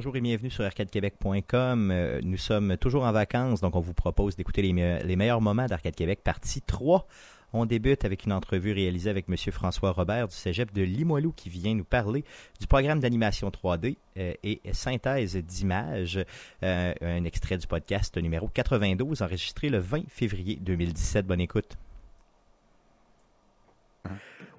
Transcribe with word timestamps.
bonjour 0.00 0.16
et 0.16 0.22
bienvenue 0.22 0.48
sur 0.48 0.64
arcadequebec.com. 0.64 1.90
Euh, 1.90 2.20
nous 2.22 2.38
sommes 2.38 2.78
toujours 2.78 3.04
en 3.04 3.12
vacances, 3.12 3.60
donc 3.60 3.76
on 3.76 3.80
vous 3.80 3.92
propose 3.92 4.34
d'écouter 4.34 4.62
les, 4.62 4.72
meilleurs 5.14 5.42
moments 5.42 5.66
d'Arcade 5.66 5.94
Québec, 5.94 6.20
partie 6.24 6.62
3. 6.62 7.06
On 7.52 7.66
débute 7.66 8.06
avec 8.06 8.24
une 8.24 8.32
entrevue 8.32 8.72
réalisée 8.72 9.10
avec 9.10 9.26
M. 9.28 9.36
François 9.52 9.90
Robert 9.92 10.28
du 10.28 10.34
Cégep 10.34 10.72
de 10.72 10.80
Limoilou 10.80 11.32
qui 11.32 11.50
vient 11.50 11.74
nous 11.74 11.84
parler 11.84 12.24
du 12.58 12.66
programme 12.66 13.00
d'animation 13.00 13.50
3D 13.50 13.98
euh, 14.16 14.32
et 14.42 14.62
synthèse 14.72 15.36
d'images. 15.36 16.24
Euh, 16.62 16.94
un 17.02 17.24
extrait 17.24 17.58
du 17.58 17.66
podcast 17.66 18.16
numéro 18.16 18.48
92 18.48 19.20
enregistré 19.20 19.68
le 19.68 19.80
20 19.80 20.08
février 20.08 20.56
2017. 20.62 21.26
Bonne 21.26 21.42
écoute. 21.42 21.76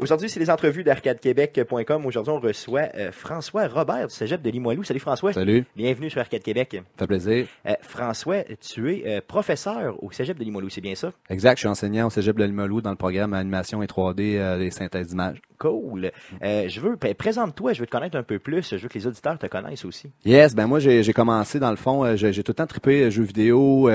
Aujourd'hui, 0.01 0.29
c'est 0.29 0.39
les 0.39 0.49
entrevues 0.49 0.83
d'arcadequebec.com. 0.83 2.05
Aujourd'hui, 2.07 2.33
on 2.33 2.39
reçoit 2.39 2.89
euh, 2.95 3.11
François 3.11 3.67
Robert 3.67 4.07
du 4.07 4.13
Cégep 4.13 4.41
de 4.41 4.49
Limoilou. 4.49 4.83
Salut 4.83 4.99
François. 4.99 5.31
Salut. 5.31 5.63
Bienvenue 5.75 6.09
sur 6.09 6.19
Arcade 6.19 6.41
Québec. 6.41 6.69
Ça 6.71 6.81
fait 6.97 7.07
plaisir. 7.07 7.47
Euh, 7.67 7.73
François, 7.81 8.43
tu 8.59 8.91
es 8.91 9.03
euh, 9.05 9.21
professeur 9.25 10.03
au 10.03 10.11
Cégep 10.11 10.39
de 10.39 10.43
Limoilou, 10.43 10.69
c'est 10.69 10.81
bien 10.81 10.95
ça? 10.95 11.11
Exact, 11.29 11.57
je 11.57 11.59
suis 11.59 11.67
enseignant 11.67 12.07
au 12.07 12.09
Cégep 12.09 12.35
de 12.35 12.43
Limoilou 12.45 12.81
dans 12.81 12.89
le 12.89 12.95
programme 12.95 13.33
animation 13.33 13.83
et 13.83 13.85
3D 13.85 14.57
des 14.57 14.71
synthèses 14.71 15.09
d'images. 15.09 15.39
Cool. 15.59 16.09
je 16.41 16.79
veux, 16.79 16.95
ben, 16.95 17.13
présente-toi, 17.13 17.73
je 17.73 17.81
veux 17.81 17.85
te 17.85 17.91
connaître 17.91 18.17
un 18.17 18.23
peu 18.23 18.39
plus. 18.39 18.71
Je 18.71 18.77
veux 18.77 18.89
que 18.89 18.97
les 18.97 19.05
auditeurs 19.05 19.37
te 19.37 19.45
connaissent 19.45 19.85
aussi. 19.85 20.09
Yes, 20.25 20.55
ben 20.55 20.65
moi 20.65 20.79
j'ai 20.79 21.13
commencé 21.13 21.59
dans 21.59 21.69
le 21.69 21.75
fond, 21.75 22.15
j'ai 22.15 22.43
tout 22.43 22.49
le 22.49 22.55
temps 22.55 22.65
trippé 22.65 23.11
jeux 23.11 23.21
vidéo, 23.21 23.87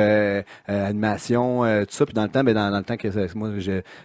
animation, 0.69 1.63
tout 1.85 1.95
ça. 1.95 2.07
Puis 2.07 2.15
dans 2.15 2.23
le 2.23 2.29
temps, 2.29 2.45
ben, 2.45 2.55
dans, 2.55 2.71
le 2.71 2.85
temps 2.85 2.97
que 2.97 3.37
moi 3.37 3.51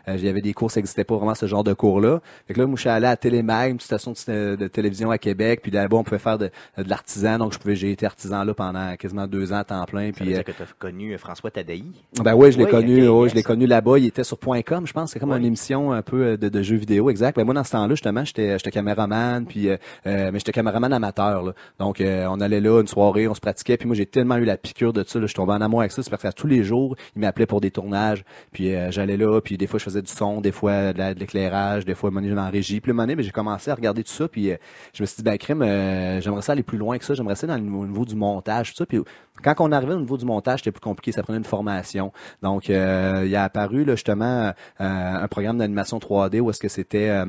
j'avais 0.07 0.41
des 0.41 0.53
cours, 0.53 0.71
ça 0.71 0.79
n'existait 0.79 1.03
pas 1.03 1.15
vraiment 1.15 1.35
ce 1.35 1.45
genre 1.45 1.63
de 1.63 1.70
cours-là. 1.73 2.21
Fait 2.47 2.53
que 2.53 2.59
là, 2.59 2.67
moi, 2.67 2.75
je 2.75 2.81
suis 2.81 2.89
allé 2.89 3.07
à 3.07 3.15
Télémag, 3.15 3.71
une 3.71 3.79
station 3.79 4.13
de, 4.27 4.67
télévision 4.67 5.11
à 5.11 5.17
Québec, 5.17 5.61
puis 5.61 5.71
là-bas, 5.71 5.97
on 5.97 6.03
pouvait 6.03 6.19
faire 6.19 6.37
de, 6.37 6.49
l'artisan. 6.77 7.37
Donc, 7.37 7.53
je 7.53 7.59
pouvais, 7.59 7.75
j'ai 7.75 7.91
été 7.91 8.05
artisan 8.05 8.43
là 8.43 8.53
pendant 8.53 8.95
quasiment 8.95 9.27
deux 9.27 9.53
ans 9.53 9.57
à 9.57 9.63
temps 9.63 9.85
plein. 9.85 10.07
Ça 10.07 10.23
puis, 10.23 10.35
euh, 10.35 10.43
que 10.43 10.51
tu 10.51 10.61
as 10.61 10.65
connu 10.77 11.17
François 11.17 11.51
Tadaï? 11.51 11.83
Ben 12.21 12.33
oui, 12.35 12.51
je 12.51 12.57
l'ai 12.57 12.65
connu, 12.65 13.01
je 13.01 13.35
l'ai 13.35 13.43
connu 13.43 13.65
là-bas. 13.65 13.99
Il 13.99 14.05
était 14.07 14.23
sur 14.23 14.37
.com, 14.39 14.85
je 14.85 14.93
pense. 14.93 15.11
C'est 15.11 15.19
comme 15.19 15.31
une 15.31 15.45
émission 15.45 15.91
un 15.91 16.01
peu 16.01 16.23
euh, 16.23 16.37
de, 16.37 16.61
jeux 16.61 16.75
vidéo, 16.75 17.09
exact. 17.09 17.35
Ben 17.35 17.45
moi, 17.45 17.53
dans 17.53 17.63
ce 17.63 17.71
temps-là, 17.71 17.95
justement, 17.95 18.23
j'étais, 18.25 18.57
j'étais 18.57 18.71
caméraman, 18.71 19.45
puis, 19.45 19.69
euh, 19.69 19.77
mais 20.05 20.39
j'étais 20.39 20.51
caméraman 20.51 20.91
amateur. 20.93 21.43
Là. 21.43 21.53
Donc, 21.79 22.01
on 22.01 22.41
allait 22.41 22.61
là 22.61 22.81
une 22.81 22.87
soirée, 22.87 23.27
on 23.27 23.33
se 23.33 23.41
pratiquait, 23.41 23.77
puis 23.77 23.87
moi, 23.87 23.95
j'ai 23.95 24.05
tellement 24.05 24.37
eu 24.37 24.45
la 24.45 24.57
piqûre 24.57 24.93
de 24.93 25.03
ça. 25.05 25.19
Là, 25.19 25.27
je 25.27 25.33
tombais 25.33 25.53
en 25.53 25.61
amour 25.61 25.81
avec 25.81 25.91
ça. 25.91 26.03
C'est 26.03 26.09
parce 26.09 26.23
que 26.23 26.29
tous 26.29 26.47
les 26.47 26.63
jours, 26.63 26.95
il 27.15 27.21
m'appelait 27.21 27.45
pour 27.45 27.61
des 27.61 27.71
tournages, 27.71 28.23
puis 28.51 28.73
j'allais 28.89 29.17
là, 29.17 29.39
puis 29.41 29.57
des 29.57 29.67
fois, 29.67 29.79
je 29.79 29.85
faisais 29.85 30.01
du 30.01 30.11
son, 30.11 30.41
des 30.41 30.51
fois 30.51 30.93
de, 30.93 31.19
l'éclairage, 31.19 31.51
des 31.85 31.95
fois, 31.95 32.11
je 32.13 32.37
en 32.37 32.49
régie. 32.49 32.81
Puis 32.81 32.93
ben, 32.93 33.15
j'ai 33.19 33.31
commencé 33.31 33.71
à 33.71 33.75
regarder 33.75 34.03
tout 34.03 34.11
ça, 34.11 34.27
puis 34.27 34.51
euh, 34.51 34.57
je 34.93 35.03
me 35.03 35.07
suis 35.07 35.17
dit, 35.17 35.23
ben, 35.23 35.37
crime, 35.37 35.61
euh, 35.61 36.21
j'aimerais 36.21 36.41
ça 36.41 36.53
aller 36.53 36.63
plus 36.63 36.77
loin 36.77 36.97
que 36.97 37.05
ça, 37.05 37.13
j'aimerais 37.13 37.35
ça 37.35 37.47
dans 37.47 37.55
le 37.55 37.61
niveau, 37.61 38.05
du 38.05 38.15
montage, 38.15 38.71
tout 38.71 38.77
ça. 38.77 38.85
Puis 38.85 38.99
quand 39.43 39.55
on 39.59 39.71
arrivait 39.71 39.93
au 39.93 39.99
niveau 39.99 40.17
du 40.17 40.25
montage, 40.25 40.59
c'était 40.59 40.71
plus 40.71 40.81
compliqué, 40.81 41.11
ça 41.11 41.23
prenait 41.23 41.39
une 41.39 41.43
formation. 41.43 42.11
Donc, 42.43 42.69
euh, 42.69 43.23
il 43.25 43.35
a 43.35 43.43
apparu 43.43 43.85
là, 43.85 43.95
justement 43.95 44.53
un 44.79 45.27
programme 45.27 45.57
d'animation 45.57 45.97
3D 45.97 46.39
où 46.39 46.49
est-ce 46.49 46.59
que 46.59 46.67
c'était 46.67 47.23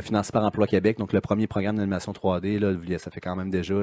financé 0.00 0.30
par 0.32 0.44
Emploi 0.44 0.66
Québec, 0.66 0.98
donc 0.98 1.12
le 1.12 1.20
premier 1.20 1.46
programme 1.46 1.76
d'animation 1.76 2.12
3D, 2.12 2.58
là, 2.58 2.98
ça 2.98 3.10
fait 3.10 3.20
quand 3.20 3.36
même 3.36 3.50
déjà 3.50 3.74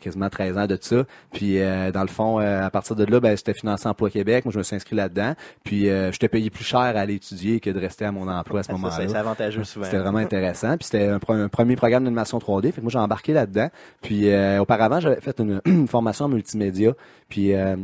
quasiment 0.00 0.28
13 0.28 0.58
ans 0.58 0.66
de 0.66 0.78
ça. 0.80 1.04
Puis, 1.32 1.58
dans 1.58 2.02
le 2.02 2.08
fond, 2.08 2.38
à 2.38 2.70
partir 2.70 2.96
de 2.96 3.04
là, 3.04 3.20
ben, 3.20 3.36
c'était 3.36 3.54
financé 3.54 3.88
Emploi 3.88 4.10
Québec. 4.10 4.44
Moi, 4.44 4.52
je 4.52 4.58
me 4.58 4.62
suis 4.62 4.76
inscrit 4.76 4.96
là-dedans. 4.96 5.34
Puis, 5.62 5.84
je 5.84 6.16
t'ai 6.16 6.28
payé 6.28 6.50
plus 6.50 6.64
cher 6.64 6.80
à 6.80 7.00
aller 7.00 7.14
étudier 7.14 7.60
que 7.60 7.70
de 7.70 7.78
rester 7.78 8.04
à 8.04 8.12
mon 8.12 8.28
emploi 8.28 8.60
à 8.60 8.62
ce 8.62 8.72
moment-là. 8.72 9.23
Avantageux 9.24 9.64
souvent. 9.64 9.84
C'était 9.86 9.98
vraiment 9.98 10.18
intéressant. 10.18 10.76
Puis 10.76 10.86
c'était 10.90 11.08
un, 11.08 11.48
premier 11.48 11.76
programme 11.76 12.04
d'animation 12.04 12.38
3D. 12.38 12.72
Fait 12.72 12.72
que 12.72 12.80
moi, 12.82 12.90
j'ai 12.90 12.98
embarqué 12.98 13.32
là-dedans. 13.32 13.68
Puis 14.02 14.30
euh, 14.30 14.60
auparavant, 14.60 15.00
j'avais 15.00 15.20
fait 15.20 15.38
une, 15.40 15.86
formation 15.88 16.26
en 16.26 16.28
multimédia. 16.28 16.92
Puis 17.28 17.54
euh, 17.54 17.76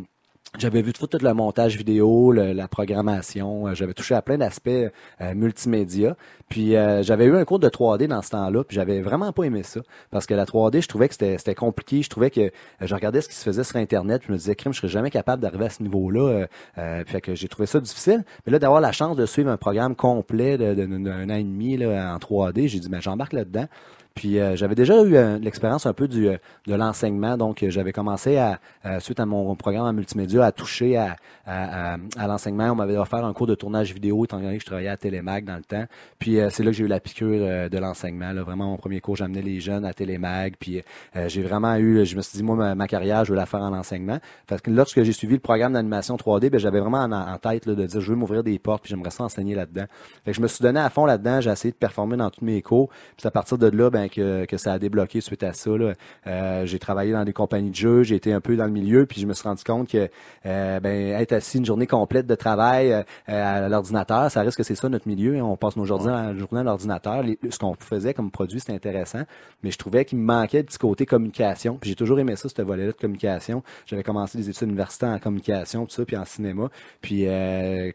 j'avais 0.59 0.83
vu 0.83 0.93
tout, 0.93 1.07
tout 1.07 1.19
le 1.23 1.33
montage 1.33 1.77
vidéo, 1.77 2.33
la 2.33 2.69
programmation, 2.69 3.69
euh, 3.69 3.75
j'avais 3.75 3.95
touché 3.95 4.15
à 4.15 4.23
plein 4.23 4.37
d'aspects 4.37 4.69
euh, 4.69 5.35
multimédia. 5.35 6.17
Puis 6.49 6.75
euh, 6.75 7.03
j'avais 7.05 7.27
eu 7.27 7.37
un 7.37 7.45
cours 7.45 7.61
de 7.61 7.69
3D 7.69 8.09
dans 8.09 8.21
ce 8.23 8.31
temps-là, 8.31 8.65
puis 8.65 8.75
j'avais 8.75 9.01
vraiment 9.01 9.33
pas 9.33 9.45
aimé 9.45 9.63
ça 9.63 9.81
parce 10.11 10.27
que 10.27 10.35
la 10.35 10.45
3D, 10.45 10.83
je 10.83 10.89
trouvais 10.89 11.09
que 11.09 11.15
c'était 11.15 11.55
compliqué, 11.55 12.03
je 12.03 12.11
trouvais 12.11 12.31
que 12.31 12.51
je 12.81 12.95
regardais 12.95 13.21
ce 13.21 13.29
qui 13.29 13.37
se 13.37 13.45
faisait 13.45 13.63
sur 13.63 13.77
internet, 13.77 14.21
puis 14.23 14.29
je 14.29 14.33
me 14.33 14.39
disais 14.39 14.57
crime, 14.57 14.73
je 14.73 14.79
serais 14.81 14.89
jamais 14.89 15.11
capable 15.11 15.41
d'arriver 15.41 15.67
à 15.67 15.71
ce 15.71 15.83
niveau-là. 15.83 16.47
Euh, 16.79 17.05
fait 17.07 17.21
que 17.21 17.37
j'ai 17.37 17.47
trouvé 17.47 17.67
ça 17.67 17.79
difficile, 17.81 18.25
mais 18.45 18.53
là 18.53 18.59
d'avoir 18.59 18.81
la 18.81 18.91
chance 18.91 19.17
de 19.17 19.27
suivre 19.27 19.51
un 19.51 19.57
programme 19.57 19.95
complet 19.95 20.59
d'un 20.59 21.31
an 21.31 21.35
et 21.35 21.45
demi 21.45 21.77
là, 21.77 22.13
en 22.13 22.19
3D, 22.19 22.67
j'ai 22.67 22.81
dit 22.81 22.89
mais 22.91 23.01
j'embarque 23.01 23.33
là-dedans. 23.33 23.67
Puis 24.15 24.39
euh, 24.39 24.57
j'avais 24.57 24.75
déjà 24.75 25.03
eu 25.03 25.15
euh, 25.15 25.39
l'expérience 25.39 25.87
un 25.87 25.93
peu 25.93 26.09
du, 26.09 26.29
euh, 26.29 26.37
de 26.67 26.75
l'enseignement, 26.75 27.37
donc 27.37 27.65
j'avais 27.69 27.93
commencé 27.93 28.37
à, 28.37 28.59
suite 29.01 29.21
à 29.21 29.27
mon 29.27 29.55
programme 29.55 29.87
en 29.87 29.93
multimédia, 29.93 30.45
à 30.45 30.53
toucher 30.53 30.97
à, 30.97 31.17
à, 31.47 31.97
à 32.17 32.27
l'enseignement. 32.27 32.71
On 32.71 32.75
m'avait 32.75 32.97
offert 32.97 33.25
un 33.25 33.33
cours 33.33 33.47
de 33.47 33.55
tournage 33.55 33.93
vidéo, 33.93 34.25
étant 34.25 34.41
donné 34.41 34.57
que 34.57 34.63
je 34.63 34.67
travaillais 34.67 34.89
à 34.89 34.97
Télémag 34.97 35.45
dans 35.45 35.57
le 35.57 35.63
temps. 35.63 35.85
Puis 36.19 36.39
c'est 36.51 36.63
là 36.63 36.71
que 36.71 36.77
j'ai 36.77 36.85
eu 36.85 36.89
la 36.89 37.01
piqûre 37.01 37.69
de 37.71 37.79
l'enseignement. 37.79 38.33
Vraiment, 38.35 38.67
mon 38.67 38.77
premier 38.77 39.01
cours, 39.01 39.17
j'amenais 39.17 39.43
les 39.43 39.61
jeunes 39.61 39.85
à 39.85 39.93
Télémag. 39.93 40.55
Puis 40.59 40.83
j'ai 41.27 41.43
vraiment 41.43 41.77
eu, 41.77 42.05
je 42.05 42.17
me 42.17 42.23
suis 42.23 42.39
dit, 42.39 42.43
moi, 42.43 42.75
ma, 42.75 42.87
carrière, 42.87 43.25
je 43.25 43.31
veux 43.31 43.37
la 43.37 43.47
faire 43.47 43.61
en 43.61 43.73
enseignement. 43.73 44.19
Parce 44.47 44.61
que 44.61 44.71
lorsque 44.71 45.03
j'ai 45.03 45.13
suivi 45.13 45.35
le 45.35 45.41
programme 45.41 45.75
d'animation 45.75 46.17
3D, 46.17 46.51
ben, 46.51 46.59
j'avais 46.59 46.81
vraiment 46.81 47.03
en, 47.03 47.39
tête 47.39 47.67
là, 47.67 47.75
de 47.75 47.87
dire, 47.87 48.01
je 48.01 48.11
veux 48.11 48.17
m'ouvrir 48.17 48.43
des 48.43 48.59
portes, 48.59 48.83
puis 48.83 48.91
j'aimerais 48.91 49.11
ça 49.11 49.25
enseigner 49.25 49.55
là-dedans. 49.55 49.85
Fait 50.25 50.33
que 50.33 50.37
je 50.37 50.43
me 50.43 50.47
suis 50.47 50.63
donné 50.63 50.81
à 50.81 50.91
fond 50.91 51.07
là-dedans, 51.07 51.41
j'ai 51.41 51.51
essayé 51.51 51.73
de 51.73 51.77
performer 51.77 52.17
dans 52.17 52.31
tous 52.31 52.45
mes 52.45 52.61
cours. 52.63 52.89
Puis 53.17 53.27
à 53.27 53.31
partir 53.31 53.59
de 53.59 53.67
là, 53.67 53.91
ben, 53.91 54.00
ben, 54.01 54.09
que, 54.09 54.45
que 54.47 54.57
ça 54.57 54.73
a 54.73 54.79
débloqué 54.79 55.21
suite 55.21 55.43
à 55.43 55.53
ça. 55.53 55.71
Euh, 55.71 56.67
j'ai 56.67 56.79
travaillé 56.79 57.13
dans 57.13 57.25
des 57.25 57.33
compagnies 57.33 57.71
de 57.71 57.77
jeux, 57.77 58.03
j'ai 58.03 58.17
été 58.17 58.33
un 58.33 58.41
peu 58.41 58.57
dans 58.57 58.65
le 58.65 58.71
milieu, 58.71 59.07
puis 59.07 59.21
je 59.21 59.27
me 59.27 59.35
suis 59.35 59.47
rendu 59.47 59.63
compte 59.65 59.89
que 59.89 60.09
euh, 60.47 60.81
ben, 60.81 61.21
être 61.21 61.33
assis 61.33 61.59
une 61.59 61.65
journée 61.65 61.87
complète 61.87 62.27
de 62.27 62.35
travail 62.35 62.93
euh, 62.93 63.03
à 63.27 63.69
l'ordinateur, 63.69 64.31
ça 64.31 64.41
risque 64.41 64.59
que 64.59 64.65
c'est 64.65 64.75
ça 64.75 64.89
notre 64.89 65.09
milieu. 65.09 65.37
Hein. 65.37 65.43
On 65.43 65.57
passe 65.57 65.77
nos 65.77 65.85
journées, 65.85 66.13
à, 66.13 66.35
journée 66.35 66.61
à 66.61 66.65
l'ordinateur. 66.65 67.25
Ce 67.51 67.59
qu'on 67.59 67.75
faisait 67.75 68.15
comme 68.15 68.31
produit, 68.31 68.61
c'était 68.61 68.73
intéressant, 68.73 69.23
mais 69.63 69.71
je 69.71 69.79
trouvais 69.79 70.05
qu'il 70.05 70.19
me 70.19 70.25
manquait 70.25 70.59
le 70.59 70.65
petit 70.65 70.79
côté 70.79 71.07
communication. 71.07 71.79
Puis 71.81 71.91
j'ai 71.91 71.97
toujours 71.97 72.19
aimé 72.19 72.37
ça, 72.37 72.49
ce 72.49 72.63
volet-là 72.63 72.93
de 72.93 72.97
communication. 72.97 73.63
J'avais 73.87 74.03
commencé 74.03 74.39
des 74.39 74.49
études 74.49 74.69
universitaires 74.69 75.11
en 75.11 75.19
communication, 75.19 75.87
tout 75.87 75.95
ça, 75.95 76.05
puis 76.05 76.17
en 76.17 76.25
cinéma. 76.25 76.69
Puis 77.01 77.25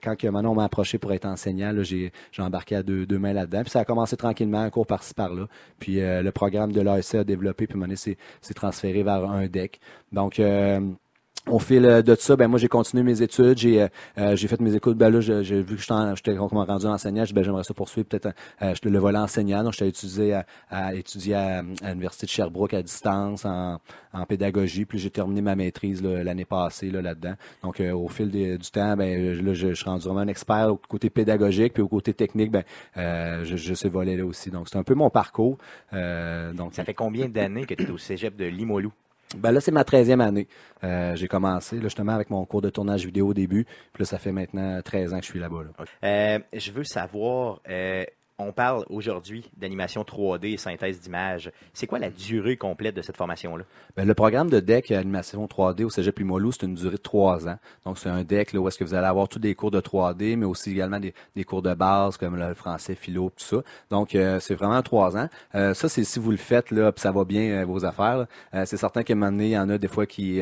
quand 0.03 0.16
que 0.16 0.27
Manon 0.27 0.53
m'a 0.53 0.66
approché 0.66 0.97
pour 0.97 1.13
être 1.13 1.25
enseignant, 1.25 1.73
j'ai 1.81 2.11
embarqué 2.37 2.75
à 2.75 2.83
deux, 2.83 3.05
deux 3.05 3.19
mains 3.19 3.33
là-dedans. 3.33 3.61
Puis 3.61 3.72
ça 3.72 3.79
a 3.79 3.85
commencé 3.85 4.16
tranquillement, 4.17 4.61
un 4.61 4.69
cours 4.69 4.87
par-ci 4.87 5.13
par-là. 5.13 5.47
Puis 5.79 5.94
euh, 6.01 6.22
le 6.22 6.31
programme 6.31 6.72
de 6.72 6.81
l'ASC 6.81 7.16
a 7.16 7.23
développé, 7.23 7.67
puis 7.67 7.78
maintenant 7.78 7.95
c'est 7.95 8.53
transféré 8.53 9.03
vers 9.03 9.29
un 9.29 9.47
deck. 9.47 9.79
Donc 10.11 10.39
euh, 10.39 10.79
au 11.50 11.59
fil 11.59 11.81
de 11.81 12.16
ça, 12.16 12.35
ben 12.35 12.47
moi 12.47 12.59
j'ai 12.59 12.67
continué 12.67 13.03
mes 13.03 13.22
études, 13.22 13.57
j'ai 13.57 13.88
euh, 14.17 14.35
j'ai 14.35 14.47
fait 14.47 14.59
mes 14.59 14.75
écoutes. 14.75 14.97
Ben 14.97 15.09
là, 15.09 15.22
j'ai 15.22 15.61
vu 15.61 15.75
que 15.75 15.81
j'étais 15.81 16.38
rendu 16.38 16.85
enseignant, 16.85 17.23
ben 17.33 17.44
j'aimerais 17.44 17.63
ça 17.63 17.73
poursuivre 17.73 18.07
peut-être 18.07 18.29
euh, 18.61 18.73
le 18.83 19.00
volet 19.00 19.19
enseignant. 19.19 19.63
Donc 19.63 19.73
j'étais 19.73 19.89
étudié 19.89 20.34
à, 20.34 20.45
à 20.69 20.94
étudier 20.94 21.35
à, 21.35 21.61
l'université 21.61 22.25
de 22.25 22.31
Sherbrooke 22.31 22.73
à 22.73 22.81
distance 22.81 23.45
en, 23.45 23.79
en 24.13 24.25
pédagogie. 24.25 24.85
Puis 24.85 25.00
j'ai 25.00 25.09
terminé 25.09 25.41
ma 25.41 25.55
maîtrise 25.55 26.01
l'année 26.01 26.46
passée 26.46 26.90
là 26.90 27.02
là-dedans. 27.02 27.35
Donc 27.64 27.79
au 27.79 28.08
fil 28.08 28.29
du 28.29 28.72
temps, 28.72 28.96
ben 28.96 29.43
là 29.43 29.53
je, 29.53 29.73
suis 29.73 29.85
rendu 29.85 30.05
vraiment 30.05 30.22
un 30.22 30.28
expert 30.28 30.69
au 30.72 30.78
côté 30.78 31.09
pédagogique 31.09 31.73
puis 31.73 31.84
au 31.84 31.87
côté 31.87 32.14
technique, 32.14 32.52
ben 32.52 32.64
je, 32.96 33.55
je 33.55 33.73
sais 33.73 33.90
voler 33.90 34.17
là 34.17 34.25
aussi. 34.25 34.49
Donc 34.49 34.67
c'est 34.69 34.78
un 34.78 34.84
peu 34.84 34.96
mon 34.96 35.09
parcours. 35.09 35.58
donc 35.91 36.73
ça 36.73 36.84
fait 36.84 36.93
combien 36.93 37.29
d'années 37.29 37.66
que 37.66 37.75
tu 37.75 37.84
es 37.84 37.90
au 37.90 37.97
cégep 37.97 38.35
de 38.35 38.46
Limoilou? 38.46 38.91
Ben 39.37 39.51
là, 39.51 39.59
c'est 39.59 39.72
ma 39.72 39.83
13e 39.83 40.22
année. 40.22 40.47
Euh, 40.83 41.16
j'ai 41.16 41.27
commencé 41.27 41.81
justement 41.81 42.13
avec 42.13 42.29
mon 42.29 42.45
cours 42.45 42.61
de 42.61 42.69
tournage 42.69 43.05
vidéo 43.05 43.29
au 43.29 43.33
début. 43.33 43.66
Puis 43.93 44.01
là, 44.01 44.05
ça 44.05 44.17
fait 44.19 44.31
maintenant 44.31 44.81
13 44.81 45.13
ans 45.13 45.19
que 45.19 45.25
je 45.25 45.31
suis 45.31 45.39
là-bas. 45.39 45.63
Euh, 46.03 46.39
je 46.53 46.72
veux 46.72 46.83
savoir, 46.83 47.59
euh, 47.69 48.05
on 48.37 48.52
parle 48.52 48.85
aujourd'hui 48.90 49.49
d'animation 49.55 50.03
3D 50.03 50.53
et 50.53 50.58
synthèse 50.58 50.99
d'images. 50.99 51.52
C'est 51.73 51.87
quoi 51.87 51.99
la 51.99 52.09
durée 52.09 52.58
complète 52.58 52.96
de 52.96 53.02
cette 53.02 53.16
formation-là? 53.16 53.64
Ben, 53.96 54.05
le 54.05 54.14
programme 54.14 54.49
de 54.49 54.59
DEC 54.59 54.91
animation 54.91 55.46
3D 55.46 55.85
au 55.85 55.90
Cégep 55.90 56.20
Limoilou, 56.20 56.52
c'est 56.52 56.66
une 56.66 56.76
durée 56.76 56.97
de 56.97 57.02
trois 57.02 57.47
ans. 57.47 57.58
Donc, 57.85 57.97
c'est 57.97 58.09
un 58.09 58.23
DEC 58.23 58.53
là, 58.53 58.59
où 58.59 58.67
est-ce 58.67 58.78
que 58.78 58.84
vous 58.84 58.93
allez 58.93 59.08
avoir 59.08 59.29
tous 59.29 59.40
des 59.40 59.55
cours 59.55 59.72
de 59.72 59.79
3D, 59.79 60.35
mais 60.35 60.46
aussi 60.46 60.72
également 60.72 60.99
des, 60.99 61.43
cours 61.46 61.61
de 61.61 61.73
base 61.73 62.17
comme 62.17 62.35
le 62.35 62.53
français, 62.53 62.96
philo, 62.96 63.32
tout 63.35 63.46
ça. 63.46 63.58
Donc, 63.90 64.16
euh, 64.16 64.40
c'est 64.40 64.55
vraiment 64.55 64.81
trois 64.81 65.16
ans. 65.16 65.29
Euh, 65.53 65.73
ça, 65.73 65.88
c'est 65.88 66.03
si 66.03 66.20
vous 66.20 66.31
le 66.31 66.38
faites, 66.38 66.72
là, 66.72 66.91
puis 66.91 67.02
ça 67.02 67.11
va 67.11 67.23
bien 67.23 67.61
euh, 67.61 67.66
vos 67.66 67.85
affaires. 67.85 68.26
c'est 68.66 68.78
certain 68.78 69.03
qu'à 69.03 69.14
un 69.14 69.16
moment 69.16 69.31
donné, 69.31 69.46
il 69.46 69.52
y 69.52 69.58
en 69.58 69.70
a 69.70 69.78
des 69.78 69.88
fois 69.88 70.05
qui 70.05 70.41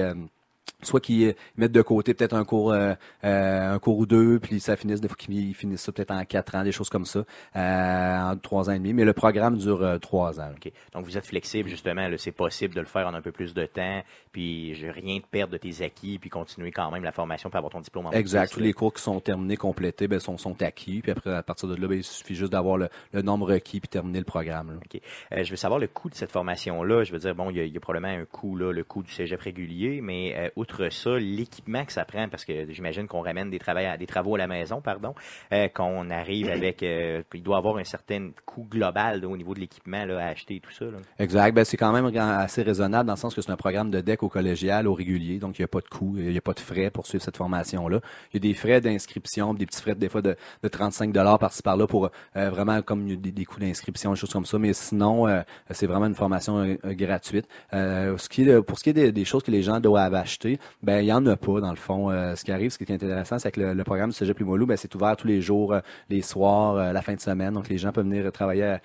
soit 0.85 0.99
qu'ils 0.99 1.35
mettent 1.57 1.71
de 1.71 1.81
côté 1.81 2.13
peut-être 2.13 2.33
un 2.33 2.45
cours 2.45 2.71
euh, 2.71 2.93
euh, 3.23 3.73
un 3.75 3.79
cours 3.79 3.97
ou 3.97 4.05
deux 4.05 4.39
puis 4.39 4.59
ça 4.59 4.75
finisse 4.75 5.01
des 5.01 5.07
fois 5.07 5.17
qu'ils 5.17 5.55
finissent 5.55 5.81
ça 5.81 5.91
peut-être 5.91 6.11
en 6.11 6.23
quatre 6.25 6.55
ans 6.55 6.63
des 6.63 6.71
choses 6.71 6.89
comme 6.89 7.05
ça 7.05 7.23
euh, 7.55 8.21
en 8.31 8.37
trois 8.37 8.69
ans 8.69 8.73
et 8.73 8.79
demi. 8.79 8.93
Mais 8.93 9.05
le 9.05 9.13
programme 9.13 9.57
dure 9.57 9.97
trois 10.01 10.39
ans. 10.39 10.51
Donc 10.93 11.05
vous 11.05 11.17
êtes 11.17 11.25
flexible 11.25 11.69
justement 11.69 12.07
c'est 12.17 12.31
possible 12.31 12.75
de 12.75 12.79
le 12.79 12.85
faire 12.85 13.07
en 13.07 13.13
un 13.13 13.21
peu 13.21 13.31
plus 13.31 13.53
de 13.53 13.65
temps 13.65 14.01
puis 14.31 14.75
j'ai 14.75 14.91
rien 14.91 15.17
de 15.17 15.25
perdre 15.29 15.53
de 15.53 15.57
tes 15.57 15.83
acquis 15.83 16.19
puis 16.19 16.29
continuer 16.29 16.71
quand 16.71 16.91
même 16.91 17.03
la 17.03 17.11
formation 17.11 17.49
pour 17.49 17.57
avoir 17.57 17.71
ton 17.71 17.81
diplôme 17.81 18.07
en 18.07 18.11
exact. 18.11 18.53
tous 18.53 18.59
les 18.59 18.73
cours 18.73 18.93
qui 18.93 19.01
sont 19.01 19.19
terminés 19.19 19.57
complétés 19.57 20.07
ben 20.07 20.19
sont, 20.19 20.37
sont 20.37 20.61
acquis 20.61 21.01
puis 21.01 21.11
après 21.11 21.33
à 21.33 21.43
partir 21.43 21.69
de 21.69 21.75
là 21.75 21.87
ben, 21.87 21.97
il 21.97 22.03
suffit 22.03 22.35
juste 22.35 22.51
d'avoir 22.51 22.77
le, 22.77 22.89
nombre 23.21 23.51
requis 23.51 23.79
puis 23.79 23.89
terminer 23.89 24.19
le 24.19 24.25
programme 24.25 24.79
ok. 24.83 25.01
Je 25.31 25.49
veux 25.49 25.55
savoir 25.55 25.79
le 25.79 25.87
coût 25.87 26.09
de 26.09 26.15
cette 26.15 26.31
formation 26.31 26.83
là 26.83 27.03
je 27.03 27.11
veux 27.11 27.19
dire 27.19 27.35
bon 27.35 27.49
il 27.49 27.67
y 27.67 27.77
a, 27.77 27.79
probablement 27.79 28.13
un 28.13 28.25
coût 28.25 28.55
là 28.55 28.71
le 28.71 28.83
coût 28.83 29.03
du 29.03 29.11
cégep 29.11 29.39
régulier 29.39 30.01
mais 30.01 30.51
outre 30.55 30.72
ça 30.89 31.17
l'équipement 31.17 31.85
que 31.85 31.91
ça 31.91 32.05
prend, 32.05 32.27
parce 32.29 32.45
que 32.45 32.71
j'imagine 32.71 33.07
qu'on 33.07 33.21
ramène 33.21 33.49
des, 33.49 33.59
travaux, 33.59 33.79
des 33.97 34.05
travaux 34.05 34.35
à 34.35 34.37
la 34.37 34.47
maison, 34.47 34.81
pardon, 34.81 35.13
euh, 35.51 35.67
qu'on 35.67 36.09
arrive 36.09 36.49
avec, 36.49 36.83
euh, 36.83 37.23
il 37.33 37.43
doit 37.43 37.57
avoir 37.57 37.77
un 37.77 37.83
certain 37.83 38.31
coût 38.45 38.67
global 38.69 39.25
au 39.25 39.37
niveau 39.37 39.53
de 39.53 39.59
l'équipement 39.59 39.97
à 39.97 40.25
acheter 40.25 40.55
et 40.55 40.59
tout 40.59 40.71
ça. 40.71 40.85
Exact. 41.19 41.53
Ben, 41.53 41.63
c'est 41.63 41.77
quand 41.77 41.91
même 41.91 42.05
assez 42.17 42.61
raisonnable 42.61 43.07
dans 43.07 43.13
le 43.13 43.19
sens 43.19 43.33
que 43.33 43.41
c'est 43.41 43.51
un 43.51 43.57
programme 43.57 43.91
de 43.91 44.01
DEC 44.01 44.23
au 44.23 44.29
collégial, 44.29 44.87
au 44.87 44.93
régulier, 44.93 45.37
donc 45.39 45.59
il 45.59 45.61
n'y 45.61 45.65
a 45.65 45.69
pas 45.69 45.81
de 45.81 45.87
coût, 45.87 46.15
il 46.17 46.29
n'y 46.29 46.37
a 46.37 46.41
pas 46.41 46.53
de 46.53 46.59
frais 46.59 46.89
pour 46.89 47.07
suivre 47.07 47.23
cette 47.23 47.37
formation-là. 47.37 47.99
Il 48.31 48.35
y 48.35 48.37
a 48.37 48.51
des 48.51 48.53
frais 48.53 48.81
d'inscription, 48.81 49.53
des 49.53 49.65
petits 49.65 49.81
frais 49.81 49.95
des 49.95 50.09
fois 50.09 50.21
de, 50.21 50.35
de 50.63 50.67
35 50.67 51.11
dollars 51.11 51.39
par-ci 51.39 51.61
par-là 51.61 51.87
pour 51.87 52.09
euh, 52.35 52.49
vraiment 52.49 52.81
comme 52.81 53.07
des, 53.07 53.31
des 53.31 53.45
coûts 53.45 53.59
d'inscription, 53.59 54.11
des 54.11 54.17
choses 54.17 54.33
comme 54.33 54.45
ça. 54.45 54.57
Mais 54.57 54.73
sinon, 54.73 55.27
c'est 55.71 55.87
vraiment 55.87 56.05
une 56.05 56.15
formation 56.15 56.77
gratuite. 56.83 57.47
ce 57.71 58.29
qui 58.29 58.43
est 58.43 58.61
pour 58.61 58.77
ce 58.77 58.83
qui 58.83 58.89
est 58.89 59.11
des, 59.11 59.25
choses 59.25 59.43
que 59.43 59.51
les 59.51 59.61
gens 59.61 59.79
doivent 59.79 60.15
acheter, 60.15 60.52
ben 60.81 60.99
il 60.99 61.07
y 61.07 61.13
en 61.13 61.25
a 61.25 61.35
pas, 61.35 61.59
dans 61.59 61.69
le 61.69 61.75
fond. 61.77 62.09
Euh, 62.09 62.35
ce 62.35 62.43
qui 62.43 62.51
arrive, 62.51 62.71
ce 62.71 62.77
qui 62.77 62.83
est 62.83 62.93
intéressant, 62.93 63.39
c'est 63.39 63.51
que 63.51 63.61
le, 63.61 63.83
programme 63.83 64.09
du 64.09 64.15
Cégep 64.15 64.39
Limoilou, 64.39 64.65
ben, 64.65 64.77
c'est 64.77 64.93
ouvert 64.95 65.15
tous 65.15 65.27
les 65.27 65.41
jours, 65.41 65.73
euh, 65.73 65.79
les 66.09 66.21
soirs, 66.21 66.75
euh, 66.75 66.93
la 66.93 67.01
fin 67.01 67.13
de 67.13 67.19
semaine. 67.19 67.53
Donc, 67.53 67.69
les 67.69 67.77
gens 67.77 67.91
peuvent 67.91 68.05
venir 68.05 68.31
travailler 68.31 68.77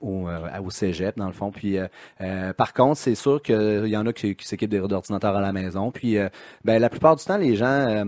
au, 0.00 0.70
Cégep, 0.70 1.16
dans 1.16 1.26
le 1.26 1.32
fond. 1.32 1.50
Puis, 1.50 1.78
par 2.56 2.72
contre, 2.72 2.98
c'est 2.98 3.14
sûr 3.14 3.42
qu'il 3.42 3.86
y 3.86 3.96
en 3.96 4.06
a 4.06 4.12
qui, 4.12 4.34
qui 4.34 4.46
s'équipent 4.46 4.74
d'ordinateurs 4.74 5.36
à 5.36 5.40
la 5.40 5.52
maison. 5.52 5.90
Puis, 5.90 6.16
ben, 6.64 6.80
la 6.80 6.88
plupart 6.88 7.16
du 7.16 7.24
temps, 7.24 7.36
les 7.36 7.56
gens 7.56 8.04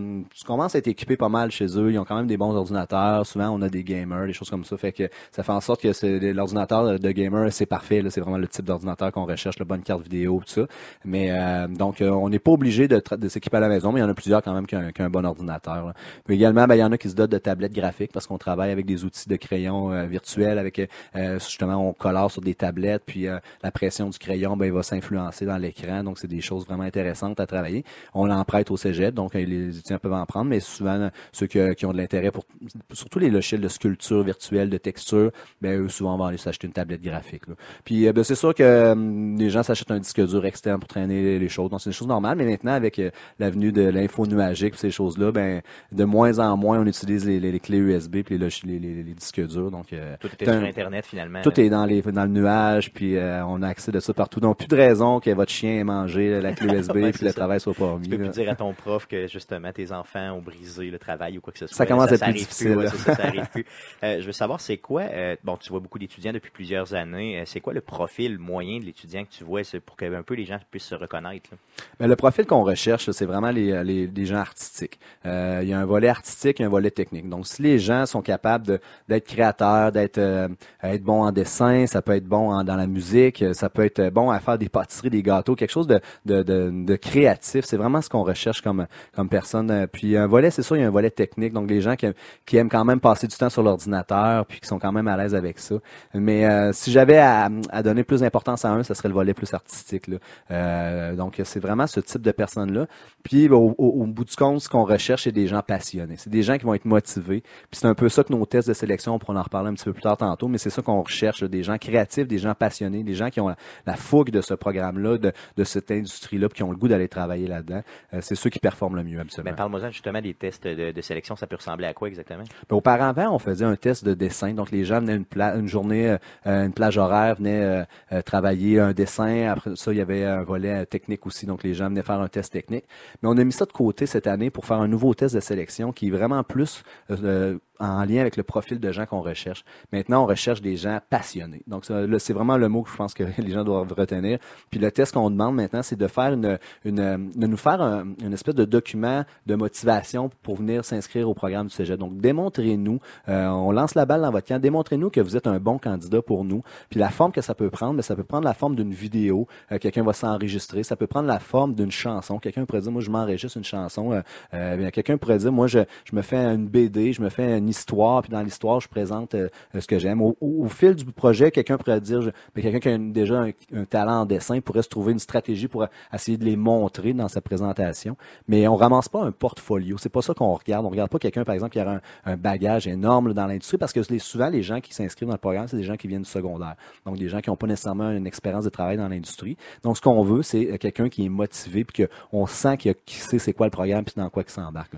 commencent 0.46 0.74
à 0.74 0.78
être 0.78 0.88
équipés 0.88 1.16
pas 1.16 1.28
mal 1.28 1.50
chez 1.50 1.66
eux. 1.78 1.92
Ils 1.92 1.98
ont 1.98 2.04
quand 2.04 2.16
même 2.16 2.26
des 2.26 2.36
bons 2.36 2.54
ordinateurs. 2.54 3.26
Souvent, 3.26 3.50
on 3.50 3.62
a 3.62 3.68
des 3.68 3.84
gamers, 3.84 4.26
des 4.26 4.32
choses 4.32 4.50
comme 4.50 4.64
ça. 4.64 4.76
Fait 4.76 4.92
que 4.92 5.08
ça 5.30 5.42
fait 5.42 5.52
en 5.52 5.60
sorte 5.60 5.82
que 5.82 6.32
l'ordinateur 6.32 6.98
de 6.98 7.10
gamer, 7.10 7.52
c'est 7.52 7.66
parfait. 7.66 8.02
C'est 8.08 8.20
vraiment 8.20 8.38
le 8.38 8.48
type 8.48 8.64
d'ordinateur 8.64 9.12
qu'on 9.12 9.26
recherche, 9.26 9.58
la 9.58 9.64
bonne 9.64 9.82
carte 9.82 10.02
vidéo, 10.02 10.40
tout 10.46 10.52
ça. 10.52 10.66
Mais 11.04 11.32
donc, 11.68 11.96
on 12.00 12.27
n'est 12.28 12.38
pas 12.38 12.50
obligé 12.50 12.88
de, 12.88 13.00
s'équiper 13.28 13.56
à 13.56 13.60
la 13.60 13.68
maison, 13.68 13.92
mais 13.92 14.00
il 14.00 14.02
y 14.02 14.06
en 14.06 14.08
a 14.08 14.14
plusieurs 14.14 14.42
quand 14.42 14.54
même 14.54 14.66
qui 14.66 14.76
ont, 14.76 14.90
un 14.98 15.10
bon 15.10 15.24
ordinateur. 15.24 15.92
Puis 16.24 16.36
également, 16.36 16.66
ben, 16.66 16.74
il 16.74 16.80
y 16.80 16.84
en 16.84 16.92
a 16.92 16.98
qui 16.98 17.08
se 17.08 17.14
dotent 17.14 17.30
de 17.30 17.38
tablettes 17.38 17.72
graphiques 17.72 18.12
parce 18.12 18.26
qu'on 18.26 18.38
travaille 18.38 18.70
avec 18.70 18.86
des 18.86 19.04
outils 19.04 19.28
de 19.28 19.36
crayon 19.36 19.92
euh, 19.92 20.06
virtuels, 20.06 20.58
avec 20.58 20.78
euh, 21.16 21.38
justement 21.38 21.76
on 21.76 21.92
colore 21.92 22.30
sur 22.30 22.42
des 22.42 22.54
tablettes, 22.54 23.02
puis 23.06 23.28
euh, 23.28 23.38
la 23.62 23.70
pression 23.70 24.08
du 24.08 24.18
crayon, 24.18 24.56
ben, 24.56 24.66
il 24.66 24.72
va 24.72 24.82
s'influencer 24.82 25.46
dans 25.46 25.56
l'écran. 25.56 26.02
Donc 26.02 26.18
c'est 26.18 26.28
des 26.28 26.40
choses 26.40 26.66
vraiment 26.66 26.84
intéressantes 26.84 27.40
à 27.40 27.46
travailler. 27.46 27.84
On 28.14 28.30
en 28.30 28.44
prête 28.44 28.70
au 28.70 28.76
cégep, 28.76 29.14
donc 29.14 29.34
les 29.34 29.78
étudiants 29.78 29.98
peuvent 29.98 30.12
en 30.12 30.26
prendre, 30.26 30.50
mais 30.50 30.60
souvent 30.60 31.10
ceux 31.32 31.46
qui, 31.46 31.86
ont 31.86 31.92
de 31.92 31.96
l'intérêt 31.96 32.30
pour 32.30 32.44
surtout 32.92 33.18
les 33.18 33.30
logiciels 33.30 33.60
de 33.60 33.68
sculpture 33.68 34.22
virtuelle, 34.22 34.70
de 34.70 34.78
texture, 34.78 35.30
ben 35.60 35.80
eux 35.80 35.88
souvent 35.88 36.16
vont 36.16 36.24
aller 36.24 36.38
s'acheter 36.38 36.66
une 36.66 36.72
tablette 36.72 37.02
graphique. 37.02 37.42
Puis 37.84 38.10
ben, 38.12 38.24
c'est 38.24 38.34
sûr 38.34 38.54
que 38.54 38.92
hum, 38.92 39.36
les 39.36 39.50
gens 39.50 39.62
s'achètent 39.62 39.90
un 39.90 39.98
disque 39.98 40.24
dur 40.26 40.44
externe 40.44 40.80
pour 40.80 40.88
traîner 40.88 41.38
les 41.38 41.48
choses. 41.48 41.70
Donc 41.70 41.80
c'est 41.80 41.90
une 41.90 41.94
chose 41.94 42.08
mais 42.20 42.44
maintenant 42.44 42.72
avec 42.72 43.00
l'avenue 43.38 43.72
de 43.72 43.82
l'info 43.82 44.26
nuagique, 44.26 44.74
ces 44.76 44.90
choses-là, 44.90 45.32
ben 45.32 45.62
de 45.92 46.04
moins 46.04 46.38
en 46.38 46.56
moins 46.56 46.80
on 46.80 46.86
utilise 46.86 47.26
les, 47.26 47.60
clés 47.60 47.78
USB 47.78 48.22
puis 48.22 48.38
les, 48.38 48.78
les, 48.78 49.02
disques 49.14 49.46
durs. 49.46 49.70
Donc 49.70 49.92
euh, 49.92 50.16
tout 50.20 50.28
est 50.38 50.44
sur 50.44 50.54
Internet 50.54 51.06
finalement. 51.06 51.42
Tout 51.42 51.58
est 51.60 51.68
dans 51.68 51.84
les 51.84 52.02
dans 52.02 52.24
le 52.24 52.30
nuage 52.30 52.92
puis 52.92 53.16
euh, 53.16 53.44
on 53.44 53.62
a 53.62 53.68
accès 53.68 53.92
de 53.92 54.00
ça 54.00 54.14
partout. 54.14 54.40
Donc 54.40 54.58
plus 54.58 54.68
de 54.68 54.76
raison 54.76 55.20
que 55.20 55.30
votre 55.30 55.52
chien 55.52 55.78
ait 55.78 55.84
mangé 55.84 56.40
la 56.40 56.52
clé 56.52 56.74
USB 56.78 57.10
puis 57.12 57.24
le 57.24 57.32
travail 57.32 57.60
soit 57.60 57.74
pas 57.74 57.96
mis. 57.96 58.08
Tu 58.08 58.10
peux 58.10 58.24
plus 58.24 58.28
dire 58.30 58.50
à 58.50 58.54
ton 58.54 58.72
prof 58.72 59.06
que 59.06 59.26
justement 59.26 59.72
tes 59.72 59.92
enfants 59.92 60.32
ont 60.32 60.42
brisé 60.42 60.90
le 60.90 60.98
travail 60.98 61.38
ou 61.38 61.40
quoi 61.40 61.52
que 61.52 61.58
ce 61.58 61.66
soit. 61.66 61.76
Ça 61.76 61.86
commence 61.86 62.10
à 62.10 62.14
être 62.14 62.24
plus 62.24 62.32
difficile. 62.34 62.88
ça, 62.88 63.12
arrive 63.18 63.48
plus. 63.50 63.64
Euh, 64.04 64.20
je 64.20 64.26
veux 64.26 64.32
savoir 64.32 64.60
c'est 64.60 64.76
quoi. 64.76 65.04
bon, 65.42 65.56
tu 65.56 65.70
vois 65.70 65.80
beaucoup 65.80 65.98
d'étudiants 65.98 66.32
depuis 66.32 66.50
plusieurs 66.50 66.94
années. 66.94 67.42
c'est 67.46 67.60
quoi 67.60 67.72
le 67.72 67.80
profil 67.80 68.38
moyen 68.38 68.78
de 68.78 68.84
l'étudiant 68.84 69.24
que 69.24 69.30
tu 69.30 69.44
vois 69.44 69.62
pour 69.84 69.96
que 69.96 70.04
un 70.04 70.22
peu 70.22 70.34
les 70.34 70.44
gens 70.44 70.58
puissent 70.70 70.84
se 70.84 70.94
reconnaître? 70.94 71.50
Ben, 71.98 72.06
le 72.08 72.16
profil 72.16 72.46
qu'on 72.46 72.64
recherche, 72.64 73.10
c'est 73.10 73.26
vraiment 73.26 73.50
les, 73.50 73.84
les, 73.84 74.06
les 74.06 74.26
gens 74.26 74.38
artistiques. 74.38 74.98
Euh, 75.26 75.60
il 75.62 75.68
y 75.68 75.72
a 75.72 75.78
un 75.78 75.84
volet 75.84 76.08
artistique 76.08 76.60
et 76.60 76.64
un 76.64 76.68
volet 76.68 76.90
technique. 76.90 77.28
Donc, 77.28 77.46
si 77.46 77.62
les 77.62 77.78
gens 77.78 78.06
sont 78.06 78.22
capables 78.22 78.80
d'être 79.08 79.26
créateurs, 79.26 79.92
d'être 79.92 80.18
euh, 80.18 80.48
être 80.82 81.02
bons 81.02 81.22
en 81.22 81.32
dessin, 81.32 81.86
ça 81.86 82.02
peut 82.02 82.12
être 82.12 82.26
bon 82.26 82.62
dans 82.64 82.76
la 82.76 82.86
musique, 82.86 83.44
ça 83.52 83.68
peut 83.68 83.84
être 83.84 84.10
bon 84.10 84.30
à 84.30 84.40
faire 84.40 84.58
des 84.58 84.68
pâtisseries, 84.68 85.10
des 85.10 85.22
gâteaux, 85.22 85.54
quelque 85.54 85.70
chose 85.70 85.86
de, 85.86 86.00
de, 86.24 86.42
de, 86.42 86.96
créatif. 86.96 87.64
C'est 87.64 87.76
vraiment 87.76 88.00
ce 88.00 88.08
qu'on 88.08 88.22
recherche 88.22 88.62
comme, 88.62 88.86
comme 89.14 89.28
personne. 89.28 89.86
Puis 89.92 90.16
un 90.16 90.26
volet, 90.26 90.50
c'est 90.50 90.62
sûr, 90.62 90.76
il 90.76 90.80
y 90.80 90.84
a 90.84 90.88
un 90.88 90.90
volet 90.90 91.10
technique. 91.10 91.52
Donc, 91.52 91.68
les 91.68 91.80
gens 91.80 91.96
qui, 91.96 92.06
qui 92.46 92.56
aiment 92.56 92.68
quand 92.68 92.84
même 92.84 93.00
passer 93.00 93.26
du 93.26 93.36
temps 93.36 93.50
sur 93.50 93.62
l'ordinateur, 93.62 94.46
puis 94.46 94.60
qui 94.60 94.66
sont 94.66 94.78
quand 94.78 94.92
même 94.92 95.08
à 95.08 95.16
l'aise 95.16 95.34
avec 95.34 95.58
ça. 95.58 95.76
Mais 96.14 96.46
euh, 96.46 96.72
si 96.72 96.90
j'avais 96.90 97.18
à, 97.18 97.48
à, 97.70 97.82
donner 97.82 98.04
plus 98.04 98.20
d'importance 98.20 98.64
à 98.64 98.70
un, 98.70 98.82
ce 98.82 98.94
serait 98.94 99.08
le 99.08 99.14
volet 99.14 99.34
plus 99.34 99.52
artistique. 99.52 100.08
Là. 100.08 100.16
Euh, 100.50 101.14
donc, 101.14 101.40
c'est 101.44 101.60
vraiment 101.60 101.86
ce 101.86 101.97
type 102.00 102.22
de 102.22 102.32
personnes-là. 102.32 102.86
Puis, 103.22 103.48
au, 103.48 103.74
au, 103.76 104.06
bout 104.06 104.24
du 104.24 104.36
compte, 104.36 104.60
ce 104.60 104.68
qu'on 104.68 104.84
recherche, 104.84 105.24
c'est 105.24 105.32
des 105.32 105.46
gens 105.46 105.62
passionnés. 105.62 106.16
C'est 106.16 106.30
des 106.30 106.42
gens 106.42 106.56
qui 106.56 106.64
vont 106.64 106.74
être 106.74 106.84
motivés. 106.84 107.42
Puis 107.42 107.80
c'est 107.80 107.86
un 107.86 107.94
peu 107.94 108.08
ça 108.08 108.24
que 108.24 108.32
nos 108.32 108.44
tests 108.46 108.68
de 108.68 108.74
sélection, 108.74 109.14
on 109.14 109.18
pourra 109.18 109.38
en 109.38 109.42
reparler 109.42 109.70
un 109.70 109.74
petit 109.74 109.84
peu 109.84 109.92
plus 109.92 110.02
tard 110.02 110.16
tantôt, 110.16 110.48
mais 110.48 110.58
c'est 110.58 110.70
ça 110.70 110.82
qu'on 110.82 111.02
recherche, 111.02 111.42
des 111.44 111.62
gens 111.62 111.78
créatifs, 111.78 112.26
des 112.26 112.38
gens 112.38 112.54
passionnés, 112.54 113.02
des 113.02 113.14
gens 113.14 113.30
qui 113.30 113.40
ont 113.40 113.54
la, 113.86 113.96
fougue 113.96 114.30
de 114.30 114.40
ce 114.40 114.54
programme-là, 114.54 115.18
de, 115.18 115.32
de 115.56 115.64
cette 115.64 115.90
industrie-là, 115.90 116.48
puis 116.48 116.58
qui 116.58 116.62
ont 116.62 116.70
le 116.70 116.76
goût 116.76 116.88
d'aller 116.88 117.08
travailler 117.08 117.46
là-dedans. 117.46 117.82
Euh, 118.14 118.20
c'est 118.22 118.34
ceux 118.34 118.50
qui 118.50 118.58
performent 118.58 118.96
le 118.96 119.04
mieux, 119.04 119.20
absolument. 119.20 119.50
Ben, 119.50 119.56
parle-moi 119.56 119.90
justement 119.90 120.20
des 120.20 120.34
tests 120.34 120.66
de, 120.66 121.00
sélection, 121.00 121.36
ça 121.36 121.46
peut 121.46 121.56
ressembler 121.56 121.86
à 121.86 121.94
quoi 121.94 122.08
exactement? 122.08 122.44
Ben, 122.68 122.76
auparavant, 122.76 123.34
on 123.34 123.38
faisait 123.38 123.64
un 123.64 123.76
test 123.76 124.04
de 124.04 124.14
dessin. 124.14 124.52
Donc 124.54 124.70
les 124.70 124.84
gens 124.84 125.00
venaient 125.00 125.16
une, 125.16 125.26
une 125.60 125.68
journée, 125.68 126.16
euh, 126.46 126.66
une 126.66 126.72
plage 126.72 126.98
horaire, 126.98 127.36
venaient 127.36 127.84
euh, 128.12 128.22
travailler 128.22 128.78
un 128.78 128.92
dessin. 128.92 129.48
Après 129.50 129.76
ça, 129.76 129.92
il 129.92 129.98
y 129.98 130.00
avait 130.00 130.24
un 130.24 130.42
volet 130.42 130.86
technique 130.86 131.26
aussi. 131.26 131.46
Donc 131.46 131.62
les 131.62 131.74
gens 131.74 131.87
venaient 131.88 132.02
faire 132.02 132.20
un 132.20 132.28
test 132.28 132.52
technique. 132.52 132.84
Mais 133.22 133.28
on 133.28 133.36
a 133.36 133.44
mis 133.44 133.52
ça 133.52 133.64
de 133.64 133.72
côté 133.72 134.06
cette 134.06 134.26
année 134.26 134.50
pour 134.50 134.66
faire 134.66 134.78
un 134.78 134.88
nouveau 134.88 135.14
test 135.14 135.34
de 135.34 135.40
sélection 135.40 135.92
qui 135.92 136.08
est 136.08 136.10
vraiment 136.10 136.42
plus 136.44 136.82
euh, 137.10 137.58
en 137.80 138.04
lien 138.04 138.20
avec 138.20 138.36
le 138.36 138.42
profil 138.42 138.80
de 138.80 138.92
gens 138.92 139.06
qu'on 139.06 139.20
recherche. 139.20 139.64
Maintenant, 139.92 140.24
on 140.24 140.26
recherche 140.26 140.60
des 140.60 140.76
gens 140.76 140.98
passionnés. 141.10 141.62
Donc, 141.66 141.84
c'est 141.84 142.32
vraiment 142.32 142.56
le 142.56 142.68
mot 142.68 142.82
que 142.82 142.90
je 142.90 142.96
pense 142.96 143.14
que 143.14 143.24
les 143.38 143.50
gens 143.50 143.64
doivent 143.64 143.92
retenir. 143.92 144.38
Puis 144.70 144.80
le 144.80 144.90
test 144.90 145.14
qu'on 145.14 145.30
demande 145.30 145.54
maintenant, 145.54 145.82
c'est 145.82 145.96
de 145.96 146.06
faire 146.06 146.32
une, 146.32 146.58
une, 146.84 147.30
de 147.34 147.46
nous 147.46 147.56
faire 147.56 147.80
une 147.80 148.32
espèce 148.32 148.54
de 148.54 148.64
document 148.64 149.24
de 149.46 149.54
motivation 149.54 150.30
pour 150.42 150.56
venir 150.56 150.84
s'inscrire 150.84 151.28
au 151.28 151.34
programme 151.34 151.68
du 151.68 151.74
Cégep. 151.74 151.98
Donc, 151.98 152.16
démontrez-nous, 152.16 152.98
euh, 153.28 153.46
on 153.46 153.72
lance 153.72 153.94
la 153.94 154.06
balle 154.06 154.22
dans 154.22 154.30
votre 154.30 154.46
camp, 154.46 154.60
démontrez-nous 154.60 155.10
que 155.10 155.20
vous 155.20 155.36
êtes 155.36 155.46
un 155.46 155.58
bon 155.58 155.78
candidat 155.78 156.22
pour 156.22 156.44
nous. 156.44 156.62
Puis 156.90 156.98
la 156.98 157.10
forme 157.10 157.32
que 157.32 157.40
ça 157.40 157.54
peut 157.54 157.70
prendre, 157.70 157.94
mais 157.94 158.02
ça 158.02 158.16
peut 158.16 158.24
prendre 158.24 158.44
la 158.44 158.54
forme 158.54 158.74
d'une 158.74 158.92
vidéo. 158.92 159.46
Euh, 159.72 159.78
quelqu'un 159.78 160.02
va 160.02 160.12
s'enregistrer. 160.12 160.82
Ça 160.82 160.96
peut 160.96 161.06
prendre 161.06 161.28
la 161.28 161.38
forme 161.38 161.74
d'une 161.74 161.90
chanson. 161.90 162.38
Quelqu'un 162.38 162.64
pourrait 162.64 162.82
dire, 162.82 162.92
moi, 162.92 163.02
je 163.02 163.10
m'enregistre 163.10 163.56
une 163.56 163.64
chanson. 163.64 164.12
Euh, 164.12 164.22
euh 164.54 164.90
quelqu'un 164.90 165.18
pourrait 165.18 165.38
dire, 165.38 165.52
moi, 165.52 165.66
je, 165.66 165.80
je 166.04 166.16
me 166.16 166.22
fais 166.22 166.38
une 166.38 166.66
BD, 166.66 167.12
je 167.12 167.22
me 167.22 167.28
fais 167.28 167.58
une 167.58 167.67
histoire, 167.68 168.22
puis 168.22 168.30
dans 168.30 168.42
l'histoire, 168.42 168.80
je 168.80 168.88
présente 168.88 169.34
euh, 169.34 169.48
ce 169.78 169.86
que 169.86 169.98
j'aime. 169.98 170.22
Au, 170.22 170.66
fil 170.68 170.94
du 170.94 171.04
projet, 171.04 171.50
quelqu'un 171.50 171.78
pourrait 171.78 172.00
dire, 172.00 172.30
mais 172.54 172.62
quelqu'un 172.62 172.80
qui 172.80 172.88
a 172.88 172.98
déjà 172.98 173.44
un, 173.72 173.84
talent 173.84 174.22
en 174.22 174.26
dessin 174.26 174.60
pourrait 174.60 174.82
se 174.82 174.88
trouver 174.88 175.12
une 175.12 175.18
stratégie 175.18 175.68
pour 175.68 175.86
essayer 176.12 176.36
de 176.36 176.44
les 176.44 176.56
montrer 176.56 177.12
dans 177.12 177.28
sa 177.28 177.40
présentation. 177.40 178.16
Mais 178.46 178.66
on 178.68 178.76
ramasse 178.76 179.08
pas 179.08 179.22
un 179.22 179.32
portfolio. 179.32 179.96
C'est 179.98 180.08
pas 180.08 180.22
ça 180.22 180.34
qu'on 180.34 180.52
regarde. 180.54 180.86
On 180.86 180.90
regarde 180.90 181.10
pas 181.10 181.18
quelqu'un, 181.18 181.44
par 181.44 181.54
exemple, 181.54 181.72
qui 181.72 181.80
a 181.80 182.00
un, 182.24 182.36
bagage 182.36 182.86
énorme 182.86 183.32
dans 183.32 183.46
l'industrie, 183.46 183.78
parce 183.78 183.92
que 183.92 184.02
souvent, 184.18 184.48
les 184.48 184.62
gens 184.62 184.80
qui 184.80 184.94
s'inscrivent 184.94 185.28
dans 185.28 185.34
le 185.34 185.38
programme, 185.38 185.68
c'est 185.68 185.76
des 185.76 185.84
gens 185.84 185.96
qui 185.96 186.08
viennent 186.08 186.22
du 186.22 186.28
secondaire. 186.28 186.76
Donc, 187.04 187.18
des 187.18 187.28
gens 187.28 187.40
qui 187.40 187.50
n'ont 187.50 187.56
pas 187.56 187.66
nécessairement 187.66 188.10
une 188.10 188.26
expérience 188.26 188.64
de 188.64 188.70
travail 188.70 188.96
dans 188.96 189.08
l'industrie. 189.08 189.56
Donc, 189.82 189.96
ce 189.96 190.02
qu'on 190.02 190.22
veut, 190.22 190.42
c'est 190.42 190.72
euh, 190.72 190.76
quelqu'un 190.76 191.08
qui 191.08 191.24
est 191.24 191.28
motivé, 191.28 191.84
puis 191.84 192.06
qu'on 192.06 192.46
sent 192.46 192.76
qu'il 192.78 192.94
sait 193.06 193.38
c'est 193.38 193.52
quoi 193.52 193.66
le 193.66 193.70
programme, 193.70 194.04
puis 194.04 194.14
dans 194.16 194.30
quoi 194.30 194.42
il 194.46 194.50
s'embarque. 194.50 194.92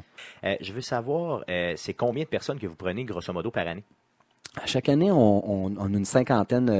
Euh, 0.44 0.54
je 0.60 0.72
veux 0.72 0.80
savoir, 0.80 1.44
c'est 1.76 1.94
combien 1.94 2.24
de 2.24 2.28
personnes 2.28 2.58
que 2.60 2.66
vous 2.68 2.76
prenez 2.76 3.04
grosso 3.04 3.32
modo 3.32 3.50
par 3.50 3.66
année? 3.66 3.84
Chaque 4.66 4.88
année, 4.88 5.12
on, 5.12 5.66
on, 5.66 5.76
a 5.76 5.88
une 5.88 6.04
cinquantaine 6.04 6.70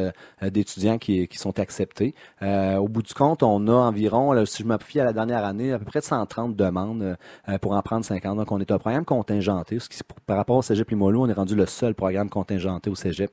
euh, 0.42 0.50
d'étudiants 0.50 0.98
qui, 0.98 1.28
qui, 1.28 1.38
sont 1.38 1.58
acceptés. 1.60 2.14
Euh, 2.42 2.76
au 2.76 2.88
bout 2.88 3.02
du 3.02 3.14
compte, 3.14 3.44
on 3.44 3.68
a 3.68 3.72
environ, 3.72 4.44
si 4.44 4.64
je 4.64 4.68
m'appuie 4.68 4.98
à 4.98 5.04
la 5.04 5.12
dernière 5.12 5.44
année, 5.44 5.72
à 5.72 5.78
peu 5.78 5.84
près 5.84 6.00
de 6.00 6.04
130 6.04 6.56
demandes 6.56 7.16
euh, 7.48 7.58
pour 7.58 7.72
en 7.72 7.82
prendre 7.82 8.04
50. 8.04 8.36
Donc, 8.36 8.50
on 8.50 8.58
est 8.58 8.70
un 8.72 8.78
programme 8.78 9.04
contingenté. 9.04 9.78
Ce 9.78 9.88
qui, 9.88 10.00
par 10.26 10.36
rapport 10.36 10.56
au 10.56 10.62
Cégep 10.62 10.90
Limoilou, 10.90 11.22
on 11.22 11.28
est 11.28 11.32
rendu 11.32 11.54
le 11.54 11.66
seul 11.66 11.94
programme 11.94 12.28
contingenté 12.28 12.90
au 12.90 12.96
Cégep. 12.96 13.30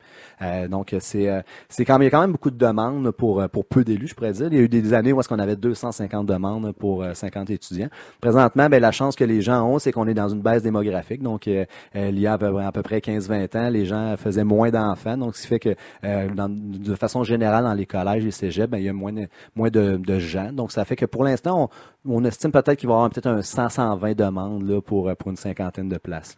donc, 0.69 0.95
c'est 0.99 1.43
c'est 1.69 1.85
quand 1.85 1.93
même, 1.93 2.03
il 2.03 2.05
y 2.05 2.07
a 2.07 2.11
quand 2.11 2.21
même 2.21 2.31
beaucoup 2.31 2.51
de 2.51 2.57
demandes 2.57 3.11
pour 3.11 3.47
pour 3.49 3.65
peu 3.65 3.83
d'élus, 3.83 4.09
je 4.09 4.15
pourrais 4.15 4.33
dire. 4.33 4.47
Il 4.51 4.55
y 4.55 4.59
a 4.59 4.61
eu 4.61 4.69
des 4.69 4.93
années 4.93 5.13
où 5.13 5.19
est-ce 5.19 5.29
qu'on 5.29 5.39
avait 5.39 5.55
250 5.55 6.25
demandes 6.25 6.73
pour 6.73 7.03
50 7.11 7.49
étudiants. 7.49 7.89
Présentement, 8.21 8.69
ben, 8.69 8.79
la 8.79 8.91
chance 8.91 9.15
que 9.15 9.23
les 9.23 9.41
gens 9.41 9.67
ont, 9.67 9.79
c'est 9.79 9.91
qu'on 9.91 10.07
est 10.07 10.13
dans 10.13 10.29
une 10.29 10.41
baisse 10.41 10.61
démographique. 10.63 11.23
Donc, 11.23 11.47
il 11.47 11.65
y 11.95 12.27
a 12.27 12.33
à 12.33 12.67
à 12.67 12.71
peu 12.71 12.83
près 12.83 12.99
15-20 12.99 13.57
ans, 13.57 13.69
les 13.69 13.85
gens 13.85 14.15
faisait 14.17 14.43
moins 14.43 14.69
d'enfants, 14.69 15.17
donc 15.17 15.35
ce 15.35 15.43
qui 15.43 15.47
fait 15.47 15.59
que 15.59 15.75
euh, 16.03 16.27
de 16.35 16.95
façon 16.95 17.23
générale 17.23 17.63
dans 17.63 17.73
les 17.73 17.85
collèges 17.85 18.25
et 18.25 18.31
cégeps, 18.31 18.69
ben, 18.69 18.77
il 18.77 18.85
y 18.85 18.89
a 18.89 18.93
moins 18.93 19.13
de, 19.13 19.27
moins 19.55 19.69
de, 19.69 20.19
gens. 20.19 20.51
Donc 20.51 20.71
ça 20.71 20.85
fait 20.85 20.95
que 20.95 21.05
pour 21.05 21.23
l'instant, 21.23 21.69
on, 22.05 22.23
estime 22.25 22.51
peut-être 22.51 22.79
qu'il 22.79 22.89
va 22.89 22.95
y 22.95 22.97
avoir 22.97 23.09
peut-être 23.09 23.27
un 23.27 23.39
100-120 23.39 24.15
demandes 24.15 24.67
là, 24.67 24.81
pour, 24.81 25.15
pour 25.15 25.29
une 25.29 25.37
cinquantaine 25.37 25.89
de 25.89 25.97
places. 25.97 26.35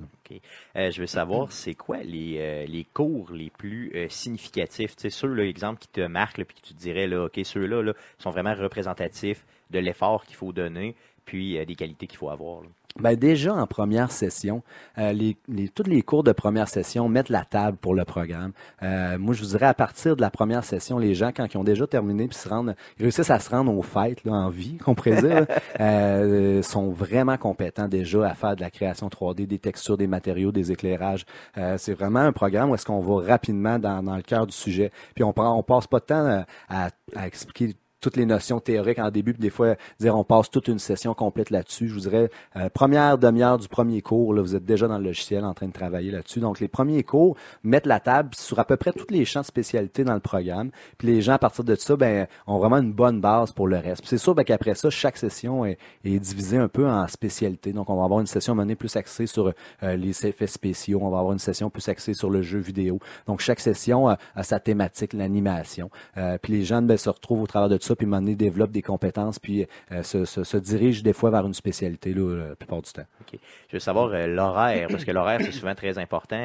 Euh, 0.75 0.91
je 0.91 1.01
veux 1.01 1.07
savoir, 1.07 1.51
c'est 1.51 1.73
quoi 1.73 1.97
les, 1.97 2.37
euh, 2.39 2.65
les 2.65 2.85
cours 2.93 3.31
les 3.31 3.49
plus 3.49 3.91
significatifs? 4.09 4.95
Tu 4.95 5.03
sais, 5.03 5.09
ceux, 5.09 5.33
l'exemple 5.33 5.79
qui 5.79 5.87
te 5.87 6.01
marque, 6.01 6.35
puis 6.43 6.55
que 6.61 6.67
tu 6.67 6.73
te 6.73 6.79
dirais, 6.79 7.07
là, 7.07 7.25
OK, 7.25 7.39
ceux-là 7.43 7.81
là, 7.81 7.93
sont 8.17 8.29
vraiment 8.29 8.53
représentatifs 8.53 9.45
de 9.71 9.79
l'effort 9.79 10.25
qu'il 10.25 10.35
faut 10.35 10.51
donner, 10.51 10.95
puis 11.25 11.63
des 11.65 11.75
qualités 11.75 12.07
qu'il 12.07 12.17
faut 12.17 12.29
avoir. 12.29 12.61
Ben 12.97 13.15
déjà 13.15 13.53
en 13.53 13.67
première 13.67 14.11
session, 14.11 14.63
euh, 14.97 15.13
les, 15.13 15.37
les, 15.47 15.69
tous 15.69 15.83
les 15.83 16.01
cours 16.01 16.23
de 16.23 16.31
première 16.31 16.67
session 16.67 17.07
mettent 17.07 17.29
la 17.29 17.45
table 17.45 17.77
pour 17.77 17.93
le 17.93 18.03
programme. 18.03 18.51
Euh, 18.81 19.17
moi, 19.17 19.33
je 19.35 19.41
vous 19.41 19.49
dirais 19.49 19.67
à 19.67 19.73
partir 19.75 20.15
de 20.15 20.21
la 20.21 20.31
première 20.31 20.63
session, 20.65 20.97
les 20.97 21.13
gens 21.13 21.31
quand 21.33 21.45
ils 21.53 21.57
ont 21.57 21.63
déjà 21.63 21.85
terminé 21.87 22.27
puis 22.27 22.37
se 22.37 22.49
rendent, 22.49 22.75
ils 22.97 23.03
réussissent 23.03 23.29
à 23.29 23.39
se 23.39 23.49
rendre 23.51 23.73
aux 23.73 23.83
fêtes 23.83 24.23
là, 24.25 24.33
en 24.33 24.49
vie, 24.49 24.77
qu'on 24.77 24.95
pourrait 24.95 25.21
dire, 25.21 25.45
euh, 25.79 26.61
sont 26.63 26.89
vraiment 26.89 27.37
compétents 27.37 27.87
déjà 27.87 28.27
à 28.27 28.33
faire 28.33 28.55
de 28.55 28.61
la 28.61 28.71
création 28.71 29.07
3D, 29.07 29.45
des 29.45 29.59
textures, 29.59 29.95
des 29.95 30.07
matériaux, 30.07 30.51
des 30.51 30.71
éclairages. 30.71 31.25
Euh, 31.57 31.77
c'est 31.77 31.93
vraiment 31.93 32.19
un 32.19 32.33
programme 32.33 32.71
où 32.71 32.75
est-ce 32.75 32.85
qu'on 32.85 33.01
va 33.01 33.25
rapidement 33.25 33.79
dans, 33.79 34.03
dans 34.03 34.15
le 34.15 34.23
cœur 34.23 34.47
du 34.47 34.55
sujet. 34.55 34.91
Puis 35.13 35.23
on 35.23 35.31
prend, 35.31 35.55
on 35.55 35.63
passe 35.63 35.87
pas 35.87 35.99
de 35.99 36.05
temps 36.05 36.43
à, 36.67 36.89
à 37.15 37.27
expliquer 37.27 37.75
toutes 38.01 38.15
les 38.15 38.25
notions 38.25 38.59
théoriques 38.59 38.99
en 38.99 39.11
début, 39.11 39.33
puis 39.33 39.41
des 39.41 39.49
fois, 39.49 39.75
dire 39.99 40.15
on 40.15 40.23
passe 40.23 40.49
toute 40.49 40.67
une 40.67 40.79
session 40.79 41.13
complète 41.13 41.49
là-dessus. 41.49 41.87
Je 41.87 41.93
vous 41.93 41.99
dirais, 42.01 42.29
euh, 42.55 42.69
première 42.69 43.17
demi-heure 43.17 43.57
du 43.57 43.67
premier 43.67 44.01
cours, 44.01 44.33
là, 44.33 44.41
vous 44.41 44.55
êtes 44.55 44.65
déjà 44.65 44.87
dans 44.87 44.97
le 44.97 45.03
logiciel 45.03 45.43
en 45.43 45.53
train 45.53 45.67
de 45.67 45.73
travailler 45.73 46.11
là-dessus. 46.11 46.39
Donc, 46.39 46.59
les 46.59 46.67
premiers 46.67 47.03
cours 47.03 47.35
mettent 47.63 47.85
la 47.85 47.99
table 47.99 48.29
sur 48.35 48.59
à 48.59 48.65
peu 48.65 48.77
près 48.77 48.91
tous 48.91 49.07
les 49.09 49.25
champs 49.25 49.41
de 49.41 49.45
spécialité 49.45 50.03
dans 50.03 50.13
le 50.13 50.19
programme. 50.19 50.71
Puis 50.97 51.07
les 51.07 51.21
gens, 51.21 51.33
à 51.33 51.39
partir 51.39 51.63
de 51.63 51.75
ça, 51.75 51.95
ben, 51.95 52.27
ont 52.47 52.57
vraiment 52.57 52.77
une 52.77 52.93
bonne 52.93 53.21
base 53.21 53.51
pour 53.51 53.67
le 53.67 53.77
reste. 53.77 54.03
c'est 54.05 54.17
sûr 54.17 54.35
ben, 54.35 54.43
qu'après 54.43 54.75
ça, 54.75 54.89
chaque 54.89 55.17
session 55.17 55.65
est, 55.65 55.77
est, 56.05 56.19
divisée 56.19 56.57
un 56.57 56.67
peu 56.67 56.87
en 56.87 57.07
spécialités. 57.07 57.73
Donc, 57.73 57.89
on 57.89 57.95
va 57.95 58.03
avoir 58.03 58.19
une 58.19 58.27
session 58.27 58.55
menée 58.55 58.75
plus 58.75 58.95
axée 58.95 59.27
sur 59.27 59.53
euh, 59.83 59.95
les 59.95 60.25
effets 60.25 60.47
spéciaux. 60.47 60.99
On 61.01 61.09
va 61.09 61.19
avoir 61.19 61.33
une 61.33 61.39
session 61.39 61.69
plus 61.69 61.87
axée 61.89 62.13
sur 62.13 62.29
le 62.29 62.41
jeu 62.41 62.59
vidéo. 62.59 62.99
Donc, 63.27 63.41
chaque 63.41 63.59
session 63.59 64.07
a, 64.07 64.17
sa 64.43 64.59
thématique, 64.59 65.13
l'animation. 65.13 65.89
Euh, 66.17 66.37
puis 66.41 66.53
les 66.53 66.63
gens 66.63 66.81
ben, 66.81 66.97
se 66.97 67.09
retrouvent 67.09 67.41
au 67.41 67.47
travers 67.47 67.69
de 67.69 67.77
ça 67.81 67.88
ça, 67.89 67.95
puis 67.95 68.07
à 68.07 68.35
développe 68.35 68.71
des 68.71 68.81
compétences, 68.81 69.39
puis 69.39 69.65
euh, 69.91 70.03
se, 70.03 70.25
se, 70.25 70.57
dirige 70.57 71.03
des 71.03 71.13
fois 71.13 71.31
vers 71.31 71.45
une 71.45 71.53
spécialité 71.53 72.13
la 72.13 72.55
plupart 72.55 72.81
du 72.81 72.91
temps. 72.91 73.05
Je 73.33 73.73
veux 73.73 73.79
savoir 73.79 74.11
euh, 74.13 74.27
l'horaire, 74.27 74.87
parce 74.89 75.03
que 75.03 75.11
l'horaire, 75.11 75.39
c'est 75.43 75.51
souvent 75.51 75.75
très 75.75 75.97
important. 75.97 76.37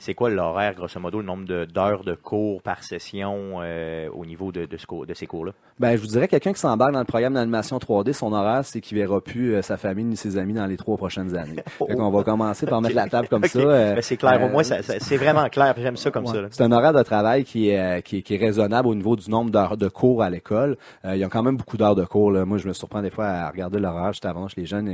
C'est 0.00 0.14
quoi 0.14 0.30
l'horaire, 0.30 0.74
grosso 0.74 0.98
modo, 0.98 1.18
le 1.18 1.26
nombre 1.26 1.44
d'heures 1.66 2.04
de, 2.04 2.14
cours 2.14 2.62
par 2.62 2.82
session 2.82 3.58
euh, 3.60 4.08
au 4.14 4.24
niveau 4.24 4.50
de, 4.50 4.64
de, 4.64 4.76
ce, 4.78 4.86
de 5.06 5.12
ces 5.12 5.26
cours-là? 5.26 5.52
Ben, 5.78 5.94
je 5.94 6.00
vous 6.00 6.06
dirais, 6.06 6.26
quelqu'un 6.26 6.54
qui 6.54 6.58
s'embarque 6.60 6.92
dans 6.94 7.00
le 7.00 7.04
programme 7.04 7.34
d'animation 7.34 7.76
3D, 7.76 8.14
son 8.14 8.32
horaire, 8.32 8.64
c'est 8.64 8.80
qu'il 8.80 8.96
verra 8.96 9.20
plus 9.20 9.54
euh, 9.54 9.60
sa 9.60 9.76
famille 9.76 10.06
ni 10.06 10.16
ses 10.16 10.38
amis 10.38 10.54
dans 10.54 10.64
les 10.64 10.78
trois 10.78 10.96
prochaines 10.96 11.36
années. 11.36 11.62
On 11.80 12.10
va 12.10 12.22
commencer 12.22 12.64
par 12.64 12.80
mettre 12.80 12.96
la 12.96 13.08
table 13.08 13.28
comme 13.28 13.44
ça. 13.44 13.58
Euh, 13.58 13.94
ben, 13.96 14.00
c'est 14.00 14.16
clair. 14.16 14.42
au 14.42 14.48
moins, 14.48 14.62
c'est 14.62 15.16
vraiment 15.18 15.50
clair. 15.50 15.74
J'aime 15.76 15.98
ça 15.98 16.10
comme 16.10 16.24
ça. 16.24 16.38
C'est 16.50 16.62
un 16.62 16.72
horaire 16.72 16.94
de 16.94 17.02
travail 17.02 17.44
qui 17.44 17.68
est, 17.68 18.02
qui, 18.02 18.24
est, 18.26 18.38
raisonnable 18.38 18.88
au 18.88 18.94
niveau 18.94 19.16
du 19.16 19.28
nombre 19.28 19.50
d'heures 19.50 19.76
de 19.76 19.88
cours 19.88 20.22
à 20.22 20.30
l'école. 20.30 20.78
il 21.04 21.18
y 21.18 21.24
a 21.24 21.28
quand 21.28 21.42
même 21.42 21.58
beaucoup 21.58 21.76
d'heures 21.76 21.94
de 21.94 22.06
cours. 22.06 22.32
Là. 22.32 22.46
Moi, 22.46 22.56
je 22.56 22.66
me 22.66 22.72
surprends 22.72 23.02
des 23.02 23.10
fois 23.10 23.26
à 23.26 23.50
regarder 23.50 23.78
l'horaire 23.78 24.14
juste 24.14 24.24
avant. 24.24 24.46
Les 24.56 24.64
jeunes, 24.64 24.90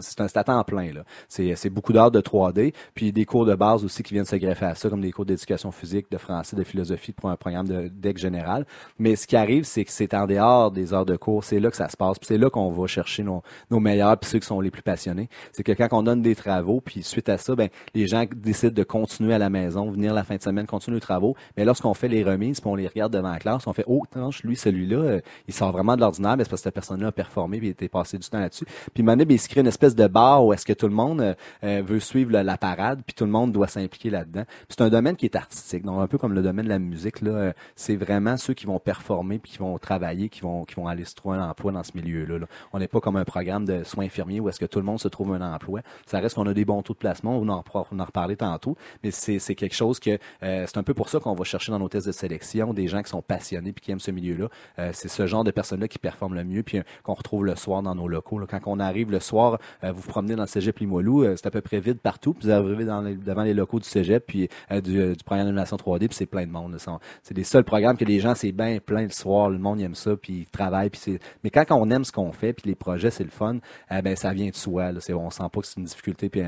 c'est 0.00 0.20
un, 0.20 0.26
temps 0.26 0.64
plein. 0.64 0.90
C'est 1.28 1.70
beaucoup 1.70 1.92
d'heures 1.92 2.10
de 2.10 2.20
3D. 2.20 2.74
Puis 2.94 3.12
des 3.12 3.24
cours 3.24 3.46
de 3.46 3.54
base 3.54 3.84
aussi 3.84 4.02
qui 4.02 4.14
viennent 4.14 4.24
se 4.24 4.39
greffer 4.40 4.66
à 4.66 4.74
ça, 4.74 4.88
comme 4.88 5.00
des 5.00 5.12
d'éducation 5.24 5.70
physique, 5.70 6.06
de 6.10 6.18
français, 6.18 6.56
de 6.56 6.64
philosophie 6.64 7.12
pour 7.12 7.30
un 7.30 7.36
programme 7.36 7.68
de 7.68 7.88
DEC 7.88 8.18
général. 8.18 8.66
Mais 8.98 9.16
ce 9.16 9.26
qui 9.26 9.36
arrive, 9.36 9.64
c'est 9.64 9.84
que 9.84 9.92
c'est 9.92 10.14
en 10.14 10.26
dehors 10.26 10.70
des 10.70 10.94
heures 10.94 11.06
de 11.06 11.16
cours. 11.16 11.44
C'est 11.44 11.60
là 11.60 11.70
que 11.70 11.76
ça 11.76 11.88
se 11.88 11.96
passe. 11.96 12.16
c'est 12.22 12.38
là 12.38 12.50
qu'on 12.50 12.70
va 12.70 12.86
chercher 12.86 13.22
nos, 13.22 13.42
meilleurs, 13.70 14.18
puis 14.18 14.30
ceux 14.30 14.38
qui 14.38 14.46
sont 14.46 14.60
les 14.60 14.70
plus 14.70 14.82
passionnés. 14.82 15.28
C'est 15.52 15.62
que 15.62 15.72
quand 15.72 15.88
on 15.92 16.02
donne 16.02 16.22
des 16.22 16.34
travaux, 16.34 16.80
puis 16.80 17.02
suite 17.02 17.28
à 17.28 17.38
ça, 17.38 17.54
ben 17.54 17.68
les 17.94 18.06
gens 18.06 18.24
décident 18.34 18.72
de 18.72 18.82
continuer 18.82 19.34
à 19.34 19.38
la 19.38 19.50
maison, 19.50 19.90
venir 19.90 20.14
la 20.14 20.24
fin 20.24 20.36
de 20.36 20.42
semaine, 20.42 20.66
continuer 20.66 20.96
les 20.96 21.02
travaux. 21.02 21.36
Mais 21.56 21.64
lorsqu'on 21.64 21.94
fait 21.94 22.08
les 22.08 22.24
remises, 22.24 22.60
puis 22.60 22.70
on 22.70 22.74
les 22.74 22.86
regarde 22.86 23.12
devant 23.12 23.30
la 23.30 23.38
classe, 23.38 23.66
on 23.66 23.72
fait 23.72 23.84
oh 23.86 24.02
tranche, 24.10 24.42
lui 24.42 24.56
celui-là, 24.56 24.96
euh, 24.96 25.20
il 25.48 25.54
sort 25.54 25.72
vraiment 25.72 25.96
de 25.96 26.00
l'ordinaire, 26.00 26.36
mais 26.36 26.44
c'est 26.44 26.50
parce 26.50 26.62
que 26.62 26.64
cette 26.64 26.74
personne-là 26.74 27.08
a 27.08 27.12
performé, 27.12 27.58
puis 27.58 27.68
il 27.68 27.70
était 27.70 27.88
passé 27.88 28.18
du 28.18 28.28
temps 28.28 28.40
là-dessus. 28.40 28.64
Puis 28.94 29.02
maintenant, 29.02 29.24
il 29.28 29.38
se 29.38 29.48
crée 29.48 29.60
une 29.60 29.66
espèce 29.66 29.94
de 29.94 30.06
bar 30.06 30.44
où 30.44 30.52
est-ce 30.52 30.64
que 30.64 30.72
tout 30.72 30.88
le 30.88 30.94
monde 30.94 31.20
euh, 31.20 31.34
euh, 31.64 31.82
veut 31.84 32.00
suivre 32.00 32.30
la 32.30 32.56
parade, 32.56 33.02
puis 33.06 33.14
tout 33.14 33.24
le 33.24 33.30
monde 33.30 33.52
doit 33.52 33.68
s'impliquer 33.68 34.10
là-dedans. 34.10 34.29
C'est 34.68 34.80
un 34.80 34.88
domaine 34.88 35.16
qui 35.16 35.26
est 35.26 35.36
artistique. 35.36 35.84
Donc 35.84 36.00
un 36.00 36.06
peu 36.06 36.18
comme 36.18 36.32
le 36.32 36.42
domaine 36.42 36.64
de 36.64 36.70
la 36.70 36.78
musique 36.78 37.20
là, 37.20 37.30
euh, 37.30 37.52
c'est 37.74 37.96
vraiment 37.96 38.36
ceux 38.36 38.54
qui 38.54 38.66
vont 38.66 38.78
performer 38.78 39.38
puis 39.38 39.52
qui 39.52 39.58
vont 39.58 39.78
travailler, 39.78 40.28
qui 40.28 40.40
vont 40.40 40.64
qui 40.64 40.74
vont 40.74 40.86
aller 40.86 41.04
se 41.04 41.14
trouver 41.14 41.38
un 41.38 41.48
emploi 41.48 41.72
dans 41.72 41.82
ce 41.82 41.92
milieu-là. 41.94 42.46
On 42.72 42.78
n'est 42.78 42.88
pas 42.88 43.00
comme 43.00 43.16
un 43.16 43.24
programme 43.24 43.64
de 43.64 43.84
soins 43.84 44.04
infirmiers 44.04 44.40
où 44.40 44.48
est-ce 44.48 44.60
que 44.60 44.66
tout 44.66 44.78
le 44.78 44.84
monde 44.84 45.00
se 45.00 45.08
trouve 45.08 45.32
un 45.34 45.54
emploi. 45.54 45.80
Ça 46.06 46.20
reste 46.20 46.34
qu'on 46.34 46.46
a 46.46 46.54
des 46.54 46.64
bons 46.64 46.82
taux 46.82 46.94
de 46.94 46.98
placement, 46.98 47.36
on 47.36 47.48
en 47.48 47.64
on 47.90 47.98
en 47.98 48.06
tantôt, 48.36 48.76
mais 49.02 49.10
c'est 49.10 49.38
c'est 49.38 49.54
quelque 49.54 49.74
chose 49.74 50.00
que 50.00 50.18
euh, 50.42 50.64
c'est 50.66 50.78
un 50.78 50.82
peu 50.82 50.94
pour 50.94 51.08
ça 51.08 51.20
qu'on 51.20 51.34
va 51.34 51.44
chercher 51.44 51.72
dans 51.72 51.78
nos 51.78 51.88
tests 51.88 52.06
de 52.06 52.12
sélection 52.12 52.72
des 52.72 52.88
gens 52.88 53.02
qui 53.02 53.10
sont 53.10 53.22
passionnés 53.22 53.72
puis 53.72 53.82
qui 53.82 53.90
aiment 53.90 54.00
ce 54.00 54.10
milieu-là. 54.10 54.48
Euh, 54.78 54.90
c'est 54.92 55.08
ce 55.08 55.26
genre 55.26 55.44
de 55.44 55.50
personnes-là 55.50 55.88
qui 55.88 55.98
performent 55.98 56.34
le 56.34 56.44
mieux 56.44 56.62
puis 56.62 56.80
qu'on 57.02 57.14
retrouve 57.14 57.44
le 57.44 57.56
soir 57.56 57.82
dans 57.82 57.94
nos 57.94 58.08
locaux. 58.08 58.40
Quand 58.48 58.60
on 58.66 58.78
arrive 58.78 59.10
le 59.10 59.20
soir, 59.20 59.58
vous 59.82 59.94
vous 59.94 60.08
promenez 60.08 60.34
dans 60.34 60.42
le 60.42 60.48
cégep 60.48 60.78
Limoilou, 60.78 61.36
c'est 61.36 61.46
à 61.46 61.50
peu 61.50 61.60
près 61.60 61.80
vide 61.80 61.98
partout, 61.98 62.34
puis 62.34 62.46
vous 62.46 62.52
arrivez 62.52 62.84
dans 62.84 63.02
devant 63.02 63.42
les 63.42 63.54
locaux 63.54 63.78
du 63.78 63.86
cégep 63.86 64.19
puis 64.26 64.48
du, 64.70 65.14
du 65.14 65.24
programme 65.24 65.46
d'animation 65.46 65.76
3D, 65.76 66.08
puis 66.08 66.14
c'est 66.14 66.26
plein 66.26 66.46
de 66.46 66.50
monde. 66.52 66.76
C'est 67.22 67.34
des 67.34 67.44
seuls 67.44 67.64
programmes 67.64 67.96
que 67.96 68.04
les 68.04 68.20
gens, 68.20 68.34
c'est 68.34 68.52
bien 68.52 68.78
plein 68.78 69.02
le 69.02 69.10
soir, 69.10 69.50
le 69.50 69.58
monde 69.58 69.80
aime 69.80 69.94
ça, 69.94 70.16
puis 70.16 70.40
ils 70.40 70.46
travaillent. 70.46 70.90
Puis 70.90 71.18
Mais 71.44 71.50
quand 71.50 71.64
on 71.70 71.90
aime 71.90 72.04
ce 72.04 72.12
qu'on 72.12 72.32
fait, 72.32 72.52
puis 72.52 72.68
les 72.68 72.74
projets, 72.74 73.10
c'est 73.10 73.24
le 73.24 73.30
fun, 73.30 73.58
eh 73.90 74.02
ben 74.02 74.16
ça 74.16 74.32
vient 74.32 74.48
de 74.48 74.54
soi. 74.54 74.92
Là. 74.92 75.00
On 75.10 75.30
sent 75.30 75.44
pas 75.52 75.60
que 75.60 75.66
c'est 75.66 75.78
une 75.78 75.86
difficulté, 75.86 76.28
puis 76.28 76.42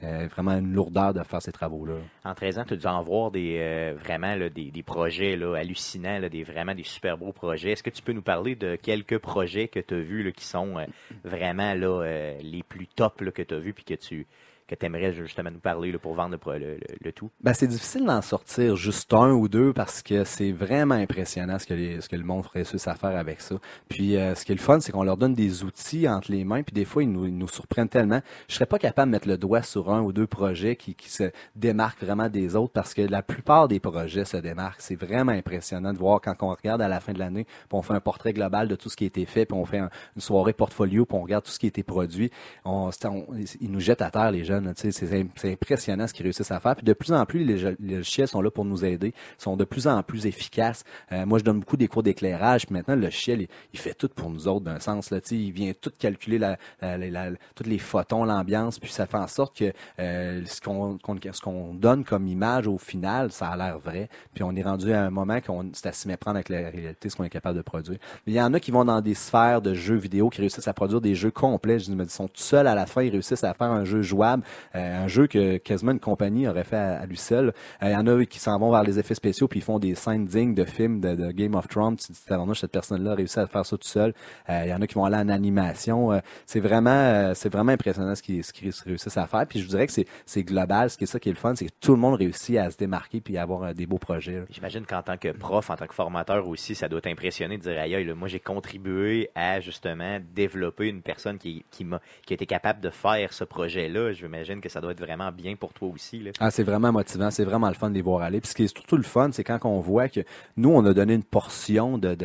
vraiment 0.00 0.52
une 0.52 0.72
lourdeur 0.72 1.14
de 1.14 1.22
faire 1.22 1.42
ces 1.42 1.52
travaux-là. 1.52 1.94
En 2.24 2.34
13 2.34 2.58
ans, 2.58 2.64
tu 2.66 2.74
as 2.74 2.76
dû 2.76 2.86
en 2.86 3.02
voir 3.02 3.30
des, 3.30 3.58
euh, 3.58 3.94
vraiment 3.96 4.36
des, 4.36 4.70
des, 4.70 4.82
projets 4.82 5.36
là, 5.36 5.54
hallucinants, 5.56 6.20
des, 6.28 6.42
vraiment 6.42 6.74
des 6.74 6.84
super 6.84 7.16
beaux 7.18 7.32
projets. 7.32 7.72
Est-ce 7.72 7.82
que 7.82 7.90
tu 7.90 8.02
peux 8.02 8.12
nous 8.12 8.22
parler 8.22 8.54
de 8.54 8.76
quelques 8.76 9.18
projets 9.18 9.68
que 9.68 9.80
tu 9.80 9.94
as 9.94 10.00
vus 10.00 10.32
qui 10.36 10.44
sont 10.44 10.78
euh, 10.78 10.84
vraiment 11.24 11.74
là, 11.74 12.02
euh, 12.02 12.38
les 12.42 12.62
plus 12.62 12.86
top 12.86 13.20
là, 13.20 13.30
que 13.30 13.42
tu 13.42 13.54
as 13.54 13.58
vus, 13.58 13.72
puis 13.72 13.84
que 13.84 13.94
tu 13.94 14.26
que 14.70 14.76
tu 14.76 14.86
aimerais 14.86 15.12
justement 15.12 15.50
nous 15.50 15.58
parler 15.58 15.92
pour 15.98 16.14
vendre 16.14 16.38
le, 16.46 17.12
tout? 17.12 17.30
Ben, 17.42 17.52
c'est 17.52 17.66
difficile 17.66 18.04
d'en 18.04 18.22
sortir 18.22 18.76
juste 18.76 19.12
un 19.12 19.32
ou 19.32 19.48
deux 19.48 19.72
parce 19.72 20.00
que 20.02 20.22
c'est 20.22 20.52
vraiment 20.52 20.94
impressionnant 20.94 21.58
ce 21.58 21.66
que, 21.66 22.16
le 22.16 22.22
monde 22.22 22.46
réussit 22.46 22.86
à 22.86 22.94
faire 22.94 23.16
avec 23.16 23.40
ça. 23.40 23.56
Puis 23.88 24.16
euh, 24.16 24.34
ce 24.34 24.44
qui 24.44 24.52
est 24.52 24.54
le 24.54 24.60
fun, 24.60 24.78
c'est 24.80 24.92
qu'on 24.92 25.02
leur 25.02 25.16
donne 25.16 25.34
des 25.34 25.64
outils 25.64 26.08
entre 26.08 26.30
les 26.30 26.44
mains, 26.44 26.62
puis 26.62 26.72
des 26.72 26.84
fois, 26.84 27.02
ils 27.02 27.10
nous, 27.10 27.48
surprennent 27.48 27.88
tellement. 27.88 28.20
Je 28.48 28.54
serais 28.54 28.66
pas 28.66 28.78
capable 28.78 29.10
de 29.10 29.16
mettre 29.16 29.28
le 29.28 29.38
doigt 29.38 29.62
sur 29.62 29.90
un 29.90 30.02
ou 30.02 30.12
deux 30.12 30.28
projets 30.28 30.76
qui, 30.76 30.94
se 31.10 31.32
démarquent 31.56 32.04
vraiment 32.04 32.28
des 32.28 32.54
autres 32.54 32.72
parce 32.72 32.94
que 32.94 33.02
la 33.02 33.22
plupart 33.22 33.66
des 33.66 33.80
projets 33.80 34.24
se 34.24 34.36
démarquent. 34.36 34.80
C'est 34.80 34.94
vraiment 34.94 35.32
impressionnant 35.32 35.92
de 35.92 35.98
voir 35.98 36.20
quand 36.20 36.34
on 36.42 36.54
regarde 36.54 36.80
à 36.80 36.88
la 36.88 37.00
fin 37.00 37.12
de 37.12 37.18
l'année, 37.18 37.44
puis 37.44 37.72
on 37.72 37.82
fait 37.82 37.94
un 37.94 38.00
portrait 38.00 38.32
global 38.32 38.68
de 38.68 38.76
tout 38.76 38.88
ce 38.88 38.96
qui 38.96 39.04
a 39.04 39.06
été 39.08 39.26
fait, 39.26 39.46
puis 39.46 39.58
on 39.58 39.64
fait 39.64 39.78
une 39.78 39.90
soirée 40.18 40.52
portfolio, 40.52 41.04
puis 41.04 41.18
on 41.18 41.22
regarde 41.22 41.44
tout 41.44 41.50
ce 41.50 41.58
qui 41.58 41.66
a 41.66 41.68
été 41.68 41.82
produit. 41.82 42.30
Ils 42.64 43.70
nous 43.70 43.80
jettent 43.80 44.02
à 44.02 44.10
terre, 44.10 44.30
les 44.30 44.44
jeunes 44.44 44.59
c'est 44.74 45.52
impressionnant 45.52 46.06
ce 46.06 46.14
qu'ils 46.14 46.24
réussissent 46.24 46.50
à 46.50 46.60
faire. 46.60 46.76
Puis 46.76 46.84
de 46.84 46.92
plus 46.92 47.12
en 47.12 47.24
plus, 47.26 47.44
les, 47.44 47.76
logiciels 47.80 48.28
sont 48.28 48.42
là 48.42 48.50
pour 48.50 48.64
nous 48.64 48.84
aider, 48.84 49.14
sont 49.38 49.56
de 49.56 49.64
plus 49.64 49.86
en 49.86 50.02
plus 50.02 50.26
efficaces. 50.26 50.84
Euh, 51.12 51.26
moi, 51.26 51.38
je 51.38 51.44
donne 51.44 51.60
beaucoup 51.60 51.76
des 51.76 51.88
cours 51.88 52.02
d'éclairage. 52.02 52.66
Puis 52.66 52.74
maintenant, 52.74 52.94
le 52.94 53.02
logiciel, 53.02 53.46
il, 53.72 53.78
fait 53.78 53.94
tout 53.94 54.08
pour 54.08 54.30
nous 54.30 54.48
autres 54.48 54.64
d'un 54.64 54.80
sens. 54.80 55.10
Là, 55.10 55.18
il 55.30 55.52
vient 55.52 55.72
tout 55.78 55.92
calculer 55.98 56.38
la, 56.38 56.56
la, 56.80 57.30
toutes 57.54 57.66
les 57.66 57.78
photons, 57.78 58.24
l'ambiance. 58.24 58.78
Puis 58.78 58.90
ça 58.90 59.06
fait 59.06 59.16
en 59.16 59.26
sorte 59.26 59.56
que 59.56 59.72
euh, 59.98 60.42
ce 60.44 60.60
qu'on 60.60 60.98
ce 61.32 61.40
qu'on 61.40 61.74
donne 61.74 62.04
comme 62.04 62.26
image 62.26 62.66
au 62.66 62.78
final, 62.78 63.32
ça 63.32 63.48
a 63.48 63.56
l'air 63.56 63.78
vrai. 63.78 64.08
Puis 64.34 64.42
on 64.42 64.54
est 64.54 64.62
rendu 64.62 64.92
à 64.92 65.04
un 65.04 65.10
moment 65.10 65.40
qu'on 65.40 65.70
c'est 65.72 65.86
à 65.86 65.92
s'y 65.92 66.08
méprendre 66.08 66.36
avec 66.36 66.48
la 66.48 66.70
réalité, 66.70 67.08
ce 67.08 67.16
qu'on 67.16 67.24
est 67.24 67.30
capable 67.30 67.56
de 67.56 67.62
produire. 67.62 67.98
Mais 68.26 68.32
il 68.32 68.36
y 68.36 68.40
en 68.40 68.52
a 68.54 68.60
qui 68.60 68.70
vont 68.70 68.84
dans 68.84 69.00
des 69.00 69.14
sphères 69.14 69.62
de 69.62 69.74
jeux 69.74 69.96
vidéo, 69.96 70.28
qui 70.28 70.40
réussissent 70.40 70.68
à 70.68 70.74
produire 70.74 71.00
des 71.00 71.14
jeux 71.14 71.30
complets. 71.30 71.78
Je 71.78 71.90
me 71.90 72.04
dis, 72.04 72.10
ils 72.10 72.10
sont 72.10 72.28
tout 72.28 72.42
seuls 72.42 72.66
à 72.66 72.74
la 72.74 72.86
fin, 72.86 73.02
ils 73.02 73.10
réussissent 73.10 73.44
à 73.44 73.54
faire 73.54 73.70
un 73.70 73.84
jeu 73.84 74.02
jouable 74.02 74.42
un 74.74 75.08
jeu 75.08 75.26
que 75.26 75.56
quasiment 75.58 75.92
une 75.92 76.00
compagnie 76.00 76.48
aurait 76.48 76.64
fait 76.64 76.76
à, 76.76 77.06
lui 77.06 77.16
seul. 77.16 77.52
Il 77.82 77.90
y 77.90 77.96
en 77.96 78.06
a 78.06 78.24
qui 78.24 78.38
s'en 78.38 78.58
vont 78.58 78.70
vers 78.70 78.82
les 78.82 78.98
effets 78.98 79.14
spéciaux 79.14 79.48
puis 79.48 79.60
ils 79.60 79.62
font 79.62 79.78
des 79.78 79.94
scènes 79.94 80.24
dignes 80.24 80.54
de 80.54 80.64
films 80.64 81.00
de, 81.00 81.30
Game 81.32 81.54
of 81.54 81.68
Thrones. 81.68 81.96
Tu 81.96 82.12
dis, 82.12 82.20
cette 82.54 82.72
personne-là 82.72 83.12
a 83.12 83.14
réussi 83.14 83.38
à 83.38 83.46
faire 83.46 83.64
ça 83.64 83.76
tout 83.76 83.86
seul. 83.86 84.14
Il 84.48 84.68
y 84.68 84.74
en 84.74 84.80
a 84.80 84.86
qui 84.86 84.94
vont 84.94 85.04
aller 85.04 85.16
en 85.16 85.28
animation. 85.28 86.20
c'est 86.46 86.60
vraiment, 86.60 87.32
c'est 87.34 87.52
vraiment 87.52 87.72
impressionnant 87.72 88.14
ce 88.14 88.22
qu'ils 88.22 88.42
réussissent 88.86 89.16
à 89.16 89.26
faire. 89.26 89.46
Puis 89.46 89.60
je 89.60 89.64
vous 89.64 89.70
dirais 89.70 89.86
que 89.86 89.92
c'est 90.26 90.42
global. 90.42 90.90
Ce 90.90 90.96
qui 90.96 91.04
est 91.04 91.06
ça 91.06 91.18
qui 91.18 91.28
est 91.28 91.32
le 91.32 91.38
fun, 91.38 91.54
c'est 91.54 91.66
que 91.66 91.72
tout 91.80 91.92
le 91.92 91.98
monde 91.98 92.14
réussit 92.14 92.56
à 92.56 92.70
se 92.70 92.76
démarquer 92.76 93.20
puis 93.20 93.36
à 93.36 93.42
avoir 93.42 93.74
des 93.74 93.86
beaux 93.86 93.98
projets. 93.98 94.44
J'imagine 94.50 94.86
qu'en 94.86 95.02
tant 95.02 95.16
que 95.16 95.28
prof, 95.28 95.70
en 95.70 95.76
tant 95.76 95.86
que 95.86 95.94
formateur 95.94 96.46
aussi, 96.46 96.74
ça 96.74 96.88
doit 96.88 97.00
t'impressionner 97.00 97.58
de 97.58 97.62
dire 97.62 97.78
aïe, 97.78 98.12
moi 98.14 98.28
j'ai 98.28 98.40
contribué 98.40 99.30
à 99.34 99.60
justement 99.60 100.18
développer 100.34 100.88
une 100.88 101.02
personne 101.02 101.38
qui, 101.38 101.64
qui, 101.70 101.84
a, 101.84 102.00
qui 102.26 102.32
a 102.32 102.34
été 102.34 102.46
capable 102.46 102.80
de 102.80 102.90
faire 102.90 103.32
ce 103.32 103.44
projet-là. 103.44 104.12
J'imagine 104.40 104.62
que 104.62 104.70
ça 104.70 104.80
doit 104.80 104.92
être 104.92 105.00
vraiment 105.00 105.30
bien 105.32 105.54
pour 105.54 105.74
toi 105.74 105.88
aussi. 105.88 106.24
Ah, 106.40 106.50
c'est 106.50 106.62
vraiment 106.62 106.90
motivant, 106.92 107.30
c'est 107.30 107.44
vraiment 107.44 107.68
le 107.68 107.74
fun 107.74 107.90
de 107.90 107.94
les 107.94 108.00
voir 108.00 108.22
aller. 108.22 108.40
Puis 108.40 108.50
ce 108.50 108.54
qui 108.54 108.64
est 108.64 108.74
surtout 108.74 108.96
le 108.96 109.02
fun, 109.02 109.28
c'est 109.32 109.44
quand 109.44 109.58
on 109.64 109.80
voit 109.80 110.08
que 110.08 110.20
nous, 110.56 110.70
on 110.70 110.82
a 110.86 110.94
donné 110.94 111.12
une 111.12 111.24
portion 111.24 111.98
du 111.98 112.16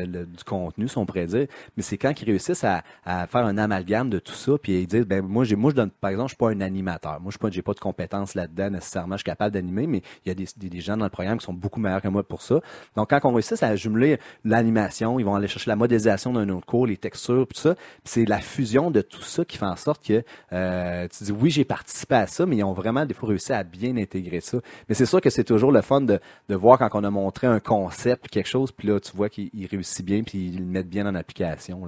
contenu, 0.46 0.88
si 0.88 0.98
on 0.98 1.06
pourrait 1.06 1.26
dire, 1.26 1.48
mais 1.76 1.84
c'est 1.84 1.98
quand 1.98 2.14
ils 2.22 2.26
réussissent 2.26 2.64
à, 2.64 2.84
faire 3.04 3.46
un 3.46 3.58
amalgame 3.58 4.10
de 4.10 4.20
tout 4.20 4.34
ça, 4.34 4.54
puis 4.62 4.82
ils 4.82 4.88
disent, 4.88 5.06
ben 5.06 5.26
moi, 5.26 5.44
j'ai, 5.44 5.58
moi 5.58 5.72
je 5.72 5.76
donne, 5.76 5.90
par 5.90 6.10
exemple, 6.10 6.30
je 6.30 6.36
suis 6.36 6.38
pas 6.38 6.52
un 6.52 6.62
animateur. 6.62 7.20
Moi, 7.20 7.32
je 7.34 7.58
n'ai 7.58 7.62
pas, 7.62 7.74
de 7.74 7.80
compétences 7.80 8.34
là-dedans 8.34 8.70
nécessairement. 8.70 9.16
Je 9.16 9.20
suis 9.20 9.26
capable 9.26 9.54
d'animer, 9.54 9.86
mais 9.86 10.02
il 10.26 10.30
y 10.30 10.32
a 10.32 10.36
des, 10.36 10.80
gens 10.80 10.96
dans 10.96 11.06
le 11.06 11.10
programme 11.12 11.38
qui 11.38 11.46
sont 11.46 11.54
beaucoup 11.54 11.82
meilleurs 11.82 12.02
que 12.02 12.08
moi 12.08 12.26
pour 12.26 12.42
ça. 12.42 12.62
Donc, 12.96 13.10
quand 13.10 13.20
on 13.26 13.34
réussit 13.34 13.62
à 13.62 13.76
jumeler 13.76 14.20
l'animation, 14.46 15.20
ils 15.20 15.26
vont 15.26 15.36
aller 15.36 15.50
chercher 15.50 15.70
la 15.70 15.76
modélisation 15.76 16.32
d'un 16.32 16.48
autre 16.48 16.66
cours, 16.66 16.88
les 16.88 16.98
textures, 16.98 17.46
tout 17.48 17.60
ça. 17.60 17.76
c'est 18.06 18.24
la 18.26 18.40
fusion 18.40 18.90
de 18.90 19.02
tout 19.02 19.22
ça 19.22 19.44
qui 19.44 19.58
fait 19.58 19.66
en 19.66 19.76
sorte 19.76 20.06
que 20.06 20.24
euh, 20.54 21.08
tu 21.10 21.26
dis 21.26 21.32
oui, 21.32 21.50
j'ai 21.50 21.66
participé 21.96 22.16
à 22.16 22.28
ça, 22.28 22.46
mais 22.46 22.58
ils 22.58 22.64
ont 22.64 22.74
vraiment 22.74 23.06
des 23.06 23.14
fois 23.14 23.30
réussi 23.30 23.54
à 23.54 23.64
bien 23.64 23.96
intégrer 23.98 24.42
ça. 24.42 24.60
Mais 24.90 24.96
c'est 24.96 25.06
sûr 25.06 25.22
que 25.22 25.30
c'est 25.30 25.44
toujours 25.44 25.72
le 25.72 25.82
fun 25.82 26.02
de, 26.02 26.20
voir 26.50 26.78
quand 26.78 26.90
on 26.94 27.04
a 27.04 27.10
montré 27.10 27.48
un 27.48 27.60
concept, 27.60 28.28
quelque 28.28 28.48
chose, 28.48 28.72
puis 28.72 28.88
là, 28.88 29.00
tu 29.00 29.16
vois 29.16 29.30
qu'il 29.30 29.68
réussit 29.70 30.06
bien, 30.06 30.24
puis 30.24 30.48
ils 30.48 30.60
le 30.60 30.66
mettent 30.66 30.90
bien 30.90 31.06
en 31.08 31.16
application. 31.16 31.82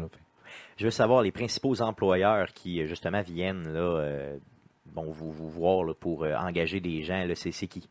Je 0.78 0.86
veux 0.86 0.92
savoir 0.92 1.22
les 1.22 1.32
principaux 1.32 1.82
employeurs 1.82 2.54
qui, 2.54 2.86
justement, 2.88 3.22
viennent 3.22 3.68
là, 3.74 3.80
euh, 3.80 4.38
bon, 4.86 5.12
vous, 5.12 5.32
voir 5.50 5.94
pour 5.96 6.24
euh, 6.24 6.36
engager 6.36 6.80
des 6.80 7.04
gens, 7.04 7.26
c'est 7.36 7.68
qui? 7.68 7.90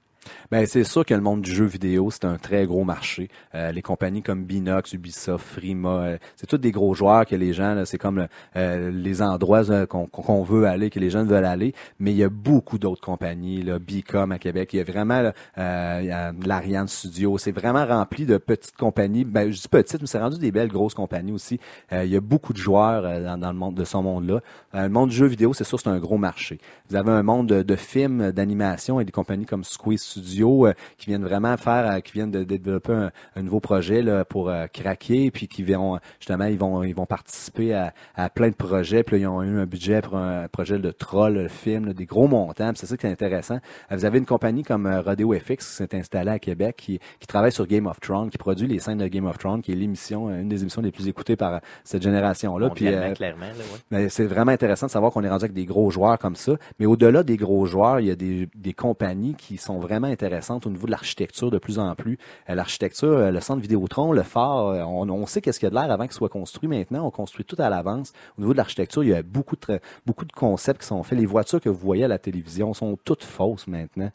Ben 0.51 0.67
c'est 0.67 0.85
sûr 0.85 1.05
que 1.05 1.15
le 1.15 1.21
monde 1.21 1.43
du 1.43 1.53
jeu 1.53 1.65
vidéo, 1.65 2.11
c'est 2.11 2.25
un 2.25 2.37
très 2.37 2.67
gros 2.67 2.85
marché. 2.85 3.29
Euh, 3.55 3.73
les 3.73 3.83
compagnies 3.83 4.23
comme 4.23 4.45
Binox, 4.45 4.93
Ubisoft, 4.93 5.45
Frima, 5.45 5.89
euh, 5.89 6.19
c'est 6.37 6.47
tous 6.47 6.59
des 6.59 6.71
gros 6.71 6.95
joueurs 6.95 7.27
que 7.27 7.37
les 7.37 7.53
gens, 7.53 7.85
c'est 7.85 7.99
comme 7.99 8.27
euh, 8.57 8.91
les 8.91 9.23
endroits 9.23 9.65
qu'on 9.87 10.43
veut 10.43 10.67
aller, 10.67 10.91
que 10.91 11.01
les 11.01 11.11
jeunes 11.11 11.27
veulent 11.27 11.45
aller. 11.45 11.75
Mais 11.99 12.13
il 12.13 12.17
y 12.17 12.25
a 12.25 12.29
beaucoup 12.29 12.79
d'autres 12.79 13.01
compagnies, 13.01 13.63
là, 13.63 13.79
Bicom 13.79 14.33
à 14.33 14.39
Québec. 14.39 14.71
Il 14.73 14.77
y 14.77 14.81
a 14.81 14.85
vraiment 14.85 15.33
l'Ariane 15.57 16.89
Studio. 16.89 17.39
C'est 17.39 17.53
vraiment 17.53 17.85
rempli 17.87 18.27
de 18.27 18.39
petites 18.39 18.77
compagnies. 18.77 19.25
Ben, 19.25 19.51
je 19.51 19.61
dis 19.61 19.69
petites, 19.69 20.01
mais 20.01 20.07
c'est 20.07 20.19
rendu 20.19 20.39
des 20.39 20.53
belles 20.53 20.69
grosses 20.69 20.95
compagnies 20.95 21.33
aussi. 21.33 21.59
il 21.93 22.07
y 22.07 22.17
a 22.17 22.21
beaucoup 22.21 22.53
de 22.53 22.59
joueurs 22.59 23.03
dans, 23.37 23.51
le 23.51 23.59
monde 23.59 23.75
de 23.75 23.85
ce 23.85 23.97
monde-là. 23.97 24.41
le 24.75 24.89
monde 24.89 25.11
du 25.11 25.17
jeu 25.17 25.27
vidéo, 25.27 25.55
c'est 25.55 25.65
sûr, 25.65 25.81
c'est 25.81 25.89
un 25.89 25.99
gros 25.99 26.19
marché. 26.19 26.59
Vous 26.89 26.97
avez 26.97 27.11
un 27.11 27.23
monde 27.23 27.47
de, 27.49 27.63
de 27.63 27.77
films, 27.77 28.33
d'animation 28.33 29.01
et 29.01 29.05
des 29.05 29.13
compagnies 29.13 29.47
comme 29.47 29.65
Squeeze 29.65 30.03
studios 30.17 30.67
euh, 30.67 30.73
qui 30.99 31.07
viennent 31.07 31.25
vraiment 31.25 31.57
faire, 31.57 31.91
euh, 31.91 32.01
qui 32.01 32.13
viennent 32.13 32.31
de, 32.31 32.45
développer 32.45 33.09
un, 33.37 33.43
nouveau 33.43 33.61
projet 33.61 34.03
là, 34.03 34.25
pour 34.25 34.49
euh, 34.49 34.67
craquer, 34.67 35.31
puis 35.31 35.49
qui 35.49 35.63
vont 35.63 35.99
justement 36.19 36.47
ils 36.47 36.59
vont 36.59 36.83
ils 36.83 36.95
vont 36.95 37.07
participer 37.07 37.75
à, 37.75 37.93
à 38.15 38.31
plein 38.31 38.49
de 38.49 38.55
projets. 38.55 39.03
Puis 39.03 39.17
là, 39.17 39.23
ils 39.23 39.27
ont 39.27 39.43
eu 39.43 39.59
un 39.59 39.67
budget 39.67 40.01
pour 40.01 40.17
un 40.17 40.49
projet 40.49 40.79
de 40.79 40.91
troll, 40.91 41.35
le 41.35 41.49
film, 41.49 41.93
des 41.93 42.07
gros 42.07 42.29
montants. 42.29 42.73
C'est 42.75 42.87
ça 42.87 42.97
qui 42.97 43.07
est 43.07 43.11
intéressant. 43.11 43.59
Vous 43.91 44.05
avez 44.05 44.19
une 44.19 44.27
compagnie 44.27 44.63
comme 44.63 44.87
Rodeo 44.87 45.35
FX 45.35 45.57
qui 45.57 45.75
s'est 45.75 45.95
installée 45.95 46.31
à 46.31 46.39
Québec, 46.39 46.77
qui, 46.77 46.99
qui 47.21 47.27
travaille 47.27 47.53
sur 47.53 47.67
Game 47.67 47.87
of 47.87 48.01
Thrones, 48.01 48.31
qui 48.31 48.39
produit 48.39 48.67
les 48.67 48.79
scènes 48.79 48.99
de 48.99 49.07
Game 49.07 49.27
of 49.27 49.39
Thrones, 49.39 49.63
qui 49.63 49.73
est 49.73 49.77
l'émission, 49.77 50.31
une 50.31 50.49
des 50.49 50.63
émissions 50.63 50.83
les 50.83 50.93
plus 50.93 51.09
écoutées 51.09 51.37
par 51.37 51.61
cette 51.85 52.03
génération-là. 52.03 52.71
Puis 52.71 52.87
clairement, 53.15 53.47
ouais. 53.93 54.09
c'est 54.09 54.27
vraiment 54.27 54.53
intéressant 54.53 54.87
de 54.87 54.93
savoir 54.93 55.13
qu'on 55.13 55.25
est 55.25 55.29
rendu 55.29 55.45
avec 55.45 55.55
des 55.55 55.67
gros 55.67 55.91
joueurs 55.91 56.19
comme 56.19 56.37
ça. 56.37 56.53
Mais 56.79 56.87
au-delà 56.87 57.23
des 57.23 57.37
gros 57.37 57.67
joueurs, 57.67 58.01
il 58.01 58.07
y 58.07 58.11
a 58.11 58.17
des, 58.17 58.49
des 58.55 58.73
compagnies 58.73 59.35
qui 59.35 59.57
sont 59.57 59.79
vraiment 59.79 60.06
intéressante 60.07 60.67
au 60.67 60.71
niveau 60.71 60.87
de 60.87 60.91
l'architecture 60.91 61.51
de 61.51 61.59
plus 61.59 61.79
en 61.79 61.95
plus. 61.95 62.19
Euh, 62.49 62.55
l'architecture, 62.55 63.09
euh, 63.09 63.31
le 63.31 63.41
centre 63.41 63.61
Vidéotron, 63.61 64.13
le 64.13 64.23
phare, 64.23 64.67
euh, 64.67 64.83
on, 64.85 65.27
sait 65.27 65.41
qu'est-ce 65.41 65.59
qu'il 65.59 65.67
y 65.67 65.69
a 65.69 65.71
de 65.71 65.75
l'air 65.75 65.91
avant 65.91 66.05
qu'il 66.05 66.13
soit 66.13 66.29
construit 66.29 66.69
maintenant. 66.69 67.07
On 67.07 67.11
construit 67.11 67.45
tout 67.45 67.57
à 67.59 67.69
l'avance. 67.69 68.13
Au 68.39 68.43
niveau 68.43 68.53
de 68.53 68.59
l'architecture, 68.59 69.03
il 69.03 69.11
y 69.11 69.15
a 69.15 69.23
beaucoup 69.23 69.57
de, 69.57 69.81
beaucoup 70.07 70.25
de 70.25 70.33
concepts 70.33 70.83
qui 70.83 70.87
sont 70.87 71.03
faits. 71.03 71.19
Les 71.19 71.27
voitures 71.27 71.61
que 71.61 71.69
vous 71.69 71.79
voyez 71.79 72.05
à 72.05 72.09
la 72.09 72.19
télévision 72.19 72.75
sont 72.75 72.99
toutes 73.05 73.25
fausses 73.25 73.67
maintenant. 73.67 74.11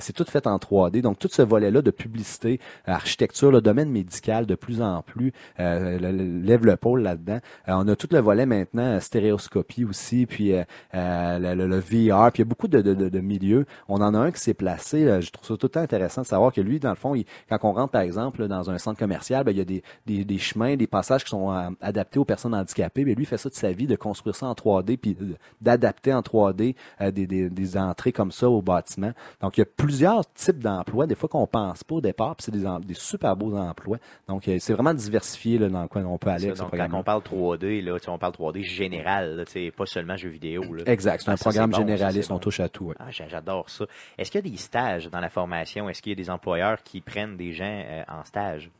c'est 0.00 0.12
tout 0.12 0.24
fait 0.24 0.46
en 0.46 0.56
3D. 0.56 1.00
Donc, 1.00 1.18
tout 1.18 1.28
ce 1.30 1.42
volet-là 1.42 1.82
de 1.82 1.90
publicité, 1.90 2.60
architecture, 2.86 3.50
le 3.50 3.60
domaine 3.60 3.90
médical 3.90 4.46
de 4.46 4.54
plus 4.54 4.80
en 4.80 5.02
plus 5.02 5.32
lève 5.58 6.64
le 6.64 6.76
pôle 6.76 7.02
là-dedans. 7.02 7.40
on 7.66 7.86
a 7.88 7.96
tout 7.96 8.08
le 8.10 8.20
volet 8.20 8.46
maintenant, 8.46 8.98
stéréoscopie 9.00 9.84
aussi, 9.84 10.26
puis 10.26 10.52
le, 10.92 11.78
VR, 11.78 11.82
puis 11.84 11.98
il 11.98 12.06
y 12.06 12.10
a 12.10 12.44
beaucoup 12.44 12.68
de, 12.68 12.80
de, 12.80 13.20
milieux. 13.20 13.66
On 13.88 14.00
en 14.00 14.14
a 14.14 14.18
un 14.18 14.30
qui 14.30 14.40
s'est 14.40 14.54
placé, 14.54 15.20
trouve 15.34 15.48
ça 15.48 15.56
tout 15.56 15.66
le 15.66 15.70
temps 15.70 15.80
intéressant 15.80 16.22
de 16.22 16.26
savoir 16.26 16.52
que 16.52 16.60
lui, 16.60 16.80
dans 16.80 16.90
le 16.90 16.96
fond, 16.96 17.14
quand 17.48 17.58
on 17.62 17.72
rentre, 17.72 17.92
par 17.92 18.02
exemple, 18.02 18.46
dans 18.48 18.70
un 18.70 18.78
centre 18.78 18.98
commercial, 18.98 19.44
ben, 19.44 19.52
il 19.52 19.58
y 19.58 19.60
a 19.60 19.64
des, 19.64 19.82
des, 20.06 20.24
des, 20.24 20.38
chemins, 20.38 20.76
des 20.76 20.86
passages 20.86 21.24
qui 21.24 21.30
sont 21.30 21.52
euh, 21.52 21.70
adaptés 21.80 22.18
aux 22.18 22.24
personnes 22.24 22.54
handicapées. 22.54 23.04
Mais 23.04 23.14
lui, 23.14 23.24
il 23.24 23.26
fait 23.26 23.38
ça 23.38 23.48
de 23.48 23.54
sa 23.54 23.72
vie, 23.72 23.86
de 23.86 23.96
construire 23.96 24.36
ça 24.36 24.46
en 24.46 24.52
3D, 24.52 24.96
puis 24.96 25.16
d'adapter 25.60 26.12
en 26.12 26.20
3D 26.20 26.74
euh, 27.00 27.10
des, 27.10 27.26
des, 27.26 27.50
des, 27.50 27.76
entrées 27.76 28.12
comme 28.12 28.32
ça 28.32 28.48
au 28.48 28.62
bâtiment. 28.62 29.12
Donc, 29.40 29.56
il 29.56 29.60
y 29.60 29.62
a 29.62 29.66
plusieurs 29.66 30.30
types 30.32 30.58
d'emplois, 30.58 31.06
des 31.06 31.14
fois 31.14 31.28
qu'on 31.28 31.46
pense 31.46 31.84
pas 31.84 31.96
au 31.96 32.00
départ, 32.00 32.36
puis 32.36 32.44
c'est 32.44 32.52
des, 32.52 32.66
des 32.86 32.94
super 32.94 33.36
beaux 33.36 33.56
emplois. 33.56 33.98
Donc, 34.28 34.48
euh, 34.48 34.58
c'est 34.60 34.72
vraiment 34.72 34.94
diversifié 34.94 35.58
là, 35.58 35.68
dans 35.68 35.86
quoi 35.88 36.02
on 36.02 36.18
peut 36.18 36.30
aller. 36.30 36.52
donc, 36.52 36.76
quand 36.76 36.88
on 36.92 37.02
parle 37.02 37.22
3D, 37.22 37.82
là, 37.82 37.96
on 38.08 38.18
parle 38.18 38.32
3D 38.32 38.62
général, 38.62 39.36
là, 39.36 39.44
pas 39.76 39.86
seulement 39.86 40.16
jeux 40.16 40.28
vidéo. 40.28 40.62
Là. 40.74 40.82
Exact, 40.86 41.22
c'est 41.22 41.30
un 41.30 41.34
ah, 41.34 41.36
programme 41.36 41.74
généraliste, 41.74 42.30
on 42.30 42.38
touche 42.38 42.60
à 42.60 42.68
tout. 42.68 42.92
Ah, 42.98 43.10
j'adore 43.10 43.70
ça. 43.70 43.86
Est-ce 44.18 44.30
qu'il 44.30 44.44
y 44.44 44.48
a 44.48 44.50
des 44.50 44.56
stages 44.56 45.08
dans 45.14 45.20
la 45.20 45.30
formation? 45.30 45.88
Est-ce 45.88 46.02
qu'il 46.02 46.10
y 46.10 46.12
a 46.12 46.16
des 46.16 46.28
employeurs 46.28 46.82
qui 46.82 47.00
prennent 47.00 47.36
des 47.36 47.52
gens 47.54 47.82
euh, 47.86 48.04
en 48.08 48.24
stage? 48.24 48.70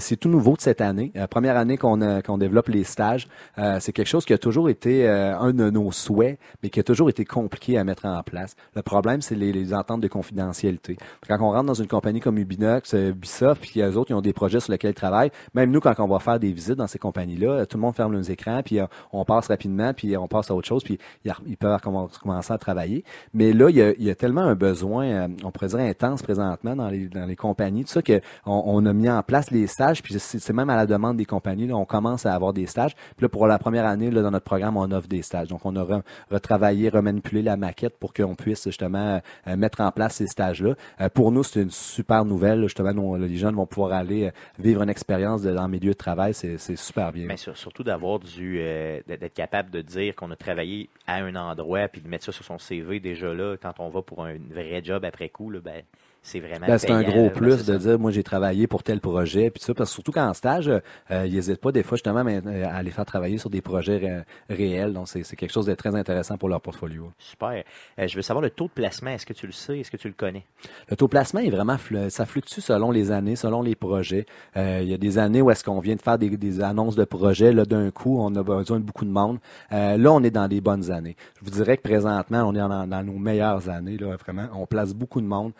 C'est 0.00 0.16
tout 0.16 0.28
nouveau 0.28 0.56
de 0.56 0.60
cette 0.60 0.80
année. 0.80 1.12
La 1.14 1.28
première 1.28 1.56
année 1.56 1.76
qu'on 1.76 1.94
qu'on 2.22 2.38
développe 2.38 2.68
les 2.68 2.84
stages, 2.84 3.28
euh, 3.58 3.78
c'est 3.80 3.92
quelque 3.92 4.08
chose 4.08 4.24
qui 4.24 4.32
a 4.32 4.38
toujours 4.38 4.68
été 4.68 5.08
euh, 5.08 5.38
un 5.38 5.52
de 5.52 5.70
nos 5.70 5.92
souhaits, 5.92 6.38
mais 6.62 6.70
qui 6.70 6.80
a 6.80 6.82
toujours 6.82 7.08
été 7.08 7.24
compliqué 7.24 7.78
à 7.78 7.84
mettre 7.84 8.06
en 8.06 8.22
place. 8.22 8.56
Le 8.74 8.82
problème, 8.82 9.20
c'est 9.20 9.34
les, 9.34 9.52
les, 9.52 9.74
ententes 9.74 10.00
de 10.00 10.08
confidentialité. 10.08 10.96
Quand 11.26 11.38
on 11.40 11.50
rentre 11.50 11.66
dans 11.66 11.74
une 11.74 11.86
compagnie 11.86 12.20
comme 12.20 12.38
Ubinox, 12.38 12.92
Ubisoft, 12.94 13.62
puis 13.62 13.72
les 13.76 13.96
autres, 13.96 14.10
ils 14.10 14.14
ont 14.14 14.20
des 14.20 14.32
projets 14.32 14.60
sur 14.60 14.72
lesquels 14.72 14.90
ils 14.90 14.94
travaillent. 14.94 15.30
Même 15.54 15.70
nous, 15.70 15.80
quand 15.80 15.94
on 15.98 16.08
va 16.08 16.18
faire 16.18 16.38
des 16.38 16.52
visites 16.52 16.76
dans 16.76 16.86
ces 16.86 16.98
compagnies-là, 16.98 17.66
tout 17.66 17.76
le 17.76 17.82
monde 17.82 17.94
ferme 17.94 18.14
nos 18.14 18.22
écrans, 18.22 18.62
puis 18.62 18.78
on 19.12 19.24
passe 19.24 19.48
rapidement, 19.48 19.92
puis 19.94 20.16
on 20.16 20.28
passe 20.28 20.50
à 20.50 20.54
autre 20.54 20.68
chose, 20.68 20.84
puis 20.84 20.98
ils 21.24 21.56
peuvent 21.56 21.80
commencer 21.80 22.52
à 22.52 22.58
travailler. 22.58 23.04
Mais 23.32 23.52
là, 23.52 23.70
il 23.70 23.76
y 23.76 23.82
a, 23.82 23.92
il 23.92 24.04
y 24.04 24.10
a 24.10 24.14
tellement 24.14 24.42
un 24.42 24.54
besoin, 24.54 25.28
on 25.44 25.50
pourrait 25.50 25.68
dire 25.68 25.80
intense 25.80 26.22
présentement 26.22 26.76
dans 26.76 26.88
les, 26.88 27.08
dans 27.08 27.26
les 27.26 27.36
compagnies, 27.36 27.84
tout 27.84 27.90
ça 27.90 28.02
qu'on 28.02 28.20
on 28.46 28.86
a 28.86 28.92
mis 28.92 29.10
en 29.10 29.22
place 29.22 29.43
les 29.50 29.66
stages, 29.66 30.02
puis 30.02 30.14
c'est 30.18 30.52
même 30.52 30.70
à 30.70 30.76
la 30.76 30.86
demande 30.86 31.16
des 31.16 31.24
compagnies, 31.24 31.66
là, 31.66 31.76
on 31.76 31.84
commence 31.84 32.26
à 32.26 32.34
avoir 32.34 32.52
des 32.52 32.66
stages. 32.66 32.94
Puis 32.94 33.22
là, 33.22 33.28
pour 33.28 33.46
la 33.46 33.58
première 33.58 33.86
année, 33.86 34.10
là, 34.10 34.22
dans 34.22 34.30
notre 34.30 34.44
programme, 34.44 34.76
on 34.76 34.90
offre 34.90 35.08
des 35.08 35.22
stages. 35.22 35.48
Donc, 35.48 35.64
on 35.64 35.74
a 35.76 36.02
retravaillé, 36.30 36.88
remanipulé 36.88 37.42
la 37.42 37.56
maquette 37.56 37.98
pour 37.98 38.12
qu'on 38.12 38.34
puisse 38.34 38.64
justement 38.64 39.20
euh, 39.46 39.56
mettre 39.56 39.80
en 39.80 39.90
place 39.90 40.16
ces 40.16 40.26
stages-là. 40.26 40.74
Euh, 41.00 41.08
pour 41.08 41.32
nous, 41.32 41.42
c'est 41.42 41.62
une 41.62 41.70
super 41.70 42.24
nouvelle. 42.24 42.62
Justement, 42.64 43.16
les 43.16 43.36
jeunes 43.36 43.54
vont 43.54 43.66
pouvoir 43.66 43.92
aller 43.92 44.26
euh, 44.26 44.30
vivre 44.58 44.82
une 44.82 44.90
expérience 44.90 45.42
dans 45.42 45.62
le 45.62 45.70
milieu 45.70 45.92
de 45.92 45.98
travail. 45.98 46.34
C'est 46.34 46.76
super 46.76 47.12
bien. 47.12 47.28
Surtout 47.36 47.82
d'avoir 47.82 48.20
d'être 48.20 49.34
capable 49.34 49.70
de 49.70 49.80
dire 49.80 50.14
qu'on 50.14 50.30
a 50.30 50.36
travaillé 50.36 50.88
à 51.06 51.16
un 51.16 51.34
endroit, 51.36 51.88
puis 51.88 52.00
de 52.00 52.08
mettre 52.08 52.24
ça 52.24 52.32
sur 52.32 52.44
son 52.44 52.58
CV 52.58 53.00
déjà 53.00 53.32
là, 53.32 53.56
quand 53.60 53.80
on 53.80 53.88
va 53.88 54.02
pour 54.02 54.24
un 54.24 54.34
vrai 54.50 54.82
job 54.82 55.04
après 55.04 55.28
coup, 55.28 55.50
là, 55.50 55.60
ben, 55.60 55.82
c'est 56.24 56.40
vraiment 56.40 56.66
ben, 56.66 56.78
c'est 56.78 56.90
un 56.90 57.02
gros 57.02 57.28
plus 57.28 57.66
de 57.66 57.76
dire 57.76 57.98
moi 57.98 58.10
j'ai 58.10 58.22
travaillé 58.24 58.66
pour 58.66 58.82
tel 58.82 58.98
projet 58.98 59.50
puis 59.50 59.62
ça 59.62 59.74
parce 59.74 59.90
que 59.90 59.94
surtout 59.94 60.10
qu'en 60.10 60.32
stage 60.32 60.68
euh, 60.68 60.80
ils 61.26 61.34
n'hésitent 61.34 61.60
pas 61.60 61.70
des 61.70 61.82
fois 61.82 61.96
justement 61.96 62.24
euh, 62.26 62.64
à 62.66 62.82
les 62.82 62.90
faire 62.90 63.04
travailler 63.04 63.36
sur 63.36 63.50
des 63.50 63.60
projets 63.60 64.24
réels 64.48 64.94
donc 64.94 65.06
c'est 65.06 65.36
quelque 65.36 65.52
chose 65.52 65.66
de 65.66 65.74
très 65.74 65.94
intéressant 65.94 66.38
pour 66.38 66.48
leur 66.48 66.62
portfolio. 66.62 67.12
Super. 67.18 67.62
Euh, 67.98 68.08
je 68.08 68.16
veux 68.16 68.22
savoir 68.22 68.42
le 68.42 68.48
taux 68.48 68.64
de 68.64 68.70
placement, 68.70 69.10
est-ce 69.10 69.26
que 69.26 69.34
tu 69.34 69.46
le 69.46 69.52
sais, 69.52 69.80
est-ce 69.80 69.90
que 69.90 69.98
tu 69.98 70.08
le 70.08 70.14
connais? 70.14 70.44
Le 70.88 70.96
taux 70.96 71.04
de 71.04 71.10
placement 71.10 71.40
est 71.40 71.50
vraiment 71.50 71.76
ça 72.08 72.24
fluctue 72.24 72.62
selon 72.62 72.90
les 72.90 73.12
années, 73.12 73.36
selon 73.36 73.60
les 73.60 73.74
projets. 73.74 74.24
il 74.56 74.88
y 74.88 74.94
a 74.94 74.98
des 74.98 75.18
années 75.18 75.42
où 75.42 75.50
est-ce 75.50 75.62
qu'on 75.62 75.78
vient 75.78 75.94
de 75.94 76.02
faire 76.02 76.18
des, 76.18 76.60
annonces 76.62 76.96
de 76.96 77.04
projets 77.04 77.52
là 77.52 77.66
d'un 77.66 77.90
coup, 77.90 78.18
on 78.18 78.34
a 78.34 78.42
besoin 78.42 78.80
de 78.80 78.84
beaucoup 78.84 79.04
de 79.04 79.10
monde. 79.10 79.38
là 79.70 80.10
on 80.10 80.22
est 80.22 80.30
dans 80.30 80.48
des 80.48 80.62
bonnes 80.62 80.90
années. 80.90 81.16
Je 81.38 81.44
vous 81.44 81.50
dirais 81.50 81.76
que 81.76 81.82
présentement 81.82 82.44
on 82.44 82.54
est 82.54 82.58
dans, 82.58 82.86
dans 82.86 83.04
nos 83.04 83.18
meilleures 83.18 83.68
années 83.68 83.98
là 83.98 84.16
vraiment, 84.16 84.48
on 84.54 84.64
place 84.64 84.94
beaucoup 84.94 85.20
de 85.20 85.26
monde. 85.26 85.52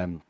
um, 0.03 0.21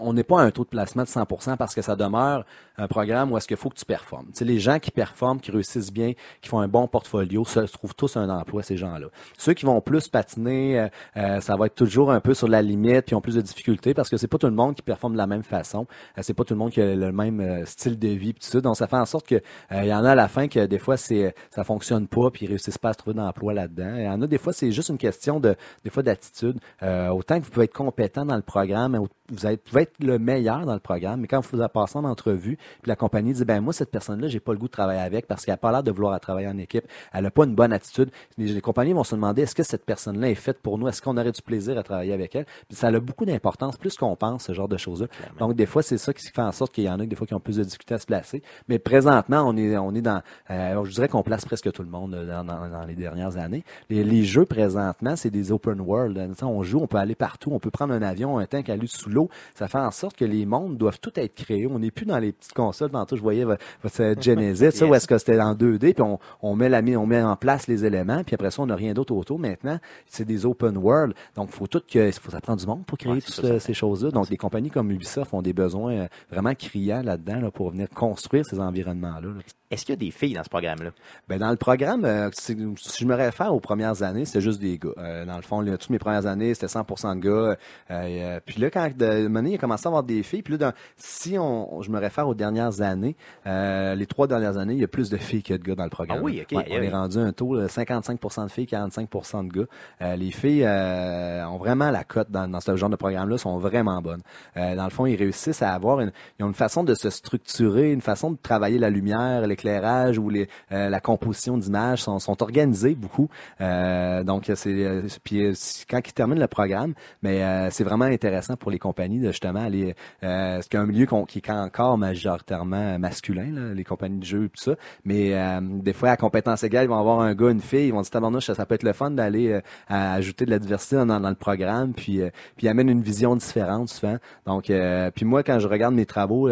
on 0.00 0.12
n'est 0.12 0.24
pas 0.24 0.40
à 0.40 0.44
un 0.44 0.50
taux 0.50 0.64
de 0.64 0.68
placement 0.68 1.02
de 1.02 1.08
100% 1.08 1.56
parce 1.56 1.74
que 1.74 1.82
ça 1.82 1.96
demeure 1.96 2.44
un 2.78 2.86
programme 2.86 3.32
où 3.32 3.36
est-ce 3.36 3.48
qu'il 3.48 3.56
faut 3.56 3.68
que 3.68 3.76
tu 3.76 3.84
performes. 3.84 4.28
Tu 4.34 4.44
les 4.44 4.60
gens 4.60 4.78
qui 4.78 4.90
performent, 4.90 5.40
qui 5.40 5.50
réussissent 5.50 5.92
bien, 5.92 6.12
qui 6.40 6.48
font 6.48 6.60
un 6.60 6.68
bon 6.68 6.86
portfolio, 6.86 7.44
se 7.44 7.60
trouvent 7.60 7.94
tous 7.94 8.16
un 8.16 8.28
emploi, 8.28 8.62
ces 8.62 8.76
gens-là. 8.76 9.08
Ceux 9.36 9.52
qui 9.54 9.66
vont 9.66 9.80
plus 9.80 10.08
patiner, 10.08 10.78
euh, 10.78 10.88
euh, 11.16 11.40
ça 11.40 11.56
va 11.56 11.66
être 11.66 11.74
toujours 11.74 12.12
un 12.12 12.20
peu 12.20 12.32
sur 12.32 12.48
la 12.48 12.62
limite, 12.62 13.06
puis 13.06 13.14
ont 13.14 13.20
plus 13.20 13.34
de 13.34 13.40
difficultés 13.40 13.92
parce 13.92 14.08
que 14.08 14.16
c'est 14.16 14.28
pas 14.28 14.38
tout 14.38 14.46
le 14.46 14.54
monde 14.54 14.76
qui 14.76 14.82
performe 14.82 15.14
de 15.14 15.18
la 15.18 15.26
même 15.26 15.42
façon. 15.42 15.86
Euh, 16.16 16.22
c'est 16.22 16.34
pas 16.34 16.44
tout 16.44 16.54
le 16.54 16.58
monde 16.58 16.70
qui 16.70 16.80
a 16.80 16.94
le 16.94 17.12
même 17.12 17.66
style 17.66 17.98
de 17.98 18.08
vie, 18.08 18.32
puis 18.32 18.44
tout 18.44 18.50
ça. 18.50 18.60
Donc, 18.60 18.76
ça 18.76 18.86
fait 18.86 18.96
en 18.96 19.06
sorte 19.06 19.26
que 19.26 19.40
il 19.72 19.86
y 19.86 19.94
en 19.94 20.04
a 20.04 20.12
à 20.12 20.14
la 20.14 20.28
fin 20.28 20.48
que 20.48 20.66
des 20.66 20.78
fois, 20.78 20.96
c'est 20.96 21.34
ça 21.50 21.64
fonctionne 21.64 22.06
pas, 22.06 22.30
puis 22.30 22.46
ils 22.46 22.48
réussissent 22.48 22.78
pas 22.78 22.90
à 22.90 22.92
se 22.92 22.98
trouver 22.98 23.14
d'emploi 23.14 23.52
là-dedans. 23.52 23.94
Il 23.96 24.04
y 24.04 24.08
en 24.08 24.22
a 24.22 24.26
des 24.26 24.38
fois, 24.38 24.52
c'est 24.52 24.70
juste 24.70 24.90
une 24.90 24.98
question 24.98 25.40
de 25.40 25.56
des 25.84 25.90
fois 25.90 26.02
d'attitude. 26.02 26.58
autant 26.82 27.40
que 27.40 27.44
vous 27.44 27.50
pouvez 27.50 27.64
être 27.64 27.74
compétent 27.74 28.24
dans 28.24 28.36
le 28.36 28.42
programme, 28.42 28.94
vous, 29.30 29.46
êtes, 29.46 29.62
pouvez 29.64 29.82
être 29.82 30.02
le 30.02 30.18
meilleur 30.18 30.66
dans 30.66 30.74
le 30.74 30.80
programme, 30.80 31.20
mais 31.20 31.26
quand 31.26 31.40
vous 31.40 31.68
passez 31.68 31.96
en 31.96 32.04
entrevue, 32.04 32.56
puis 32.82 32.88
la 32.88 32.96
compagnie 32.96 33.32
dit 33.32 33.44
ben 33.44 33.60
moi 33.60 33.72
cette 33.72 33.90
personne-là, 33.90 34.28
j'ai 34.28 34.40
pas 34.40 34.52
le 34.52 34.58
goût 34.58 34.66
de 34.66 34.72
travailler 34.72 35.00
avec 35.00 35.26
parce 35.26 35.44
qu'elle 35.44 35.54
a 35.54 35.58
pas 35.58 35.70
l'air 35.72 35.82
de 35.82 35.90
vouloir 35.90 36.18
travailler 36.20 36.48
en 36.48 36.58
équipe, 36.58 36.86
elle 37.12 37.26
a 37.26 37.30
pas 37.30 37.44
une 37.44 37.54
bonne 37.54 37.72
attitude. 37.72 38.10
Les, 38.38 38.60
compagnies 38.60 38.92
vont 38.92 39.04
se 39.04 39.14
demander 39.14 39.42
est-ce 39.42 39.54
que 39.54 39.62
cette 39.62 39.84
personne-là 39.84 40.30
est 40.30 40.34
faite 40.34 40.60
pour 40.60 40.78
nous, 40.78 40.88
est-ce 40.88 41.00
qu'on 41.00 41.16
aurait 41.16 41.32
du 41.32 41.42
plaisir 41.42 41.78
à 41.78 41.82
travailler 41.82 42.12
avec 42.12 42.34
elle? 42.34 42.44
Puis 42.68 42.76
ça 42.76 42.88
a 42.88 43.00
beaucoup 43.00 43.24
d'importance, 43.24 43.76
plus 43.76 43.96
qu'on 43.96 44.16
pense 44.16 44.44
ce 44.44 44.52
genre 44.52 44.68
de 44.68 44.76
choses-là. 44.76 45.06
Donc 45.38 45.54
des 45.54 45.66
fois 45.66 45.82
c'est 45.82 45.98
ça 45.98 46.12
qui 46.12 46.26
fait 46.28 46.42
en 46.42 46.52
sorte 46.52 46.72
qu'il 46.72 46.84
y 46.84 46.90
en 46.90 46.98
a 46.98 47.06
des 47.06 47.16
fois 47.16 47.26
qui 47.26 47.34
ont 47.34 47.40
plus 47.40 47.56
de 47.56 47.64
difficultés 47.64 47.94
à 47.94 47.98
se 47.98 48.06
placer. 48.06 48.42
Mais 48.68 48.78
présentement 48.78 49.44
on 49.46 49.56
est 49.56 49.76
on 49.76 49.94
est 49.94 50.02
dans, 50.02 50.22
euh, 50.50 50.84
je 50.84 50.92
dirais 50.92 51.08
qu'on 51.08 51.22
place 51.22 51.44
presque 51.44 51.70
tout 51.72 51.82
le 51.82 51.88
monde 51.88 52.14
dans, 52.14 52.44
dans, 52.44 52.84
les 52.86 52.94
dernières 52.94 53.36
années. 53.36 53.64
Les, 53.88 54.04
les 54.04 54.24
jeux 54.24 54.46
présentement 54.46 55.16
c'est 55.16 55.30
des 55.30 55.52
open 55.52 55.80
world. 55.80 56.18
On 56.42 56.62
joue, 56.62 56.80
on 56.80 56.86
peut 56.86 56.96
aller 56.96 57.14
partout, 57.14 57.50
on 57.52 57.58
peut 57.58 57.70
prendre 57.70 57.92
un 57.92 58.02
avion, 58.02 58.38
un 58.38 58.46
tank 58.46 58.68
à 58.68 58.76
lui 58.76 58.88
sous 58.88 59.10
l'eau. 59.10 59.19
Ça 59.54 59.68
fait 59.68 59.78
en 59.78 59.90
sorte 59.90 60.16
que 60.16 60.24
les 60.24 60.46
mondes 60.46 60.76
doivent 60.76 61.00
tout 61.00 61.12
être 61.16 61.34
créés. 61.34 61.66
On 61.66 61.78
n'est 61.78 61.90
plus 61.90 62.06
dans 62.06 62.18
les 62.18 62.32
petites 62.32 62.52
consoles. 62.52 62.90
Tantôt, 62.90 63.16
je 63.16 63.22
voyais 63.22 63.44
votre, 63.44 64.20
Genesis, 64.20 64.72
ça, 64.72 64.86
où 64.86 64.94
est-ce 64.94 65.06
que 65.06 65.18
c'était 65.18 65.40
en 65.40 65.54
2D, 65.54 65.94
puis 65.94 66.02
on, 66.02 66.18
on, 66.42 66.54
met 66.54 66.68
la, 66.68 66.80
on 66.98 67.06
met 67.06 67.22
en 67.22 67.36
place 67.36 67.66
les 67.66 67.84
éléments, 67.84 68.22
puis 68.24 68.34
après 68.34 68.50
ça, 68.50 68.62
on 68.62 68.66
n'a 68.66 68.76
rien 68.76 68.94
d'autre 68.94 69.14
autour. 69.14 69.38
Maintenant, 69.38 69.78
c'est 70.06 70.24
des 70.24 70.46
open 70.46 70.76
world. 70.76 71.14
Donc, 71.36 71.50
faut 71.50 71.66
tout 71.66 71.82
que, 71.86 72.10
faut 72.12 72.30
ça 72.30 72.40
prend 72.40 72.56
du 72.56 72.66
monde 72.66 72.84
pour 72.84 72.98
créer 72.98 73.20
toutes 73.20 73.58
ces 73.58 73.74
choses-là. 73.74 74.10
Donc, 74.10 74.28
des 74.28 74.36
compagnies 74.36 74.70
comme 74.70 74.90
Ubisoft 74.90 75.34
ont 75.34 75.42
des 75.42 75.52
besoins 75.52 75.92
euh, 75.92 76.08
vraiment 76.30 76.54
criants 76.54 77.02
là-dedans 77.02 77.40
là, 77.40 77.50
pour 77.50 77.70
venir 77.70 77.88
construire 77.90 78.44
ces 78.44 78.60
environnements-là. 78.60 79.28
là 79.28 79.42
est-ce 79.70 79.84
qu'il 79.84 79.92
y 79.92 79.98
a 79.98 80.00
des 80.00 80.10
filles 80.10 80.34
dans 80.34 80.42
ce 80.42 80.48
programme-là? 80.48 80.90
Ben 81.28 81.38
dans 81.38 81.50
le 81.50 81.56
programme, 81.56 82.04
euh, 82.04 82.28
si 82.32 82.56
je 82.56 83.04
me 83.04 83.14
réfère 83.14 83.54
aux 83.54 83.60
premières 83.60 84.02
années, 84.02 84.24
c'était 84.24 84.40
juste 84.40 84.60
des 84.60 84.78
gars. 84.78 84.90
Euh, 84.98 85.24
dans 85.24 85.36
le 85.36 85.42
fond, 85.42 85.64
toutes 85.64 85.90
mes 85.90 86.00
premières 86.00 86.26
années, 86.26 86.54
c'était 86.54 86.66
100% 86.66 87.14
de 87.14 87.20
gars. 87.20 87.56
Euh, 87.92 88.40
puis 88.44 88.60
là, 88.60 88.70
quand 88.70 88.90
de 88.96 89.30
il 89.30 89.54
a 89.54 89.58
commencé 89.58 89.86
à 89.86 89.88
avoir 89.88 90.02
des 90.02 90.24
filles, 90.24 90.42
puis 90.42 90.58
là, 90.58 90.74
si 90.96 91.38
on, 91.38 91.82
je 91.82 91.90
me 91.90 91.98
réfère 91.98 92.26
aux 92.26 92.34
dernières 92.34 92.80
années, 92.80 93.16
les 93.46 94.06
trois 94.06 94.26
dernières 94.26 94.56
années, 94.58 94.74
il 94.74 94.80
y 94.80 94.84
a 94.84 94.88
plus 94.88 95.08
de 95.08 95.16
filles 95.16 95.44
que 95.44 95.54
de 95.54 95.62
gars 95.62 95.76
dans 95.76 95.84
le 95.84 95.90
programme. 95.90 96.18
Ah 96.20 96.24
oui, 96.24 96.42
ok. 96.42 96.64
on 96.68 96.82
est 96.82 96.90
rendu 96.90 97.18
un 97.18 97.32
taux 97.32 97.56
de 97.56 97.68
55% 97.68 98.46
de 98.46 98.50
filles, 98.50 98.66
45% 98.66 99.46
de 99.46 99.60
gars. 99.60 100.16
les 100.16 100.30
filles 100.32 100.66
ont 100.66 101.58
vraiment 101.58 101.90
la 101.90 102.02
cote 102.02 102.30
dans, 102.30 102.48
dans 102.48 102.60
ce 102.60 102.74
genre 102.76 102.90
de 102.90 102.96
programme-là, 102.96 103.38
sont 103.38 103.58
vraiment 103.58 104.02
bonnes. 104.02 104.22
dans 104.56 104.84
le 104.84 104.90
fond, 104.90 105.06
ils 105.06 105.16
réussissent 105.16 105.62
à 105.62 105.72
avoir 105.72 106.00
une, 106.00 106.10
ils 106.38 106.44
ont 106.44 106.48
une 106.48 106.54
façon 106.54 106.82
de 106.82 106.94
se 106.94 107.08
structurer, 107.10 107.92
une 107.92 108.00
façon 108.00 108.32
de 108.32 108.38
travailler 108.42 108.78
la 108.78 108.90
lumière, 108.90 109.46
l'éclairage 109.62 110.18
ou 110.18 110.28
les, 110.28 110.48
euh, 110.72 110.88
la 110.88 111.00
composition 111.00 111.56
d'images 111.58 112.02
sont, 112.02 112.18
sont 112.18 112.42
organisés 112.42 112.94
beaucoup. 112.94 113.28
Euh, 113.60 114.22
donc 114.24 114.50
c'est 114.54 114.70
euh, 114.70 115.02
puis 115.22 115.52
quand 115.88 116.00
ils 116.06 116.12
terminent 116.12 116.40
le 116.40 116.46
programme, 116.46 116.94
mais 117.22 117.70
c'est 117.70 117.84
vraiment 117.84 118.04
intéressant 118.04 118.56
pour 118.56 118.70
les 118.70 118.78
compagnies 118.78 119.20
de 119.20 119.28
justement 119.28 119.60
aller 119.60 119.94
c'est 120.20 120.74
un 120.74 120.86
milieu 120.86 121.06
qui 121.28 121.38
est 121.38 121.50
encore 121.50 121.98
majoritairement 121.98 122.98
masculin 122.98 123.72
les 123.74 123.84
compagnies 123.84 124.18
de 124.18 124.24
jeux 124.24 124.44
et 124.44 124.48
tout 124.48 124.62
ça, 124.62 124.72
mais 125.04 125.34
des 125.60 125.92
fois 125.92 126.10
à 126.10 126.16
compétence 126.16 126.62
égale, 126.62 126.84
ils 126.84 126.88
vont 126.88 126.98
avoir 126.98 127.20
un 127.20 127.34
gars, 127.34 127.50
une 127.50 127.60
fille, 127.60 127.88
ils 127.88 127.92
vont 127.92 128.02
dire 128.02 128.10
tabarnouche, 128.10 128.50
ça 128.50 128.66
peut 128.66 128.74
être 128.74 128.82
le 128.82 128.92
fun 128.92 129.10
d'aller 129.10 129.60
ajouter 129.88 130.44
de 130.44 130.50
la 130.50 130.58
diversité 130.58 130.96
dans, 130.96 131.18
le 131.18 131.34
programme 131.34 131.92
puis 131.92 132.20
puis 132.56 132.68
amène 132.68 132.88
une 132.88 133.02
vision 133.02 133.36
différente 133.36 133.88
souvent. 133.88 134.16
Donc 134.46 134.70
puis 135.14 135.24
moi 135.24 135.42
quand 135.42 135.58
je 135.58 135.68
regarde 135.68 135.94
mes 135.94 136.06
travaux 136.06 136.50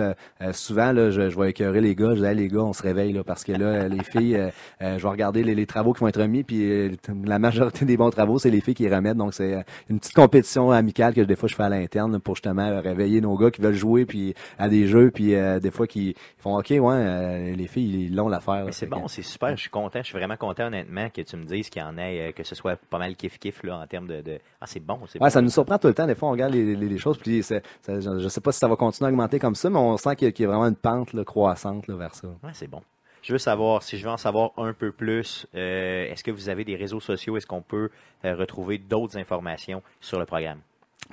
souvent 0.53 0.93
là 0.93 1.11
je, 1.11 1.31
je 1.31 1.39
vais 1.39 1.51
écœurer 1.51 1.81
les 1.81 1.95
gars, 1.95 2.15
je 2.15 2.25
dis 2.25 2.35
les 2.35 2.49
gars, 2.49 2.61
on 2.61 2.73
se 2.73 2.83
réveille 2.83 2.98
parce 3.25 3.45
que 3.45 3.53
là, 3.53 3.89
les 3.89 4.03
filles, 4.03 4.37
euh, 4.37 4.51
euh, 4.83 4.99
je 4.99 5.03
vais 5.03 5.09
regarder 5.09 5.43
les, 5.43 5.67
travaux 5.67 5.93
qui 5.93 6.01
vont 6.01 6.09
être 6.09 6.21
remis, 6.21 6.45
puis 6.45 6.71
euh, 6.71 6.91
la 7.25 7.39
majorité 7.39 7.85
des 7.85 7.97
bons 7.97 8.11
travaux, 8.11 8.39
c'est 8.39 8.51
les 8.51 8.61
filles 8.61 8.75
qui 8.75 8.89
remettent. 8.89 9.17
Donc 9.17 9.35
c'est 9.35 9.65
une 9.89 9.99
petite 9.99 10.15
compétition 10.15 10.71
amicale 10.71 11.15
que 11.15 11.21
des 11.21 11.37
fois 11.37 11.49
je 11.49 11.55
fais 11.55 11.65
à 11.65 11.69
l'interne 11.69 12.19
pour 12.21 12.37
justement 12.37 12.81
réveiller 12.81 13.21
nos 13.21 13.37
gars 13.37 13.51
qui 13.51 13.61
veulent 13.61 13.75
jouer 13.75 14.07
puis 14.07 14.35
à 14.59 14.69
des 14.69 14.87
jeux, 14.87 15.11
puis 15.11 15.35
des 15.61 15.71
fois 15.71 15.87
qui 15.87 16.15
font 16.39 16.59
OK, 16.59 16.71
ouais, 16.71 17.55
les 17.55 17.67
filles 17.67 18.07
ils 18.07 18.15
l'ont 18.15 18.29
l'affaire. 18.29 18.67
C'est 18.71 18.89
bon, 18.89 19.09
c'est 19.09 19.23
super. 19.23 19.51
Je 19.57 19.63
suis 19.63 19.71
content, 19.71 20.01
je 20.01 20.07
suis 20.07 20.19
vraiment 20.19 20.37
content 20.37 20.67
honnêtement 20.67 21.09
que 21.11 21.23
tu 21.23 21.37
me 21.37 21.45
dises 21.45 21.69
qu'il 21.69 21.83
y 21.83 21.85
en 21.85 21.99
ait, 21.99 22.33
que 22.35 22.45
ce 22.45 22.55
soit 22.55 22.77
pas 22.77 22.99
mal 22.99 23.15
kiff 23.17 23.39
kiff 23.39 23.63
là 23.63 23.79
en 23.79 23.87
termes 23.87 24.07
de, 24.07 24.39
ah 24.61 24.67
c'est 24.67 24.81
bon, 24.81 25.01
c'est 25.07 25.21
ouais, 25.21 25.31
ça 25.31 25.43
nous 25.43 25.51
surprend 25.51 25.79
tout 25.79 25.89
le 25.89 25.95
temps. 25.95 26.07
Des 26.07 26.15
fois 26.15 26.29
on 26.29 26.33
regarde 26.33 26.55
les, 26.55 26.99
choses, 26.99 27.19
puis 27.19 27.43
je, 27.43 27.93
ne 27.93 28.29
sais 28.29 28.41
pas 28.41 28.53
si 28.53 28.59
ça 28.59 28.69
va 28.69 28.77
continuer 28.77 29.09
à 29.09 29.13
augmenter 29.13 29.39
comme 29.39 29.55
ça, 29.55 29.71
mais 29.71 29.79
on 29.79 29.97
sent 29.97 30.17
qu'il 30.17 30.33
y, 30.39 30.45
a 30.45 30.47
vraiment 30.49 30.67
une 30.67 30.77
pente 30.77 31.23
croissante 31.25 31.89
vers 31.89 32.15
ça. 32.15 32.29
Ouais, 32.43 32.51
c'est 32.53 32.69
bon. 32.69 32.83
Je 33.23 33.33
veux 33.33 33.39
savoir, 33.39 33.83
si 33.83 33.99
je 33.99 34.05
veux 34.05 34.11
en 34.11 34.17
savoir 34.17 34.53
un 34.57 34.73
peu 34.73 34.93
plus, 34.93 35.47
euh, 35.55 36.11
est-ce 36.11 36.23
que 36.25 36.31
vous 36.31 36.49
avez 36.49 36.65
des 36.65 36.77
réseaux 36.77 37.01
sociaux? 37.01 37.37
Est-ce 37.37 37.47
qu'on 37.47 37.63
peut 37.63 37.91
euh, 38.25 38.35
retrouver 38.37 38.79
d'autres 38.79 39.17
informations 39.19 39.83
sur 40.01 40.19
le 40.19 40.27
programme? 40.27 40.61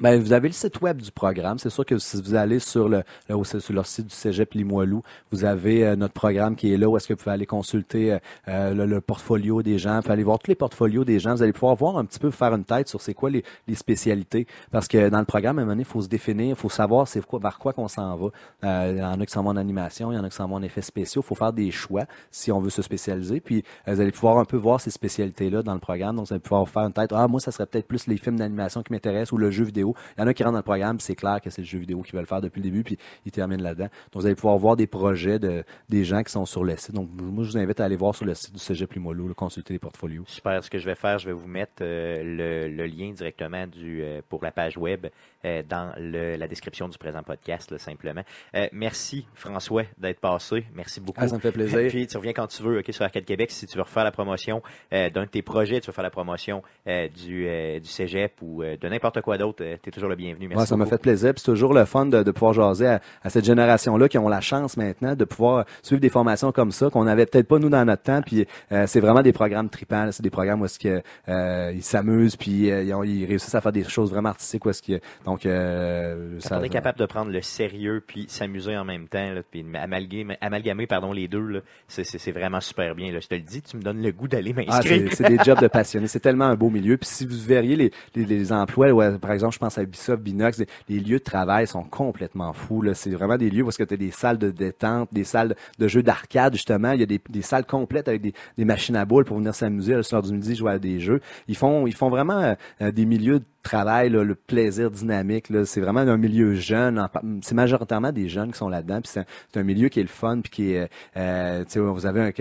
Ben, 0.01 0.21
vous 0.21 0.33
avez 0.33 0.49
le 0.49 0.53
site 0.53 0.81
web 0.81 1.01
du 1.01 1.09
programme. 1.09 1.57
C'est 1.57 1.69
sûr 1.69 1.85
que 1.85 1.97
si 1.99 2.21
vous 2.21 2.35
allez 2.35 2.59
sur 2.59 2.89
le, 2.89 3.03
sur 3.45 3.73
leur 3.73 3.85
site 3.85 4.07
du 4.07 4.13
Cégep 4.13 4.53
Limoilou, 4.53 5.01
vous 5.31 5.45
avez 5.45 5.85
euh, 5.85 5.95
notre 5.95 6.13
programme 6.13 6.57
qui 6.57 6.73
est 6.73 6.75
là 6.75 6.89
où 6.89 6.97
est-ce 6.97 7.07
que 7.07 7.13
vous 7.13 7.19
pouvez 7.19 7.31
aller 7.31 7.45
consulter 7.45 8.11
euh, 8.11 8.19
euh, 8.49 8.85
le, 8.85 8.99
portfolio 8.99 9.63
des 9.63 9.77
gens, 9.77 9.95
vous 9.95 10.01
pouvez 10.01 10.13
aller 10.13 10.23
voir 10.23 10.39
tous 10.39 10.51
les 10.51 10.55
portfolios 10.55 11.05
des 11.05 11.19
gens. 11.19 11.35
Vous 11.35 11.43
allez 11.43 11.53
pouvoir 11.53 11.75
voir 11.75 11.97
un 11.97 12.03
petit 12.03 12.19
peu, 12.19 12.29
faire 12.29 12.53
une 12.53 12.65
tête 12.65 12.89
sur 12.89 12.99
c'est 12.99 13.13
quoi 13.13 13.29
les, 13.29 13.45
les, 13.69 13.75
spécialités. 13.75 14.47
Parce 14.69 14.89
que 14.89 15.07
dans 15.07 15.19
le 15.19 15.25
programme, 15.25 15.59
à 15.59 15.61
un 15.61 15.63
moment 15.63 15.75
donné, 15.75 15.83
il 15.83 15.89
faut 15.89 16.01
se 16.01 16.09
définir, 16.09 16.49
il 16.49 16.55
faut 16.55 16.67
savoir 16.67 17.07
c'est 17.07 17.25
quoi, 17.25 17.39
vers 17.39 17.57
quoi 17.57 17.71
qu'on 17.71 17.87
s'en 17.87 18.17
va. 18.17 18.91
il 18.91 18.97
y 18.97 19.01
en 19.01 19.21
a 19.21 19.25
qui 19.25 19.31
s'en 19.31 19.43
vont 19.43 19.51
en 19.51 19.55
animation, 19.55 20.11
il 20.11 20.15
y 20.15 20.19
en 20.19 20.25
a 20.25 20.29
qui 20.29 20.35
s'en 20.35 20.49
vont 20.49 20.55
en 20.55 20.63
effets 20.63 20.81
spéciaux. 20.81 21.21
Il 21.23 21.25
faut 21.27 21.35
faire 21.35 21.53
des 21.53 21.71
choix 21.71 22.03
si 22.31 22.51
on 22.51 22.59
veut 22.59 22.69
se 22.69 22.81
spécialiser. 22.81 23.39
Puis 23.39 23.63
vous 23.87 24.01
allez 24.01 24.11
pouvoir 24.11 24.39
un 24.39 24.45
peu 24.45 24.57
voir 24.57 24.81
ces 24.81 24.91
spécialités-là 24.91 25.63
dans 25.63 25.73
le 25.73 25.79
programme. 25.79 26.17
Donc 26.17 26.27
vous 26.27 26.33
allez 26.33 26.41
pouvoir 26.41 26.67
faire 26.67 26.83
une 26.83 26.91
tête. 26.91 27.13
Ah, 27.13 27.29
moi, 27.29 27.39
ça 27.39 27.51
serait 27.51 27.65
peut-être 27.65 27.87
plus 27.87 28.07
les 28.07 28.17
films 28.17 28.35
d'animation 28.35 28.83
qui 28.83 28.91
m'intéressent 28.91 29.31
ou 29.31 29.37
le 29.37 29.51
jeu 29.51 29.63
vidéo 29.63 29.84
il 30.17 30.21
y 30.21 30.23
en 30.23 30.27
a 30.27 30.33
qui 30.33 30.43
rentrent 30.43 30.53
dans 30.53 30.59
le 30.59 30.63
programme, 30.63 30.99
c'est 30.99 31.15
clair 31.15 31.41
que 31.41 31.49
c'est 31.49 31.61
le 31.61 31.67
jeu 31.67 31.79
vidéo 31.79 32.01
qu'ils 32.01 32.15
veulent 32.15 32.25
faire 32.25 32.41
depuis 32.41 32.61
le 32.61 32.69
début, 32.69 32.83
puis 32.83 32.97
ils 33.25 33.31
terminent 33.31 33.63
là-dedans. 33.63 33.89
Donc, 34.11 34.21
vous 34.21 34.25
allez 34.25 34.35
pouvoir 34.35 34.57
voir 34.57 34.75
des 34.75 34.87
projets 34.87 35.39
de, 35.39 35.63
des 35.89 36.03
gens 36.03 36.23
qui 36.23 36.31
sont 36.31 36.45
sur 36.45 36.63
le 36.63 36.75
site. 36.77 36.93
Donc, 36.93 37.09
moi, 37.13 37.43
je 37.43 37.51
vous 37.51 37.57
invite 37.57 37.79
à 37.79 37.85
aller 37.85 37.95
voir 37.95 38.15
sur 38.15 38.25
le 38.25 38.33
site 38.33 38.53
du 38.53 38.59
Cégep 38.59 38.93
Limoilou, 38.93 39.33
consulter 39.33 39.73
les 39.73 39.79
portfolios. 39.79 40.23
Super. 40.27 40.63
Ce 40.63 40.69
que 40.69 40.79
je 40.79 40.85
vais 40.85 40.95
faire, 40.95 41.19
je 41.19 41.27
vais 41.27 41.33
vous 41.33 41.47
mettre 41.47 41.81
euh, 41.81 42.67
le, 42.67 42.85
lien 42.85 43.11
directement 43.11 43.67
du, 43.67 44.01
euh, 44.01 44.21
pour 44.29 44.43
la 44.43 44.51
page 44.51 44.77
web 44.77 45.07
euh, 45.43 45.63
dans 45.67 45.93
la 45.97 46.47
description 46.47 46.87
du 46.87 46.97
présent 46.97 47.23
podcast, 47.23 47.77
simplement. 47.77 48.23
merci, 48.71 49.27
François, 49.33 49.83
d'être 49.97 50.19
passé. 50.19 50.65
Merci 50.73 51.01
beaucoup. 51.01 51.19
Ah, 51.21 51.27
ça 51.27 51.35
me 51.35 51.41
fait 51.41 51.51
plaisir. 51.51 51.87
puis, 51.89 52.07
tu 52.07 52.17
reviens 52.17 52.33
quand 52.33 52.47
tu 52.47 52.63
veux, 52.63 52.79
OK, 52.79 52.91
sur 52.91 53.03
Arcade 53.03 53.25
Québec, 53.25 53.51
si 53.51 53.67
tu 53.67 53.77
veux 53.77 53.83
refaire 53.83 54.03
la 54.03 54.11
promotion 54.11 54.61
d'un 54.91 55.09
de 55.09 55.25
tes 55.25 55.41
projets, 55.41 55.79
tu 55.79 55.87
veux 55.87 55.93
faire 55.93 56.03
la 56.03 56.09
promotion 56.09 56.63
du, 56.85 57.47
du 57.79 57.87
Cégep 57.87 58.41
ou 58.41 58.63
de 58.63 58.87
n'importe 58.87 59.21
quoi 59.21 59.37
d'autre, 59.37 59.63
tu 59.81 59.89
es 59.89 59.91
toujours 59.91 60.09
le 60.09 60.15
bienvenu. 60.15 60.47
Merci 60.47 60.67
ça 60.67 60.77
m'a 60.77 60.85
fait 60.85 60.97
plaisir. 60.97 61.33
C'est 61.35 61.45
toujours 61.45 61.73
le 61.73 61.85
fun 61.85 62.05
de, 62.05 62.23
de 62.23 62.31
pouvoir 62.31 62.53
jaser 62.53 62.87
à, 62.87 63.01
à 63.23 63.29
cette 63.29 63.45
génération-là 63.45 64.09
qui 64.09 64.17
ont 64.17 64.29
la 64.29 64.41
chance 64.41 64.77
maintenant 64.77 65.15
de 65.15 65.25
pouvoir 65.25 65.65
suivre 65.81 66.01
des 66.01 66.09
formations 66.09 66.51
comme 66.51 66.71
ça 66.71 66.89
qu'on 66.89 67.03
n'avait 67.03 67.25
peut-être 67.25 67.47
pas 67.47 67.59
nous 67.59 67.69
dans 67.69 67.85
notre 67.85 68.03
temps. 68.03 68.21
Puis 68.21 68.45
euh, 68.71 68.85
c'est 68.87 68.99
vraiment 68.99 69.21
des 69.21 69.33
programmes 69.33 69.69
tripants. 69.69 70.11
C'est 70.11 70.23
des 70.23 70.29
programmes 70.29 70.61
où 70.61 70.65
est-ce 70.65 70.79
que 70.79 71.01
euh, 71.27 71.71
ils 71.73 71.83
s'amusent 71.83 72.35
puis 72.35 72.71
euh, 72.71 72.83
ils, 73.05 73.25
réussissent 73.25 73.55
à 73.55 73.61
faire 73.61 73.71
des 73.71 73.83
choses 73.83 74.11
vraiment 74.11 74.29
artistiques. 74.29 74.65
Où 74.65 74.69
est-ce 74.69 74.81
que 74.81 74.99
donc 75.25 75.45
euh, 75.45 76.39
ça, 76.39 76.59
on 76.59 76.63
est 76.63 76.69
capable 76.69 76.99
de 76.99 77.05
prendre 77.05 77.31
le 77.31 77.41
sérieux 77.41 78.03
puis 78.05 78.25
s'amuser 78.29 78.77
en 78.77 78.85
même 78.85 79.07
temps. 79.07 79.31
Là, 79.31 79.41
puis 79.49 79.65
amalgamer, 79.75 80.37
amalgamer 80.41 80.87
pardon 80.87 81.11
les 81.11 81.27
deux. 81.27 81.61
C'est 81.87 82.31
vraiment 82.31 82.61
super 82.61 82.95
bien. 82.95 83.11
Là. 83.11 83.19
Je 83.19 83.27
te 83.27 83.35
le 83.35 83.41
dis, 83.41 83.61
tu 83.61 83.77
me 83.77 83.81
donnes 83.81 84.01
le 84.01 84.11
goût 84.11 84.27
d'aller 84.27 84.53
ah, 84.57 84.77
m'inscrire. 84.77 85.13
c'est 85.13 85.27
des 85.27 85.43
jobs 85.43 85.61
de 85.61 85.67
passionnés. 85.67 86.07
C'est 86.07 86.19
tellement 86.19 86.45
un 86.45 86.55
beau 86.55 86.69
milieu. 86.69 86.97
Puis 86.97 87.09
si 87.09 87.25
vous 87.25 87.37
verriez 87.37 87.75
les, 87.75 87.91
les, 88.15 88.25
les 88.25 88.51
emplois, 88.51 88.91
ouais, 88.91 89.17
par 89.17 89.31
exemple, 89.31 89.55
je 89.55 89.59
à 89.67 89.83
Ubisoft, 89.83 90.21
Binox, 90.21 90.61
les 90.89 90.99
lieux 90.99 91.19
de 91.19 91.23
travail 91.23 91.67
sont 91.67 91.83
complètement 91.83 92.53
fous. 92.53 92.83
C'est 92.93 93.11
vraiment 93.11 93.37
des 93.37 93.49
lieux 93.49 93.63
où 93.63 93.71
tu 93.71 93.81
as 93.81 93.85
des 93.85 94.11
salles 94.11 94.37
de 94.37 94.51
détente, 94.51 95.09
des 95.11 95.23
salles 95.23 95.55
de 95.79 95.87
jeux 95.87 96.03
d'arcade, 96.03 96.53
justement. 96.53 96.91
Il 96.91 96.99
y 96.99 97.03
a 97.03 97.05
des, 97.05 97.41
salles 97.41 97.65
complètes 97.65 98.07
avec 98.07 98.21
des, 98.21 98.65
machines 98.65 98.95
à 98.95 99.05
boules 99.05 99.25
pour 99.25 99.37
venir 99.37 99.53
s'amuser 99.53 99.93
à 99.93 99.97
l'heure 99.97 100.21
du 100.21 100.33
midi, 100.33 100.55
jouer 100.55 100.71
à 100.73 100.79
des 100.79 100.99
jeux. 100.99 101.21
Ils 101.47 101.55
font, 101.55 101.87
ils 101.87 101.95
font 101.95 102.09
vraiment 102.09 102.55
euh, 102.81 102.91
des 102.91 103.05
milieux 103.05 103.41
travail, 103.65 104.09
là, 104.09 104.23
le 104.23 104.35
plaisir 104.35 104.89
dynamique. 104.91 105.49
Là, 105.49 105.65
c'est 105.65 105.81
vraiment 105.81 105.99
un 105.99 106.17
milieu 106.17 106.53
jeune. 106.55 107.05
C'est 107.41 107.55
majoritairement 107.55 108.11
des 108.13 108.29
jeunes 108.29 108.51
qui 108.51 108.57
sont 108.57 108.69
là-dedans. 108.69 109.01
Puis 109.01 109.11
c'est 109.13 109.59
un, 109.59 109.63
milieu 109.63 109.89
qui 109.89 109.99
est 109.99 110.03
le 110.03 110.07
fun, 110.09 110.39
puis 110.41 110.49
qui 110.51 110.71
est, 110.73 110.89
euh, 111.17 111.63
sais, 111.67 111.79
vous 111.79 112.05
avez 112.05 112.21
un- 112.21 112.31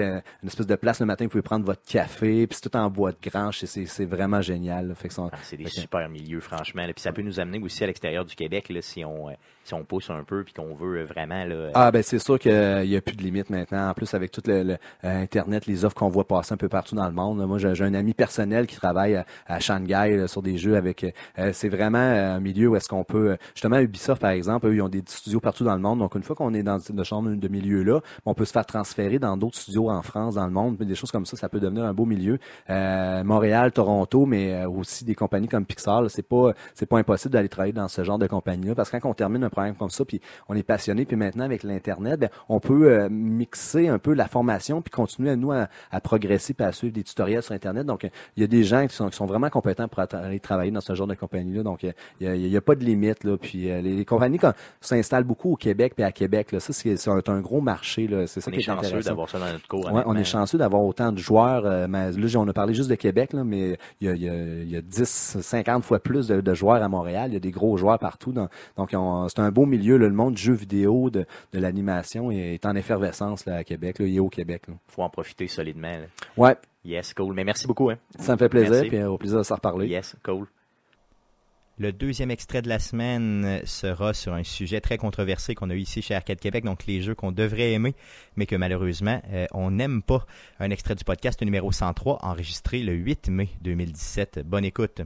une 0.43 0.49
espèce 0.49 0.67
de 0.67 0.77
place 0.77 1.01
le 1.01 1.07
matin, 1.07 1.25
vous 1.25 1.31
pouvez 1.31 1.43
prendre 1.43 1.65
votre 1.65 1.83
café, 1.83 2.47
puis 2.47 2.59
c'est 2.61 2.69
tout 2.71 2.77
en 2.77 2.89
bois 2.91 3.13
de 3.13 3.17
grange. 3.31 3.59
C'est 3.65 3.87
c'est 3.87 4.05
vraiment 4.05 4.41
génial. 4.41 4.89
là. 4.89 4.95
Fait 4.95 5.09
que 5.09 5.15
sont- 5.15 5.31
Ah, 5.33 5.39
c'est 5.43 5.57
des 5.57 5.65
fait 5.65 5.71
super 5.81 6.09
milieux, 6.09 6.41
franchement. 6.41 6.83
là. 6.87 6.93
Puis 6.93 7.03
ça 7.03 7.13
peut 7.13 7.23
nous 7.23 7.41
amener 7.41 7.59
aussi 7.61 7.83
à 7.83 7.87
l'extérieur 7.87 8.25
du 8.25 8.35
Québec, 8.37 8.69
là, 8.69 8.81
si 8.83 9.05
on, 9.05 9.29
euh, 9.31 9.33
si 9.65 9.73
on 9.75 9.83
pousse 9.85 10.11
un 10.11 10.23
peu, 10.25 10.45
puis 10.45 10.53
qu'on 10.53 10.75
veut 10.75 11.01
euh, 11.01 11.05
vraiment. 11.05 11.45
Là, 11.45 11.55
euh, 11.55 11.71
Ah 11.75 11.91
ben 11.91 12.03
c'est 12.03 12.19
sûr 12.19 12.39
qu'il 12.39 12.53
n'y 12.53 12.97
a 12.97 13.01
plus 13.01 13.17
de 13.17 13.23
limite 13.23 13.49
maintenant. 13.51 13.89
En 13.89 13.95
plus 13.95 14.13
avec 14.15 14.31
tout 14.31 14.43
le, 14.47 14.63
le, 14.63 14.73
euh, 15.05 15.23
internet, 15.23 15.67
les 15.67 15.85
offres 15.87 15.95
qu'on 15.97 16.09
voit 16.11 16.27
passer 16.29 16.53
un 16.53 16.57
peu 16.59 16.69
partout 16.69 16.95
dans 16.95 17.07
le 17.07 17.13
monde. 17.15 17.39
là. 17.39 17.47
Moi 17.47 17.59
j'ai 17.59 17.75
j'ai 17.75 17.85
un 17.85 17.95
ami 17.95 18.13
personnel 18.15 18.67
qui 18.67 18.77
travaille 18.77 19.15
à, 19.17 19.25
à 19.47 19.59
Shanghai 19.61 20.17
là, 20.17 20.29
sur 20.29 20.43
des 20.43 20.59
jeux 20.59 20.77
avec. 20.77 21.14
Euh, 21.39 21.51
c'est 21.53 21.69
vraiment 21.69 21.99
euh, 21.99 22.37
un 22.37 22.41
milieu 22.41 22.69
où 22.69 22.77
est-ce 22.77 22.89
qu'on 22.89 23.05
peut 23.05 23.31
euh, 23.31 23.37
justement 23.55 23.79
Ubisoft 23.79 24.21
par 24.21 24.31
exemple, 24.31 24.67
eux 24.67 24.75
ils 24.75 24.83
ont 24.83 24.89
des 24.89 25.03
studios 25.07 25.41
partout 25.41 25.65
dans 25.65 25.75
le 25.75 25.81
monde. 25.81 25.99
Donc 25.99 26.15
une 26.15 26.23
fois 26.23 26.37
qu'on 26.37 26.55
est 26.55 26.63
dans 26.63 26.79
ce 26.79 26.93
genre 27.05 27.23
de 27.23 27.49
milieu 27.49 27.83
là, 27.83 28.01
on 28.27 28.35
peut 28.35 28.45
se 28.45 28.53
faire 28.53 28.67
transférer 28.67 29.19
dans 29.19 29.37
d'autres 29.37 29.59
studios 29.59 29.91
en 29.91 30.03
France, 30.03 30.35
dans 30.35 30.47
le 30.47 30.53
monde, 30.53 30.77
des 30.77 30.95
choses 30.95 31.11
comme 31.11 31.27
ça, 31.27 31.37
ça 31.37 31.49
peut 31.49 31.61
devenir 31.61 31.85
un 31.85 31.95
beau 31.95 32.05
milieu. 32.05 32.39
Euh, 32.71 33.25
Montréal, 33.25 33.73
Toronto, 33.73 34.27
mais 34.27 34.55
euh, 34.55 34.69
aussi 34.69 35.05
des 35.05 35.15
compagnies 35.15 35.49
comme 35.49 35.65
Pixar. 35.65 36.09
C'est 36.11 36.23
pas 36.23 36.53
c'est 36.75 36.87
pas 36.87 36.99
impossible 36.99 37.33
d'aller 37.33 37.49
travailler 37.49 37.73
dans 37.73 37.89
ce 37.89 38.05
genre 38.05 38.19
de 38.19 38.27
compagnie 38.27 38.69
là 38.69 38.75
parce 38.75 38.91
que 38.91 38.97
quand 38.97 39.11
on 39.11 39.15
termine 39.15 39.45
un 39.45 39.51
programme 39.51 39.77
comme 39.77 39.91
ça, 39.91 40.05
puis 40.05 40.21
on 40.49 40.55
est 40.55 40.63
passionné, 40.63 41.05
puis 41.05 41.17
maintenant 41.17 41.45
avec 41.45 41.63
l'internet, 41.63 42.21
ben, 42.21 42.31
on 42.49 42.61
peut 42.61 43.09
mixer 43.09 43.89
un 43.89 43.99
peu 43.99 44.15
la 44.15 44.27
formation 44.27 44.83
puis 44.83 44.91
continuer 44.91 45.31
à 45.31 45.37
nous 45.37 45.53
à, 45.53 45.69
progresser 46.03 46.55
puis 46.55 46.67
à 46.67 46.73
suivre 46.73 46.95
des 46.95 47.03
tutoriels 47.03 47.43
sur 47.43 47.55
internet. 47.55 47.87
Donc 47.87 48.09
il 48.37 48.41
y 48.41 48.45
a 48.45 48.47
des 48.47 48.65
gens 48.65 48.87
qui 48.87 48.95
sont, 48.95 49.09
qui 49.09 49.17
sont 49.17 49.27
vraiment 49.27 49.51
compétents 49.51 49.89
pour 49.89 50.01
aller 50.01 50.41
travailler 50.41 50.71
dans 50.71 50.81
ce 50.81 50.95
genre 50.95 51.04
de 51.07 51.15
compagnie 51.15 51.55
là. 51.55 51.63
Donc 51.63 51.83
il 51.83 51.95
y 52.21 52.27
a, 52.27 52.35
il 52.35 52.49
y 52.49 52.57
a 52.57 52.61
pas 52.61 52.75
de 52.75 52.85
limite 52.85 53.25
là. 53.25 53.37
Puis 53.37 53.71
euh, 53.71 53.81
les, 53.81 53.95
les 53.95 54.05
compagnies 54.05 54.39
s'installent 54.81 55.25
beaucoup 55.25 55.53
au 55.53 55.57
Québec 55.57 55.93
puis 55.95 56.05
à 56.05 56.13
Québec 56.13 56.53
là, 56.53 56.61
ça 56.61 56.73
c'est 56.73 56.97
c'est 56.97 57.11
un, 57.11 57.21
un 57.27 57.41
gros 57.41 57.61
marché 57.61 58.07
là. 58.07 58.27
C'est 58.27 58.41
ça 58.41 58.49
on 58.49 58.53
qui 58.53 58.59
est 58.59 58.61
est 58.61 58.65
chanceux 58.65 59.01
d'avoir 59.01 59.29
ça 59.29 59.39
dans 59.39 59.51
notre 59.53 59.67
cours. 59.69 59.91
Ouais, 59.93 60.03
on 60.07 60.17
est 60.17 60.25
chanceux 60.25 60.59
d'avoir 60.59 60.83
autant 60.83 61.13
de 61.13 61.19
joueurs. 61.19 61.65
euh, 61.67 61.87
mais 61.89 62.13
là, 62.13 62.27
on 62.41 62.49
a 62.49 62.53
parlé 62.53 62.75
juste 62.75 62.91
de 62.91 62.95
Québec, 62.95 63.33
là, 63.33 63.45
mais 63.45 63.79
il 64.01 64.09
y 64.09 64.11
a, 64.11 64.15
il 64.15 64.23
y, 64.23 64.29
a, 64.29 64.35
il 64.35 64.71
y 64.71 64.77
a 64.77 64.81
10, 64.83 65.39
50 65.41 65.85
fois 65.85 65.99
plus 66.01 66.29
de, 66.29 66.41
de 66.41 66.55
joueurs 66.55 66.83
à 66.83 66.89
Montréal. 66.89 67.31
Il 67.31 67.35
y 67.35 67.37
a 67.37 67.41
des 67.41 67.51
gros 67.51 67.77
joueurs 67.77 67.99
partout. 67.99 68.33
dans- 68.33 68.49
donc, 68.77 68.91
on- 68.95 69.29
c'est 69.29 69.41
un 69.41 69.51
beau 69.51 69.67
milieu. 69.67 69.97
là. 69.99 70.07
le 70.09 70.15
monde 70.15 70.35
du 70.35 70.43
jeu 70.43 70.53
vidéo, 70.55 71.11
de, 71.11 71.25
de 71.53 71.59
l'animation 71.59 72.31
est, 72.31 72.55
est 72.55 72.67
en 72.67 72.75
effervescence 72.77 73.47
là, 73.47 73.57
à 73.57 73.65
Québec. 73.65 73.99
Là, 73.99 74.07
il 74.07 74.17
est 74.17 74.21
au 74.21 74.29
Québec. 74.29 74.63
là. 74.69 74.75
faut 74.89 75.03
en 75.03 75.09
profiter 75.11 75.47
solidement. 75.49 75.93
là. 75.93 76.07
Ouais, 76.37 76.57
Yes, 76.85 77.15
cool. 77.15 77.35
Mais 77.35 77.45
merci 77.45 77.67
beaucoup. 77.67 77.89
Hein. 77.89 77.97
ça 78.19 78.33
me 78.33 78.37
fait 78.39 78.51
plaisir. 78.51 78.71
Merci. 78.73 78.89
Puis 78.89 78.99
euh, 78.99 79.09
au 79.09 79.17
plaisir 79.17 79.39
de 79.39 79.43
s'en 79.43 79.55
reparler. 79.55 79.87
Yes, 79.89 80.17
cool. 80.23 80.47
Le 81.77 81.93
deuxième 81.93 82.31
extrait 82.31 82.63
de 82.63 82.69
la 82.69 82.79
semaine 82.79 83.45
euh, 83.45 83.61
sera 83.65 84.15
sur 84.15 84.33
un 84.33 84.45
sujet 84.45 84.81
très 84.81 84.97
controversé 84.97 85.57
qu'on 85.57 85.71
a 85.71 85.75
eu 85.75 85.81
ici 85.81 86.03
chez 86.03 86.15
Arcade 86.15 86.39
Québec, 86.39 86.65
donc 86.65 86.87
les 86.87 87.01
jeux 87.01 87.17
qu'on 87.17 87.33
devrait 87.33 87.73
aimer, 87.73 87.95
mais 88.37 88.47
que 88.47 88.55
malheureusement 88.55 89.21
euh, 89.33 89.47
on 89.53 89.73
n'aime 89.73 90.01
pas. 90.01 90.25
Un 90.61 90.71
extrait 90.71 90.95
du 90.95 91.03
podcast 91.03 91.43
numéro 91.43 91.73
103, 91.73 92.21
enregistré 92.23 92.81
le 92.81 92.93
8 92.93 93.29
mai 93.29 93.49
2017. 93.63 94.43
Bonne 94.47 94.65
écoute. 94.65 95.03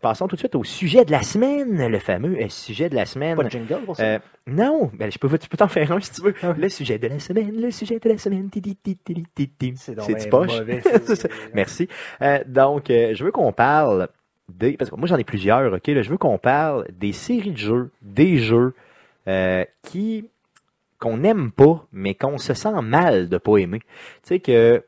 Passons 0.00 0.28
tout 0.28 0.36
de 0.36 0.40
suite 0.40 0.54
au 0.54 0.62
sujet 0.62 1.04
de 1.04 1.10
la 1.10 1.22
semaine, 1.22 1.88
le 1.88 1.98
fameux 1.98 2.40
euh, 2.40 2.48
sujet 2.48 2.88
de 2.88 2.94
la 2.94 3.04
semaine. 3.04 3.36
Pas 3.36 3.42
de 3.42 3.50
jingle 3.50 3.80
pour 3.84 3.96
ça? 3.96 4.04
Euh, 4.04 4.18
non, 4.46 4.92
ben, 4.94 5.10
je 5.10 5.18
peux, 5.18 5.28
tu 5.38 5.48
peux 5.48 5.56
t'en 5.56 5.66
faire 5.66 5.90
un 5.90 5.98
si 5.98 6.12
tu 6.12 6.22
veux. 6.22 6.34
Le 6.56 6.68
sujet 6.68 7.00
de 7.00 7.08
la 7.08 7.18
semaine, 7.18 7.60
le 7.60 7.72
sujet 7.72 7.98
de 7.98 8.08
la 8.08 8.16
semaine. 8.16 8.48
C'est 8.54 8.60
bien 8.60 10.28
poche? 10.30 10.56
mauvais. 10.56 10.82
Merci. 11.54 11.88
Euh, 12.22 12.38
donc, 12.46 12.90
euh, 12.90 13.12
je 13.14 13.24
veux 13.24 13.32
qu'on 13.32 13.52
parle 13.52 14.08
des... 14.48 14.76
Parce 14.76 14.90
que 14.90 14.96
moi, 14.96 15.08
j'en 15.08 15.16
ai 15.16 15.24
plusieurs, 15.24 15.72
OK? 15.72 15.86
Là, 15.86 16.02
je 16.02 16.10
veux 16.10 16.18
qu'on 16.18 16.38
parle 16.38 16.86
des 16.92 17.12
séries 17.12 17.52
de 17.52 17.58
jeux, 17.58 17.90
des 18.02 18.38
jeux 18.38 18.74
euh, 19.26 19.64
qui 19.82 20.28
qu'on 20.98 21.18
n'aime 21.18 21.52
pas, 21.52 21.86
mais 21.92 22.14
qu'on 22.14 22.38
se 22.38 22.54
sent 22.54 22.72
mal 22.82 23.28
de 23.28 23.38
pas 23.38 23.58
aimer. 23.58 23.78
Tu 23.78 23.86
sais 24.24 24.40
que... 24.40 24.82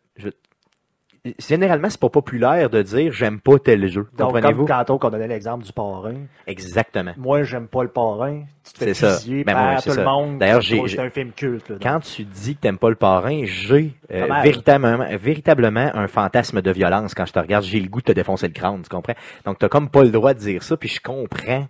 Généralement, 1.38 1.90
c'est 1.90 2.00
pas 2.00 2.08
populaire 2.08 2.70
de 2.70 2.80
dire 2.80 3.12
j'aime 3.12 3.40
pas 3.40 3.58
tel 3.58 3.86
jeu. 3.88 4.08
Donc, 4.16 4.40
comme 4.40 4.64
tantôt 4.66 4.98
qu'on 4.98 5.10
donnait 5.10 5.28
l'exemple 5.28 5.64
du 5.64 5.72
parrain. 5.72 6.14
Exactement. 6.46 7.12
Moi, 7.18 7.42
j'aime 7.42 7.66
pas 7.66 7.82
le 7.82 7.90
parrain. 7.90 8.42
Tu 8.64 8.72
te 8.72 8.78
fais 8.84 8.94
ça. 8.94 9.16
fusiller 9.18 9.44
Ben, 9.44 9.52
par 9.52 9.74
tout 9.76 9.82
c'est 9.82 9.88
le 9.90 9.94
ça. 9.96 10.04
monde. 10.04 10.38
D'ailleurs, 10.38 10.60
j'ai- 10.62 10.88
C'est 10.88 10.98
un 11.00 11.10
film 11.10 11.32
culte. 11.32 11.68
Là. 11.68 11.76
Quand 11.82 12.00
tu 12.00 12.24
dis 12.24 12.54
que 12.56 12.60
t'aimes 12.60 12.78
pas 12.78 12.88
le 12.88 12.94
parrain, 12.94 13.42
j'ai 13.44 13.92
euh, 14.12 14.26
véritablement, 14.42 15.04
véritablement 15.20 15.90
un 15.94 16.06
fantasme 16.08 16.62
de 16.62 16.70
violence 16.70 17.14
quand 17.14 17.26
je 17.26 17.32
te 17.32 17.38
regarde. 17.38 17.64
J'ai 17.64 17.80
le 17.80 17.88
goût 17.88 18.00
de 18.00 18.06
te 18.06 18.12
défoncer 18.12 18.46
le 18.48 18.54
crâne, 18.54 18.80
tu 18.82 18.88
comprends? 18.88 19.14
Donc 19.44 19.58
t'as 19.58 19.68
comme 19.68 19.88
pas 19.90 20.02
le 20.02 20.10
droit 20.10 20.32
de 20.34 20.38
dire 20.38 20.62
ça, 20.62 20.76
puis 20.76 20.88
je 20.88 21.00
comprends 21.00 21.66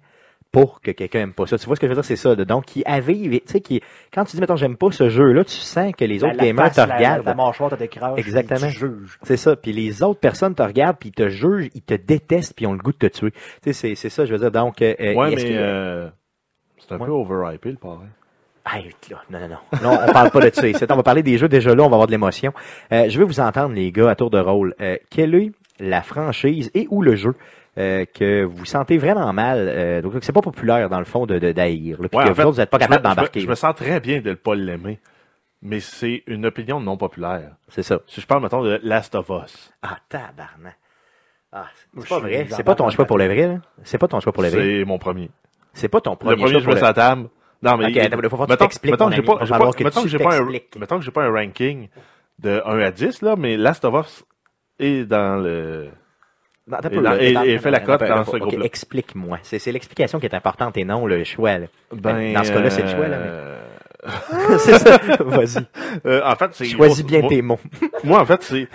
pour 0.53 0.81
que 0.81 0.91
quelqu'un 0.91 1.21
aime 1.21 1.33
pas 1.33 1.47
ça. 1.47 1.57
Tu 1.59 1.67
vois 1.67 1.77
ce 1.77 1.81
que 1.81 1.87
je 1.87 1.91
veux 1.91 1.95
dire, 1.95 2.05
c'est 2.05 2.17
ça. 2.17 2.35
Donc 2.35 2.65
qui 2.65 2.83
avive, 2.85 3.31
tu 3.33 3.43
sais, 3.47 3.61
qui 3.61 3.81
quand 4.13 4.25
tu 4.25 4.35
dis 4.37 4.41
mettons 4.41 4.57
j'aime 4.57 4.77
pas 4.77 4.91
ce 4.91 5.09
jeu-là, 5.09 5.45
tu 5.45 5.53
sens 5.55 5.93
que 5.97 6.05
les 6.05 6.19
La- 6.19 6.29
autres 6.29 6.37
la 6.39 6.45
gamers 6.45 6.73
te 6.73 6.81
la- 6.81 6.97
regardent. 6.97 7.27
La 7.27 7.35
mâchoire 7.35 7.71
te. 7.71 7.83
Exactement. 8.17 8.59
Tu 8.69 8.71
juges. 8.71 9.19
C'est 9.23 9.37
ça. 9.37 9.55
Puis 9.57 9.73
les 9.73 10.03
autres 10.03 10.19
personnes 10.21 10.55
te 10.55 10.63
regardent, 10.63 10.97
puis 10.99 11.11
ils 11.11 11.13
te 11.13 11.29
jugent, 11.29 11.69
ils 11.75 11.83
te 11.83 11.95
détestent, 11.95 12.55
puis 12.55 12.65
ils 12.65 12.69
ont 12.69 12.73
le 12.73 12.79
goût 12.79 12.93
de 12.93 12.99
te 12.99 13.07
tuer. 13.07 13.31
Tu 13.31 13.39
sais, 13.65 13.73
c'est, 13.73 13.95
c'est 13.95 14.09
ça, 14.11 14.25
je 14.25 14.33
veux 14.33 14.39
dire. 14.39 14.51
Donc, 14.51 14.83
euh, 14.83 14.95
euh, 15.01 15.15
Ouais, 15.15 15.35
mais 15.37 15.45
euh, 15.57 16.09
c'est 16.79 16.93
un 16.95 16.99
Ouais. 16.99 17.07
peu 17.07 17.13
overhypé, 17.13 17.71
le 17.71 17.77
parrain. 17.77 18.09
Hey, 18.73 18.91
là, 19.11 19.23
non, 19.31 19.39
non, 19.41 19.49
non. 19.49 19.57
Non, 19.91 19.99
on 20.09 20.13
parle 20.13 20.31
pas 20.31 20.41
de 20.41 20.55
ça. 20.55 20.67
ici. 20.69 20.85
On 20.91 20.97
va 20.97 21.03
parler 21.03 21.23
des 21.23 21.39
jeux. 21.39 21.49
Déjà 21.49 21.75
là, 21.75 21.83
on 21.83 21.89
va 21.89 21.95
avoir 21.95 22.07
de 22.07 22.13
l'émotion. 22.13 22.53
Euh, 22.93 23.09
je 23.09 23.19
veux 23.19 23.25
vous 23.25 23.41
entendre, 23.41 23.75
les 23.75 23.91
gars, 23.91 24.11
à 24.11 24.15
tour 24.15 24.31
de 24.31 24.39
rôle. 24.39 24.75
Euh, 24.81 24.97
quelle 25.11 25.35
est 25.35 25.53
la 25.79 26.03
franchise 26.03 26.71
et 26.75 26.87
ou 26.91 27.01
le 27.03 27.17
jeu 27.17 27.35
euh, 27.79 28.05
que 28.13 28.43
vous 28.45 28.65
sentez 28.65 28.99
vraiment 28.99 29.33
mal? 29.33 29.59
Euh, 29.69 30.03
donc, 30.03 30.15
c'est 30.23 30.33
pas 30.33 30.41
populaire, 30.43 30.89
dans 30.91 30.99
le 30.99 31.05
fond, 31.05 31.27
de, 31.27 31.39
de 31.39 31.53
d'haïr. 31.53 32.01
là, 32.03 32.09
Puis 32.09 32.19
Ouais, 32.19 32.25
que 32.25 32.31
en 32.31 32.33
vous 32.33 32.41
autres, 32.43 32.51
vous 32.53 32.61
êtes 32.61 32.71
pas 32.71 32.79
je 32.79 32.85
me- 32.85 32.89
capable 32.89 33.05
je 33.05 33.11
me- 33.11 33.15
d'embarquer. 33.17 33.41
Je 33.41 33.49
me 33.49 33.55
sens 33.55 33.75
très 33.75 34.01
bien 34.01 34.21
de 34.21 34.31
ne 34.31 34.35
pas 34.35 34.55
l'aimer. 34.55 34.99
Mais 35.63 35.81
c'est 35.81 36.23
une 36.27 36.47
opinion 36.47 36.81
non 36.81 36.97
populaire. 36.97 37.53
C'est 37.69 37.83
ça. 37.83 38.01
Si 38.07 38.21
je 38.21 38.27
parle, 38.27 38.43
mettons, 38.43 38.63
de 38.63 38.81
Last 38.83 39.15
of 39.15 39.29
Us, 39.45 39.71
Ah, 39.83 39.99
tabarnak. 40.09 40.77
Ah, 41.53 41.67
c'est 41.99 42.09
pas 42.09 42.19
vrai. 42.21 42.47
C'est 42.51 42.63
pas 42.65 42.75
ton 42.75 42.89
choix 42.91 43.05
pour 43.05 43.19
le 43.19 43.27
vrai, 43.27 43.47
là. 43.47 43.55
C'est 43.83 43.99
pas 43.99 44.09
ton 44.09 44.21
choix 44.21 44.33
pour 44.33 44.43
le 44.43 44.49
vrai. 44.49 44.61
c'est 44.79 44.85
mon 44.85 44.99
premier. 44.99 45.31
C'est 45.73 45.89
pas 45.89 46.01
ton 46.01 46.17
premier 46.17 46.33
le 46.33 46.37
premier, 46.39 46.51
choix 46.53 46.61
je 46.61 46.65
pour 46.65 46.75
mets 46.75 46.81
le 46.81 46.87
sa 46.87 46.95
table. 46.95 47.29
Non, 47.63 47.77
mais 47.77 47.87
Ok, 47.91 47.97
attends, 47.99 48.19
il 48.23 48.29
faut 48.31 48.37
que 48.39 48.43
tu 48.45 48.51
mettons, 48.51 48.65
t'expliques, 48.65 48.91
mettons 48.93 49.05
mon 49.05 49.11
que 49.11 49.17
j'ai 49.17 49.19
ami. 49.21 49.27
pas, 49.27 49.33
Il 49.35 49.39
va 49.39 49.45
j'ai 49.45 49.51
falloir 49.53 49.71
pas- 49.73 49.77
que 49.79 49.85
mettons 49.85 50.01
tu 50.01 50.05
que 50.07 50.11
j'ai 50.11 50.19
pas 50.19 50.35
un, 50.35 50.39
t'expliques. 50.39 50.77
mettons 50.79 50.99
que 50.99 51.05
j'ai 51.05 51.11
pas 51.11 51.25
un 51.25 51.31
ranking 51.31 51.89
de 52.39 52.63
1 52.65 52.79
à 52.81 52.91
10, 52.91 53.21
là, 53.23 53.35
mais 53.37 53.57
Last 53.59 53.85
of 53.85 53.95
Us 54.07 54.25
est 54.79 55.05
dans 55.05 55.37
le, 55.43 55.89
Non, 56.71 56.79
Et 56.79 56.89
peu, 56.91 57.03
dans- 57.03 57.11
là. 57.11 57.23
et- 57.23 57.31
Attends, 57.37 57.45
et 57.45 57.59
fait 57.59 57.71
la 57.71 57.81
cote 57.81 58.01
dans 58.01 58.25
ce. 58.25 58.65
Explique-moi. 58.65 59.39
C'est, 59.43 59.73
l'explication 59.73 60.21
qui 60.21 60.27
est 60.27 60.35
importante 60.35 60.77
et 60.77 60.85
non 60.85 61.07
le 61.07 61.25
choix. 61.25 61.59
là. 61.59 61.67
ben, 61.93 62.33
Dans 62.35 62.45
ce 62.45 62.53
cas-là, 62.53 62.71
c'est 62.71 62.83
le 62.83 62.89
choix, 62.89 63.09
là, 63.09 63.19
mais- 63.19 63.29
euh, 63.29 63.57
c'est 64.59 64.79
ça. 64.79 64.99
Vas-y. 65.21 65.67
euh, 66.07 66.23
en 66.25 66.35
fait, 66.37 66.51
c'est 66.53 66.65
Choisis 66.67 67.05
bien 67.05 67.21
moi- 67.21 67.29
tes 67.29 67.43
mots. 67.43 67.59
Moi, 68.05 68.21
en 68.21 68.25
fait, 68.25 68.43
c'est 68.43 68.69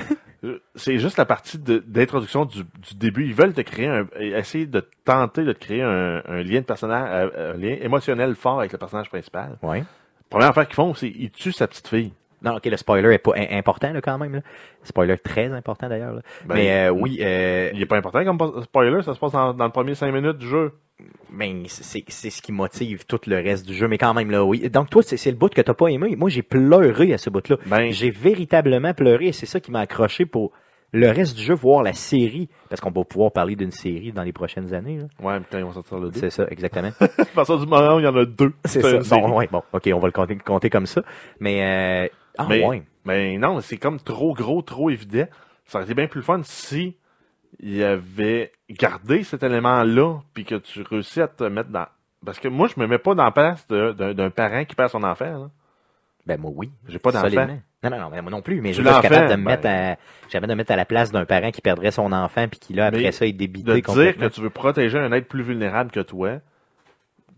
c'est 0.76 1.00
juste 1.00 1.18
la 1.18 1.26
partie 1.26 1.58
d'introduction 1.58 2.46
du, 2.46 2.60
du 2.60 2.94
début. 2.96 3.26
Ils 3.26 3.34
veulent 3.34 3.54
te 3.54 3.62
créer 3.62 3.88
un, 3.88 4.06
essayer 4.20 4.68
de 4.68 4.88
tenter 5.04 5.44
de 5.44 5.54
te 5.54 5.60
créer 5.60 5.82
un, 5.82 6.22
un 6.28 6.44
lien 6.44 6.60
de 6.60 6.66
personnage, 6.66 7.10
euh, 7.36 7.54
un 7.54 7.58
lien 7.58 7.76
émotionnel 7.82 8.36
fort 8.36 8.60
avec 8.60 8.72
le 8.72 8.78
personnage 8.78 9.10
principal. 9.10 9.58
Ouais. 9.64 9.84
Première 10.30 10.50
affaire 10.50 10.68
qu'ils 10.68 10.76
font, 10.76 10.94
c'est 10.94 11.08
ils 11.10 11.32
tuent 11.32 11.52
sa 11.52 11.68
petite 11.68 11.88
fille. 11.88 12.14
Non, 12.46 12.56
ok, 12.58 12.66
le 12.66 12.78
spoiler 12.78 13.14
est 13.14 13.18
pas 13.18 13.32
im- 13.36 13.58
important 13.58 13.92
là, 13.92 14.02
quand 14.02 14.18
même. 14.18 14.36
Là. 14.36 14.42
Spoiler 14.84 15.18
très 15.18 15.48
important 15.52 15.90
d'ailleurs. 15.90 16.22
Ben, 16.46 16.56
mais 16.56 16.72
euh, 16.88 16.92
oui, 16.92 17.18
euh, 17.22 17.72
Il 17.74 17.82
est 17.82 17.86
pas 17.88 17.98
important 17.98 18.24
comme 18.24 18.38
po- 18.38 18.62
spoiler, 18.62 19.02
ça 19.02 19.14
se 19.16 19.20
passe 19.20 19.32
dans, 19.32 19.54
dans 19.54 19.66
le 19.66 19.72
premier 19.72 19.96
cinq 19.96 20.12
minutes 20.14 20.38
du 20.38 20.48
jeu. 20.48 20.72
mais 21.32 21.54
c'est 21.68 22.04
c'est 22.08 22.30
ce 22.30 22.42
qui 22.42 22.52
motive 22.52 23.06
tout 23.06 23.20
le 23.28 23.36
reste 23.38 23.66
du 23.68 23.74
jeu. 23.74 23.88
Mais 23.88 23.98
quand 23.98 24.14
même 24.14 24.32
là, 24.32 24.44
oui. 24.46 24.70
Donc 24.70 24.90
toi, 24.90 25.02
c'est 25.04 25.32
le 25.32 25.36
bout 25.38 25.54
que 25.54 25.62
t'as 25.62 25.74
pas 25.74 25.88
aimé. 25.88 26.16
Moi, 26.16 26.30
j'ai 26.30 26.44
pleuré 26.44 27.14
à 27.14 27.18
ce 27.18 27.30
bout-là. 27.30 27.58
Ben, 27.66 27.92
J'ai 27.92 28.12
véritablement 28.12 28.94
pleuré 28.94 29.28
et 29.28 29.32
c'est 29.34 29.46
ça 29.48 29.60
qui 29.60 29.72
m'a 29.72 29.80
accroché 29.82 30.26
pour 30.26 30.52
le 30.94 31.10
reste 31.10 31.36
du 31.36 31.44
jeu, 31.44 31.54
voir 31.54 31.84
la 31.84 31.92
série, 31.92 32.48
parce 32.70 32.80
qu'on 32.80 32.92
va 32.92 33.04
pouvoir 33.04 33.34
parler 33.34 33.58
d'une 33.58 33.72
série 33.72 34.14
dans 34.14 34.24
les 34.24 34.32
prochaines 34.32 34.74
années. 34.74 35.00
là. 35.00 35.06
ouais, 35.22 35.40
putain, 35.42 35.60
ils 35.60 35.66
vont 35.66 35.74
sortir 35.74 36.00
le 36.00 36.10
2. 36.10 36.20
C'est 36.22 36.30
ça, 36.30 36.46
exactement. 36.50 36.92
À 37.02 37.26
partir 37.36 37.58
du 37.60 37.66
moment 37.66 37.96
où 37.96 38.00
il 38.00 38.06
y 38.06 38.08
en 38.08 38.16
a 38.16 38.24
deux. 38.24 38.54
C'est 38.64 38.82
ça. 39.04 39.18
Bon, 39.20 39.38
ouais, 39.38 39.50
bon, 39.52 39.62
ok, 39.74 39.90
on 39.94 40.00
va 40.00 40.08
le 40.08 40.14
compter, 40.14 40.38
compter 40.38 40.70
comme 40.70 40.86
ça. 40.86 41.02
Mais, 41.42 42.06
euh, 42.06 42.08
ah 42.38 42.46
Mais- 42.50 42.66
ouais. 42.66 42.84
Mais 43.06 43.38
non, 43.38 43.62
c'est 43.62 43.78
comme 43.78 44.00
trop 44.00 44.34
gros, 44.34 44.62
trop 44.62 44.90
évident. 44.90 45.28
Ça 45.66 45.78
aurait 45.78 45.86
été 45.86 45.94
bien 45.94 46.08
plus 46.08 46.22
fun 46.24 46.42
si 46.44 46.96
il 47.60 47.84
avait 47.84 48.52
gardé 48.70 49.24
cet 49.24 49.44
élément-là, 49.44 50.20
puis 50.34 50.44
que 50.46 50.56
tu 50.56 50.82
réussis 50.82 51.22
à 51.22 51.28
te 51.28 51.44
mettre 51.44 51.70
dans. 51.70 51.86
Parce 52.26 52.40
que 52.40 52.48
moi, 52.48 52.68
je 52.68 52.80
me 52.80 52.88
mets 52.88 52.98
pas 52.98 53.14
dans 53.14 53.24
la 53.24 53.32
place 53.32 53.68
de- 53.68 53.92
d'un 54.14 54.30
parent 54.32 54.66
qui 54.66 54.76
perd 54.76 54.90
son 54.90 55.04
enfant. 55.04 55.26
là. 55.26 55.50
Ben 56.26 56.40
moi 56.40 56.52
oui. 56.56 56.72
J'ai 56.88 56.98
pas 56.98 57.12
d'enfant. 57.12 57.48
Non, 57.84 57.92
non, 57.92 58.00
non, 58.00 58.10
mais 58.10 58.20
moi 58.24 58.32
non 58.32 58.42
plus, 58.42 58.62
mais 58.62 58.74
je 58.74 58.82
suis 58.82 59.02
capable 59.02 59.30
de 59.30 59.36
me 59.36 59.44
ben- 59.46 59.52
mettre 59.62 59.68
à, 59.68 60.40
de 60.40 60.48
me 60.48 60.56
mettre 60.56 60.72
à 60.72 60.76
la 60.76 60.86
place 60.86 61.12
d'un 61.12 61.26
parent 61.26 61.52
qui 61.52 61.62
perdrait 61.62 61.92
son 61.92 62.12
enfant 62.12 62.48
puis 62.48 62.60
qui 62.60 62.74
là, 62.74 62.88
après 62.88 63.04
Mais 63.04 63.12
ça, 63.12 63.28
est 63.28 63.32
De 63.32 63.38
débité 63.38 63.82
dire 63.82 64.18
que 64.18 64.26
tu 64.30 64.42
veux 64.42 64.50
protéger 64.50 64.98
un 64.98 65.12
être 65.12 65.28
plus 65.28 65.44
vulnérable 65.44 65.92
que 65.92 66.00
toi, 66.00 66.40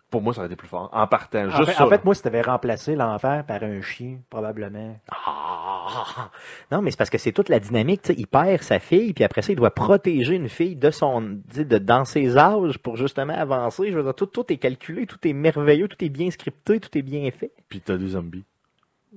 pour 0.09 0.21
moi, 0.21 0.33
ça 0.33 0.39
aurait 0.39 0.47
été 0.47 0.55
plus 0.55 0.67
fort. 0.69 0.89
En 0.93 1.05
partant, 1.07 1.47
En 1.47 1.49
juste 1.49 1.65
fait, 1.71 1.73
ça. 1.73 1.85
en 1.85 1.89
fait, 1.89 2.05
moi, 2.05 2.15
si 2.15 2.21
t'avais 2.21 2.41
remplacé 2.41 2.95
l'enfer 2.95 3.43
par 3.45 3.61
un 3.63 3.81
chien, 3.81 4.19
probablement. 4.29 4.97
Ah! 5.11 6.29
Non, 6.71 6.81
mais 6.81 6.91
c'est 6.91 6.97
parce 6.97 7.09
que 7.09 7.17
c'est 7.17 7.31
toute 7.31 7.49
la 7.49 7.59
dynamique. 7.59 8.01
tu 8.03 8.13
sais, 8.13 8.19
Il 8.19 8.27
perd 8.27 8.61
sa 8.61 8.79
fille, 8.79 9.13
puis 9.13 9.23
après 9.23 9.41
ça, 9.41 9.51
il 9.51 9.55
doit 9.55 9.71
protéger 9.71 10.35
une 10.35 10.49
fille 10.49 10.75
de 10.75 10.91
son, 10.91 11.39
de, 11.53 11.77
dans 11.77 12.05
ses 12.05 12.37
âges 12.37 12.77
pour 12.77 12.95
justement 12.97 13.33
avancer. 13.33 13.91
Je 13.91 13.97
veux 13.97 14.03
dire, 14.03 14.15
tout, 14.15 14.25
tout 14.27 14.45
est 14.51 14.57
calculé, 14.57 15.05
tout 15.05 15.19
est 15.27 15.33
merveilleux, 15.33 15.87
tout 15.87 16.03
est 16.03 16.09
bien 16.09 16.29
scripté, 16.31 16.79
tout 16.79 16.97
est 16.97 17.01
bien 17.01 17.29
fait. 17.31 17.51
Puis 17.69 17.81
t'as 17.81 17.97
des 17.97 18.09
zombies. 18.09 18.45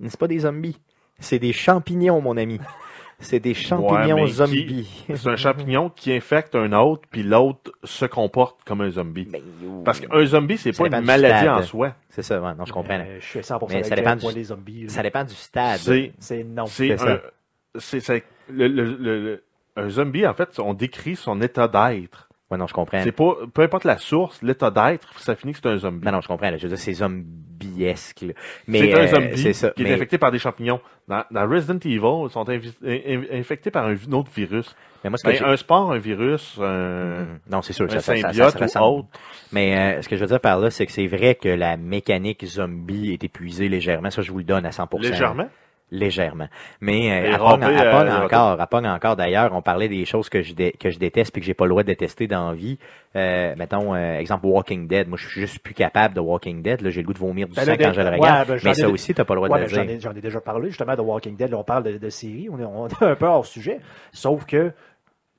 C'est 0.08 0.18
pas 0.18 0.28
des 0.28 0.40
zombies. 0.40 0.78
C'est 1.18 1.38
des 1.38 1.52
champignons, 1.52 2.20
mon 2.20 2.36
ami. 2.36 2.58
C'est 3.20 3.38
des 3.40 3.52
champignons 3.54 4.26
zombies. 4.26 5.04
C'est 5.14 5.28
un 5.28 5.36
champignon 5.36 5.90
qui 5.90 6.12
infecte 6.12 6.54
un 6.54 6.72
autre, 6.72 7.02
puis 7.10 7.22
l'autre 7.22 7.70
se 7.84 8.06
comporte 8.06 8.64
comme 8.64 8.80
un 8.80 8.90
zombie. 8.90 9.26
Ben. 9.26 9.42
Parce 9.84 10.00
qu'un 10.00 10.24
zombie, 10.24 10.56
c'est 10.56 10.72
pas 10.72 10.86
une 10.86 11.04
maladie 11.04 11.44
stade. 11.44 11.58
en 11.58 11.62
soi. 11.62 11.94
C'est 12.08 12.22
ça, 12.22 12.40
ouais, 12.40 12.54
non, 12.56 12.64
je 12.64 12.72
comprends. 12.72 12.98
Euh, 12.98 13.18
je 13.20 13.24
suis 13.26 13.40
100% 13.40 13.66
Mais 13.68 13.82
ça 13.84 13.94
dépend 13.94 14.16
du- 14.16 14.34
les 14.34 14.44
zombies. 14.44 14.82
là. 14.84 14.88
Ça 14.88 15.02
dépend 15.02 15.24
du 15.24 15.34
stade. 15.34 15.78
C'est 16.18 16.44
non. 16.44 16.64
c'est 16.66 17.00
un, 17.00 17.20
c'est 17.78 18.00
c'est- 18.00 18.24
le, 18.48 18.66
le- 18.68 18.84
le- 18.84 19.22
le- 19.22 19.42
un 19.76 19.88
zombie 19.90 20.26
en 20.26 20.34
fait, 20.34 20.58
on 20.58 20.72
décrit 20.74 21.14
son 21.14 21.40
état 21.42 21.68
d'être. 21.68 22.29
Ouais, 22.50 22.58
non, 22.58 22.66
je 22.66 22.74
comprends. 22.74 23.00
C'est 23.02 23.12
pas 23.12 23.36
peu 23.54 23.62
importe 23.62 23.84
la 23.84 23.96
source, 23.98 24.42
l'état 24.42 24.70
d'être, 24.72 25.08
ça 25.20 25.36
finit 25.36 25.52
que 25.52 25.60
c'est 25.62 25.68
un 25.68 25.76
zombie. 25.78 26.04
Non, 26.04 26.12
non, 26.12 26.20
je 26.20 26.26
comprends. 26.26 26.50
là. 26.50 26.56
Je 26.56 26.64
veux 26.64 26.68
dire, 26.70 26.78
c'est 26.78 26.94
zombiesque. 26.94 28.22
là. 28.22 28.32
Mais 28.66 28.78
C'est 28.80 28.94
un 28.94 28.98
euh, 28.98 29.06
zombie 29.06 29.54
ça. 29.54 29.70
qui 29.70 29.82
mais- 29.84 29.90
est 29.90 29.94
infecté 29.94 30.18
par 30.18 30.30
des 30.32 30.38
champignons. 30.38 30.80
Dans, 31.08 31.24
dans 31.30 31.48
Resident 31.48 31.78
Evil, 31.84 31.98
ils 31.98 32.30
sont 32.30 32.44
invi- 32.48 33.28
infectés 33.32 33.70
par 33.70 33.86
un, 33.86 33.94
autre 34.12 34.30
virus. 34.34 34.74
mais 35.04 35.10
moi, 35.10 35.18
ce 35.18 35.24
que 35.24 35.30
Ben, 35.30 35.44
un 35.44 35.56
sport, 35.56 35.92
un 35.92 35.98
virus, 35.98 36.58
un, 36.60 37.20
Mhm. 37.20 37.38
Non, 37.50 37.62
c'est 37.62 37.72
sûr. 37.72 37.86
un 37.86 37.88
ça, 37.88 38.00
ça, 38.00 38.14
ça, 38.16 38.20
ça 38.20 38.28
symbiote 38.28 38.54
ou 38.54 38.62
ressemble. 38.62 38.98
autre. 39.00 39.08
Mais 39.52 39.96
euh, 39.98 40.02
ce 40.02 40.08
que 40.08 40.16
je 40.16 40.20
veux 40.20 40.26
dire 40.28 40.40
par 40.40 40.58
là, 40.58 40.70
c'est 40.70 40.86
que 40.86 40.92
c'est 40.92 41.06
vrai 41.06 41.34
que 41.36 41.48
la 41.48 41.76
mécanique 41.76 42.44
zombie 42.46 43.12
est 43.12 43.22
épuisée 43.24 43.68
légèrement. 43.68 44.10
Ça, 44.10 44.22
je 44.22 44.30
vous 44.32 44.38
le 44.38 44.44
donne 44.44 44.66
à 44.66 44.70
100%. 44.70 44.98
Légèrement? 45.02 45.48
Légèrement. 45.92 46.46
Mais 46.80 47.10
euh, 47.10 47.32
à 47.32 47.36
euh, 47.36 48.24
encore, 48.24 48.60
à 48.60 48.94
encore 48.94 49.16
d'ailleurs, 49.16 49.50
on 49.54 49.60
parlait 49.62 49.88
des 49.88 50.04
choses 50.04 50.28
que 50.28 50.40
je, 50.42 50.54
dé- 50.54 50.72
que 50.78 50.90
je 50.90 50.98
déteste 50.98 51.32
puis 51.32 51.40
que 51.40 51.46
j'ai 51.46 51.54
pas 51.54 51.64
le 51.64 51.70
droit 51.70 51.82
de 51.82 51.88
détester 51.88 52.28
dans 52.28 52.50
la 52.50 52.54
vie. 52.56 52.78
Euh, 53.16 53.54
mettons, 53.56 53.94
euh, 53.94 54.18
exemple, 54.18 54.46
Walking 54.46 54.86
Dead. 54.86 55.08
Moi, 55.08 55.18
je 55.20 55.28
suis 55.28 55.40
juste 55.40 55.58
plus 55.58 55.74
capable 55.74 56.14
de 56.14 56.20
Walking 56.20 56.62
Dead. 56.62 56.80
Là, 56.80 56.90
j'ai 56.90 57.00
le 57.02 57.06
goût 57.08 57.12
de 57.12 57.18
vomir 57.18 57.48
du 57.48 57.54
Ben, 57.54 57.64
sang 57.64 57.74
quand 57.76 57.92
je 57.92 58.00
le 58.02 58.06
ouais, 58.10 58.16
regarde. 58.18 58.48
ben, 58.48 58.56
j'en 58.58 58.64
mais 58.66 58.70
ai 58.70 58.74
ça 58.74 58.86
de- 58.86 58.92
aussi, 58.92 59.14
t'as 59.14 59.24
pas 59.24 59.34
le 59.34 59.38
droit 59.40 59.48
Ouais, 59.48 59.58
de 59.58 59.62
le 59.64 59.68
j'en 59.74 59.82
dire. 59.82 59.90
ai, 59.96 60.00
j'en 60.00 60.12
ai 60.12 60.20
déjà 60.20 60.40
parlé 60.40 60.68
justement 60.68 60.94
de 60.94 61.00
Walking 61.00 61.34
Dead. 61.36 61.50
Là, 61.50 61.56
on 61.58 61.64
parle 61.64 61.82
de, 61.82 61.98
de 61.98 62.08
séries. 62.08 62.48
On 62.52 62.58
est, 62.60 62.64
on 62.64 62.86
est 62.88 63.02
un 63.02 63.16
peu 63.16 63.26
hors 63.26 63.44
sujet. 63.46 63.80
Sauf 64.12 64.44
que 64.46 64.70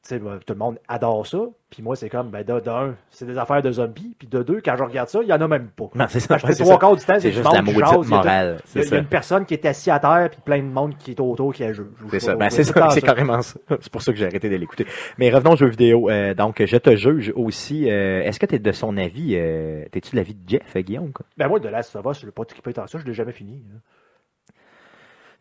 tu 0.03 0.09
sais, 0.09 0.19
ben, 0.19 0.39
tout 0.45 0.53
le 0.53 0.59
monde 0.59 0.79
adore 0.87 1.27
ça. 1.27 1.37
Puis 1.69 1.83
moi, 1.83 1.95
c'est 1.95 2.09
comme, 2.09 2.31
ben, 2.31 2.43
de, 2.43 2.59
d'un, 2.59 2.95
c'est 3.11 3.25
des 3.25 3.37
affaires 3.37 3.61
de 3.61 3.71
zombies. 3.71 4.15
Puis 4.17 4.27
de 4.27 4.41
deux, 4.41 4.59
quand 4.59 4.75
je 4.75 4.83
regarde 4.83 5.07
ça, 5.09 5.19
il 5.21 5.27
y 5.27 5.33
en 5.33 5.39
a 5.39 5.47
même 5.47 5.67
pas. 5.69 5.89
Non, 5.93 6.05
c'est 6.09 6.19
ça. 6.19 6.39
Parce 6.39 6.55
trois 6.57 6.73
ça. 6.73 6.77
quarts 6.79 6.95
du 6.95 7.05
temps, 7.05 7.19
C'est 7.19 7.31
juste 7.31 7.53
la 7.53 7.61
maudite 7.61 8.09
morale. 8.09 8.57
Il 8.73 8.79
y, 8.79 8.81
a, 8.81 8.83
y 8.83 8.87
ça. 8.87 8.97
une 8.97 9.05
personne 9.05 9.45
qui 9.45 9.53
est 9.53 9.63
assise 9.65 9.89
à 9.89 9.99
terre, 9.99 10.29
puis 10.31 10.39
plein 10.43 10.57
de 10.57 10.63
monde 10.67 10.97
qui 10.97 11.11
est 11.11 11.19
autour 11.19 11.53
qui 11.53 11.63
a 11.63 11.71
jeu. 11.71 11.91
C'est 12.09 12.19
ça. 12.19 12.35
Ben, 12.35 12.49
c'est 12.49 12.63
ça. 12.63 12.89
C'est 12.89 13.01
carrément 13.01 13.41
ça. 13.43 13.59
C'est 13.79 13.91
pour 13.91 14.01
ça 14.01 14.11
que 14.11 14.17
j'ai 14.17 14.25
arrêté 14.25 14.49
de 14.49 14.55
l'écouter. 14.55 14.87
Mais 15.19 15.29
revenons 15.29 15.51
aux 15.51 15.57
jeux 15.57 15.69
vidéo. 15.69 16.09
Euh, 16.09 16.33
donc, 16.33 16.65
je 16.65 16.77
te 16.77 16.95
juge 16.95 17.31
aussi. 17.35 17.89
euh, 17.89 18.23
Est-ce 18.23 18.39
que 18.39 18.47
tu 18.47 18.55
es 18.55 18.59
de 18.59 18.71
son 18.71 18.97
avis? 18.97 19.35
Euh, 19.35 19.85
T'es-tu 19.91 20.11
de 20.11 20.15
l'avis 20.17 20.33
de 20.33 20.49
Jeff, 20.49 20.75
euh, 20.75 20.81
Guillaume? 20.81 21.11
quoi? 21.13 21.25
Ben 21.37 21.47
moi, 21.47 21.59
de 21.59 21.69
Last 21.69 21.95
of 21.95 22.05
Us, 22.07 22.21
je 22.21 22.25
l'ai 22.25 22.31
pas 22.31 22.43
trippé 22.45 22.73
tant 22.73 22.85
que 22.85 22.89
ça, 22.89 22.97
je 22.97 23.05
l'ai 23.05 23.13
jamais 23.13 23.33
fini. 23.33 23.63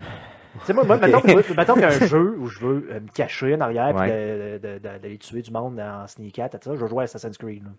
là. 0.00 0.06
Sais, 0.64 0.72
moi, 0.74 0.84
moi 0.84 0.98
mettons, 0.98 1.20
moi, 1.26 1.42
mettons 1.56 1.72
qu'il 1.74 1.82
y 1.82 1.84
a 1.86 1.88
un 1.88 2.06
jeu 2.06 2.36
où 2.38 2.46
je 2.46 2.58
veux 2.60 2.88
euh, 2.90 3.00
me 3.00 3.08
cacher 3.12 3.54
en 3.54 3.60
arrière 3.60 3.94
de- 3.94 4.78
d'aller 4.78 5.18
tuer 5.18 5.42
du 5.42 5.50
monde 5.50 5.80
en 5.80 6.06
sneak 6.06 6.38
at, 6.38 6.48
tout 6.50 6.58
ça, 6.62 6.74
je 6.76 6.80
vais 6.82 6.88
jouer 6.88 7.00
à 7.00 7.04
Assassin's 7.04 7.38
Creed. 7.38 7.64
là. 7.64 7.70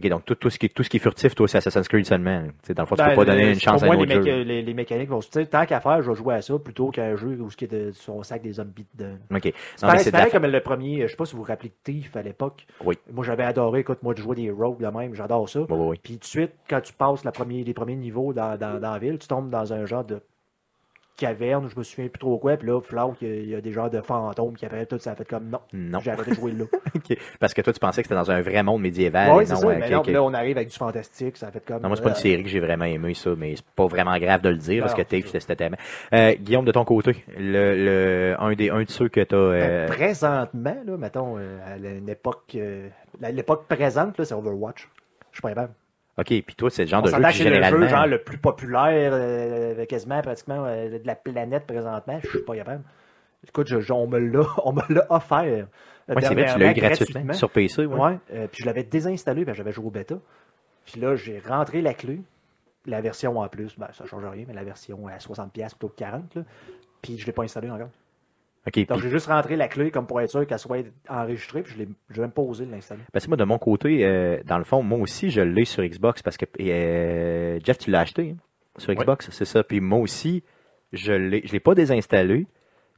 OK, 0.00 0.08
donc 0.10 0.24
tout, 0.24 0.36
tout, 0.36 0.48
ce 0.48 0.60
qui, 0.60 0.70
tout 0.70 0.84
ce 0.84 0.88
qui 0.90 0.98
est 0.98 1.00
furtif, 1.00 1.34
toi, 1.34 1.48
c'est 1.48 1.58
Assassin's 1.58 1.88
Creed 1.88 2.06
seulement. 2.06 2.44
Tu 2.44 2.68
sais, 2.68 2.74
dans 2.74 2.84
le 2.84 2.86
fond, 2.86 2.94
tu 2.94 3.02
Ben, 3.02 3.10
peux 3.10 3.16
pas 3.16 3.24
donner 3.24 3.46
le- 3.46 3.52
une 3.54 3.60
chance 3.60 3.82
à 3.82 3.86
un 3.86 3.96
autre 3.96 4.04
les, 4.04 4.14
jeu. 4.14 4.42
les, 4.44 4.62
les 4.62 4.74
mécaniques 4.74 5.08
vont. 5.10 5.20
sais, 5.20 5.44
Tant 5.46 5.66
qu'à 5.66 5.80
faire, 5.80 6.00
je 6.02 6.10
vais 6.10 6.16
jouer 6.16 6.34
à 6.36 6.42
ça 6.42 6.56
plutôt 6.56 6.90
qu'à 6.92 7.04
un 7.04 7.16
jeu 7.16 7.36
où 7.40 7.50
ce 7.50 7.56
qui 7.56 7.64
est 7.64 7.68
de, 7.68 7.90
sur 7.90 8.14
un 8.18 8.22
sac 8.22 8.40
des 8.42 8.52
zombies 8.52 8.86
dedans. 8.94 9.16
OK. 9.34 9.52
C'est 9.74 9.80
pareil, 9.86 10.08
la- 10.12 10.30
comme 10.30 10.46
le 10.46 10.60
premier, 10.60 11.02
je 11.02 11.08
sais 11.08 11.16
pas 11.16 11.24
si 11.24 11.32
vous 11.34 11.42
vous 11.42 11.48
rappelez 11.48 11.70
de 11.70 11.74
Thief 11.82 12.14
à 12.16 12.22
l'époque. 12.22 12.64
Oui. 12.84 12.96
Moi, 13.12 13.24
j'avais 13.24 13.42
adoré, 13.42 13.80
écoute, 13.80 14.02
moi, 14.04 14.14
de 14.14 14.20
jouer 14.20 14.36
des 14.36 14.52
rogues 14.52 14.80
de 14.80 14.86
même, 14.86 15.14
j'adore 15.14 15.48
ça. 15.48 15.60
Oui, 15.60 15.66
oui, 15.70 15.86
oui. 15.88 16.00
Puis 16.00 16.12
tout 16.14 16.20
de 16.20 16.24
suite, 16.26 16.52
quand 16.70 16.80
tu 16.80 16.92
passes 16.92 17.24
la 17.24 17.32
première, 17.32 17.64
les 17.64 17.74
premiers 17.74 17.96
niveaux 17.96 18.32
dans, 18.32 18.56
dans, 18.56 18.78
dans 18.80 18.92
la 18.92 18.98
ville, 19.00 19.18
tu 19.18 19.26
tombes 19.26 19.50
dans 19.50 19.72
un 19.72 19.84
genre 19.84 20.04
de 20.04 20.22
caverne, 21.18 21.68
je 21.68 21.76
me 21.78 21.82
souviens 21.82 22.08
plus 22.08 22.18
trop 22.18 22.38
quoi, 22.38 22.56
puis 22.56 22.68
là, 22.68 22.80
Flauk, 22.80 23.16
il 23.20 23.28
y 23.28 23.30
a- 23.30 23.34
il 23.34 23.48
y, 23.50 23.54
a 23.54 23.60
des 23.60 23.72
genres 23.72 23.90
de 23.90 24.00
fantômes 24.00 24.54
qui 24.56 24.64
apparaissent, 24.64 24.88
tout 24.88 24.98
ça 24.98 25.10
a 25.10 25.14
fait 25.14 25.26
comme 25.28 25.48
non. 25.50 25.58
Non. 25.74 25.98
J'ai 26.00 26.12
arrêté 26.12 26.30
de 26.30 26.36
jouer 26.36 26.52
là. 26.52 26.64
Parce 27.40 27.52
que 27.52 27.60
toi, 27.60 27.72
tu 27.72 27.80
pensais 27.80 28.02
que 28.02 28.08
c'était 28.08 28.14
dans 28.20 28.30
un 28.30 28.40
vrai 28.40 28.62
monde 28.62 28.80
médiéval. 28.82 29.32
oui, 29.36 29.46
c'est 29.46 29.54
non, 29.54 29.60
ça. 29.60 29.66
mais 29.66 29.90
non, 29.90 30.02
là, 30.06 30.22
on 30.22 30.32
arrive 30.32 30.56
avec 30.56 30.68
du 30.70 30.76
fantastique, 30.76 31.36
ça 31.36 31.48
a 31.48 31.50
fait 31.50 31.64
comme. 31.64 31.82
Non, 31.82 31.88
moi, 31.88 31.96
c'est 31.96 32.02
pas 32.02 32.10
une 32.10 32.14
euh, 32.14 32.18
série 32.18 32.42
que 32.44 32.48
j'ai 32.48 32.60
vraiment 32.60 32.84
aimé, 32.84 33.12
ça, 33.14 33.30
mais 33.36 33.56
c'est 33.56 33.64
pas 33.66 33.86
vraiment 33.86 34.16
grave 34.18 34.40
de 34.40 34.48
le 34.48 34.56
dire, 34.56 34.82
parce 34.84 34.94
que 34.94 35.02
Tafe, 35.02 35.26
c'était 35.26 35.56
tellement. 35.56 35.76
Euh, 36.14 36.34
Guillaume, 36.40 36.64
de 36.64 36.72
ton 36.72 36.84
côté, 36.84 37.24
le, 37.36 37.74
le, 37.74 38.36
un, 38.38 38.52
des, 38.54 38.70
un 38.70 38.82
de 38.84 38.90
ceux 38.90 39.08
que 39.08 39.20
t'as. 39.20 39.36
Euh... 39.36 39.86
ben, 39.86 39.92
présentement, 39.94 40.76
là, 40.86 40.96
mettons, 40.96 41.36
euh, 41.38 41.58
à 41.66 41.76
une 41.76 42.08
époque. 42.08 42.52
euh, 42.54 42.88
l'époque 43.32 43.66
présente, 43.68 44.16
là, 44.18 44.24
c'est 44.24 44.34
Overwatch. 44.34 44.88
Je 45.32 45.36
suis 45.36 45.42
pas 45.42 45.48
capable. 45.50 45.72
OK, 46.18 46.26
puis 46.26 46.54
toi, 46.56 46.68
c'est 46.70 46.82
le 46.82 46.88
genre 46.88 47.00
On 47.00 47.06
de 47.06 47.10
jeu 47.10 47.16
que 47.16 47.32
c'est 47.32 47.44
le 47.44 47.50
généralement. 47.54 47.86
jeu 47.86 47.88
genre 47.88 48.06
le 48.06 48.18
plus 48.22 48.38
populaire 48.38 49.10
euh, 49.14 49.84
quasiment 49.86 50.20
pratiquement 50.20 50.64
euh, 50.66 50.98
de 50.98 51.06
la 51.06 51.14
planète 51.14 51.66
présentement. 51.66 52.18
Je 52.22 52.28
suis 52.28 52.42
pas 52.42 52.56
capable. 52.56 52.82
Écoute, 53.46 53.68
je- 53.68 53.80
je- 53.80 53.92
on 53.92 54.06
me 54.08 54.18
l'a 54.18 54.42
on 54.64 54.72
me 54.72 54.82
l'a 54.88 55.06
offert. 55.10 55.38
euh, 55.44 55.62
Ouais, 56.08 56.22
c'est 56.22 56.34
vrai, 56.34 56.46
tu 56.52 56.58
l'as 56.58 56.70
eu 56.70 56.74
gratuitement 56.74 57.32
sur 57.34 57.50
PC, 57.50 57.84
ouais. 57.86 57.98
Ouais, 58.00 58.18
euh, 58.32 58.46
puis 58.50 58.62
je 58.62 58.66
l'avais 58.66 58.82
désinstallé, 58.82 59.44
puis 59.44 59.54
j'avais 59.54 59.72
joué 59.72 59.86
au 59.86 59.90
bêta. 59.90 60.16
Puis 60.86 61.00
là, 61.00 61.14
j'ai 61.16 61.38
rentré 61.38 61.82
la 61.82 61.92
clé. 61.94 62.20
La 62.86 63.00
version 63.02 63.38
en 63.38 63.46
plus, 63.48 63.78
ben, 63.78 63.88
ça 63.92 64.06
change 64.06 64.24
rien, 64.24 64.44
mais 64.48 64.54
la 64.54 64.64
version 64.64 65.06
à 65.06 65.18
60$ 65.18 65.50
plutôt 65.52 65.88
que 65.88 65.96
40$. 66.02 66.22
Là. 66.34 66.42
Puis 67.02 67.18
je 67.18 67.26
l'ai 67.26 67.32
pas 67.32 67.42
installé 67.42 67.70
encore. 67.70 67.90
Donc 68.70 68.98
puis- 68.98 69.02
j'ai 69.02 69.10
juste 69.10 69.26
rentré 69.26 69.56
la 69.56 69.68
clé 69.68 69.90
comme 69.90 70.06
pour 70.06 70.20
être 70.20 70.30
sûr 70.30 70.46
qu'elle 70.46 70.58
soit 70.58 70.84
enregistrée, 71.08 71.62
puis 71.62 71.74
je 71.74 71.78
l'ai 71.78 71.88
je 72.10 72.14
l'ai 72.16 72.20
même 72.22 72.30
pas 72.30 72.42
osé 72.42 72.66
de 72.66 72.70
l'installer. 72.70 73.02
Ben, 73.12 73.20
c'est 73.20 73.28
moi, 73.28 73.36
de 73.36 73.44
mon 73.44 73.58
côté, 73.58 74.04
euh, 74.04 74.38
dans 74.44 74.58
le 74.58 74.64
fond, 74.64 74.82
moi 74.82 74.98
aussi, 74.98 75.30
je 75.30 75.40
l'ai 75.40 75.64
sur 75.64 75.82
Xbox 75.84 76.22
parce 76.22 76.36
que 76.36 76.44
euh, 76.60 77.58
Jeff, 77.64 77.78
tu 77.78 77.90
l'as 77.90 78.00
acheté 78.00 78.34
hein, 78.34 78.36
sur 78.76 78.92
Xbox, 78.94 79.28
c'est 79.30 79.44
ça. 79.44 79.62
Puis 79.62 79.80
moi 79.80 79.98
aussi, 79.98 80.42
je 80.92 81.12
l'ai, 81.12 81.42
je 81.44 81.52
l'ai 81.52 81.60
pas 81.60 81.74
désinstallé. 81.74 82.46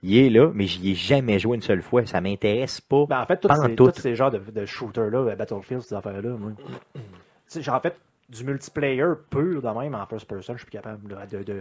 Il 0.02 0.16
est 0.16 0.30
là, 0.30 0.50
mais 0.54 0.66
j'y 0.66 0.92
ai 0.92 0.94
jamais 0.94 1.38
joué 1.38 1.56
une 1.56 1.62
seule 1.62 1.83
fois. 1.83 2.06
Ça 2.06 2.22
m'intéresse 2.22 2.80
pas. 2.80 3.04
Ben, 3.06 3.20
en 3.20 3.26
fait, 3.26 3.37
tous 3.38 3.48
ces, 3.54 3.74
tous 3.74 3.92
ces 4.00 4.14
genres 4.14 4.30
de, 4.30 4.38
de 4.38 4.64
shooters-là, 4.64 5.18
euh, 5.18 5.37
Battlefield, 5.37 5.83
ces 5.83 5.94
affaires-là, 5.94 6.30
moi. 6.38 6.52
Tu 6.94 7.00
sais, 7.46 7.62
j'ai 7.62 7.70
en 7.70 7.80
fait 7.80 7.94
du 8.30 8.44
multiplayer 8.44 9.02
pur 9.28 9.60
de 9.60 9.80
même 9.80 9.94
en 9.94 10.06
first 10.06 10.26
person, 10.28 10.54
je 10.54 10.58
suis 10.58 10.66
plus 10.66 10.78
capable 10.78 11.10
là, 11.12 11.26
de, 11.26 11.42
de- 11.42 11.54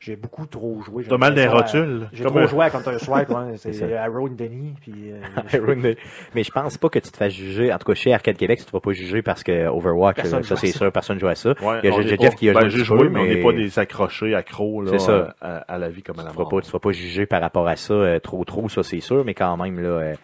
j'ai 0.00 0.16
beaucoup 0.16 0.46
trop 0.46 0.82
joué. 0.82 1.04
J'ai 1.04 1.10
T'as 1.10 1.16
mal 1.18 1.34
des 1.34 1.46
rotules. 1.46 2.08
J'ai 2.12 2.24
trop 2.24 2.38
un- 2.38 2.46
joué 2.46 2.64
à 2.64 2.70
Counter 2.70 2.98
Strike, 2.98 3.28
ouais, 3.30 3.56
c'est. 3.56 3.96
Arrow 3.96 4.26
and 4.28 4.32
Denny, 4.32 4.74
puis 4.80 5.12
euh, 5.12 5.94
mais 6.34 6.42
je 6.42 6.50
pense 6.50 6.76
pas 6.76 6.88
que 6.88 6.98
tu 6.98 7.10
te 7.10 7.16
fasses 7.16 7.32
juger. 7.32 7.72
En 7.72 7.78
tout 7.78 7.86
cas, 7.86 7.94
chez 7.94 8.12
Arcade 8.12 8.36
Québec, 8.36 8.58
tu 8.58 8.64
te 8.64 8.72
vas 8.72 8.80
pas 8.80 8.92
juger 8.92 9.22
parce 9.22 9.42
que 9.42 9.66
Overwatch, 9.68 10.16
Personne 10.16 10.40
euh, 10.40 10.42
ça 10.42 10.56
c'est 10.56 10.66
sûr, 10.68 10.90
personne 10.92 11.18
joue 11.20 11.28
à 11.28 11.34
ça. 11.34 11.50
Ouais, 11.62 11.80
Il 11.84 11.90
y 11.90 11.92
a 11.92 11.94
on 11.94 12.02
Jeff 12.02 12.06
est 12.12 12.20
Jeff 12.20 12.30
pas- 12.30 12.36
qui 12.36 12.50
a 12.50 12.52
ben, 12.54 12.68
joué 12.68 12.84
joué, 12.84 12.98
peu, 12.98 13.08
mais 13.10 13.20
on 13.20 13.24
n'est 13.26 13.42
pas 13.42 13.52
des 13.52 13.78
accrochés 13.78 14.34
accros 14.34 14.82
là, 14.82 14.90
C'est 14.92 14.98
ça. 15.00 15.34
À, 15.40 15.58
à 15.58 15.78
la 15.78 15.88
vie 15.88 16.02
comme 16.02 16.18
à 16.18 16.24
la 16.24 16.30
tu 16.30 16.36
mort. 16.38 16.48
pas, 16.48 16.60
tu 16.60 16.66
feras 16.68 16.78
pas 16.80 16.92
juger 16.92 17.26
par 17.26 17.40
rapport 17.40 17.68
à 17.68 17.76
ça 17.76 17.94
euh, 17.94 18.18
trop 18.18 18.44
trop, 18.44 18.68
ça 18.68 18.82
c'est 18.82 19.00
sûr, 19.00 19.24
mais 19.24 19.34
quand 19.34 19.56
même 19.56 19.78
là. 19.80 19.88
euh, 19.88 20.14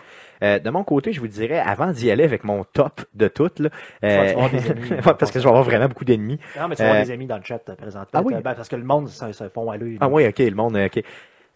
euh, 0.44 0.58
de 0.60 0.70
mon 0.70 0.84
côté, 0.84 1.12
je 1.12 1.20
vous 1.20 1.26
dirais, 1.28 1.58
avant 1.58 1.90
d'y 1.90 2.10
aller 2.10 2.22
avec 2.24 2.44
mon 2.44 2.62
top 2.64 3.00
de 3.14 3.26
toutes, 3.28 3.58
là, 3.58 3.70
euh, 4.04 4.34
des 4.50 4.96
parce 5.02 5.30
que 5.32 5.38
je 5.38 5.44
vais 5.44 5.48
avoir 5.50 5.64
vraiment 5.64 5.88
beaucoup 5.88 6.04
d'ennemis. 6.04 6.38
Non, 6.60 6.68
mais 6.68 6.76
tu 6.76 6.82
vas 6.82 6.88
avoir 6.90 7.02
Euh, 7.02 7.04
des 7.06 7.10
amis 7.12 7.26
dans 7.26 7.38
le 7.38 7.42
chat 7.44 7.60
euh, 7.68 7.74
présentement. 7.74 8.20
ah 8.20 8.22
oui? 8.24 8.34
Ben, 8.44 8.54
parce 8.54 8.68
que 8.68 8.76
le 8.76 8.84
monde 8.84 9.08
se, 9.08 9.32
se 9.32 9.48
font 9.48 9.70
à 9.70 9.76
l'œil. 9.76 9.96
Ah 10.00 10.08
oui, 10.08 10.26
ok, 10.26 10.38
le 10.38 10.54
monde, 10.54 10.76
ok. 10.76 11.02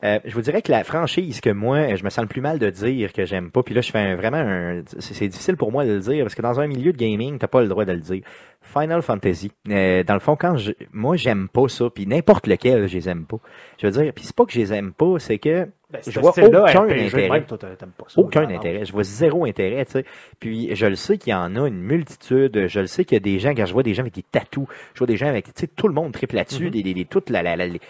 Euh, 0.04 0.20
je 0.24 0.32
vous 0.32 0.42
dirais 0.42 0.62
que 0.62 0.70
la 0.70 0.84
franchise 0.84 1.40
que 1.40 1.50
moi, 1.50 1.96
je 1.96 2.04
me 2.04 2.08
sens 2.10 2.22
le 2.22 2.28
plus 2.28 2.40
mal 2.40 2.60
de 2.60 2.70
dire 2.70 3.12
que 3.12 3.24
j'aime 3.24 3.50
pas, 3.50 3.64
puis 3.64 3.74
là 3.74 3.80
je 3.80 3.90
fais 3.90 3.98
un- 3.98 4.14
vraiment 4.14 4.36
un... 4.36 4.82
C'est 5.00 5.12
c'est 5.12 5.26
difficile 5.26 5.56
pour 5.56 5.72
moi 5.72 5.84
de 5.84 5.90
le 5.94 5.98
dire, 5.98 6.22
parce 6.24 6.36
que 6.36 6.42
dans 6.42 6.60
un 6.60 6.68
milieu 6.68 6.92
de 6.92 6.96
gaming, 6.96 7.36
t'as 7.36 7.48
pas 7.48 7.62
le 7.62 7.66
droit 7.66 7.84
de 7.84 7.90
le 7.90 7.98
dire. 7.98 8.22
Final 8.62 9.02
Fantasy. 9.02 9.50
Euh, 9.70 10.04
dans 10.04 10.14
le 10.14 10.20
fond, 10.20 10.36
quand 10.36 10.56
je... 10.56 10.70
Moi, 10.92 11.16
j'aime 11.16 11.48
pas 11.48 11.66
ça, 11.68 11.90
puis 11.92 12.06
n'importe 12.06 12.46
lequel, 12.46 12.86
je 12.86 12.94
les 12.94 13.08
aime 13.08 13.24
pas. 13.24 13.38
Je 13.82 13.88
veux 13.88 13.92
dire, 14.04 14.12
puis 14.14 14.24
c'est 14.24 14.36
pas 14.36 14.44
que 14.44 14.52
je 14.52 14.60
les 14.60 14.72
aime 14.72 14.92
pas, 14.92 15.18
c'est 15.18 15.38
que 15.38 15.66
Ben, 15.90 16.00
je 16.06 16.20
vois 16.20 16.30
aucun 16.30 16.44
intérêt. 16.84 17.28
même, 17.30 17.44
toi, 17.46 17.56
t'a- 17.56 17.68
t'aimes 17.74 17.92
pas 17.96 18.04
ça. 18.08 18.20
Aucun 18.20 18.46
intérêt. 18.50 18.84
Je 18.84 18.92
vois 18.92 19.04
zéro 19.04 19.46
intérêt, 19.46 19.86
tu 19.86 19.92
sais. 19.92 20.04
Puis 20.38 20.76
je 20.76 20.84
le 20.86 20.96
sais 20.96 21.16
qu'il 21.16 21.30
y 21.30 21.34
en 21.34 21.56
a 21.56 21.66
une 21.66 21.80
multitude. 21.80 22.66
Je 22.68 22.80
le 22.80 22.86
sais 22.86 23.06
qu'il 23.06 23.16
y 23.16 23.20
a 23.20 23.20
des 23.20 23.38
gens, 23.38 23.54
quand 23.54 23.64
je 23.64 23.72
vois 23.72 23.82
des 23.82 23.94
gens 23.94 24.02
avec 24.02 24.14
des 24.14 24.24
tatous, 24.30 24.66
je 24.92 24.98
vois 24.98 25.06
des 25.06 25.16
gens 25.16 25.28
avec, 25.28 25.46
tu 25.46 25.52
sais, 25.56 25.66
tout 25.66 25.88
le 25.88 25.94
monde 25.94 26.12
triple 26.12 26.34
là-dessus, 26.36 26.64
Mhm. 26.66 26.70
des, 26.70 26.82
des, 26.82 26.92
des- 26.94 27.04
toute 27.06 27.30
la, 27.30 27.42
la, 27.42 27.56
la- 27.56 27.66
les- 27.66 27.80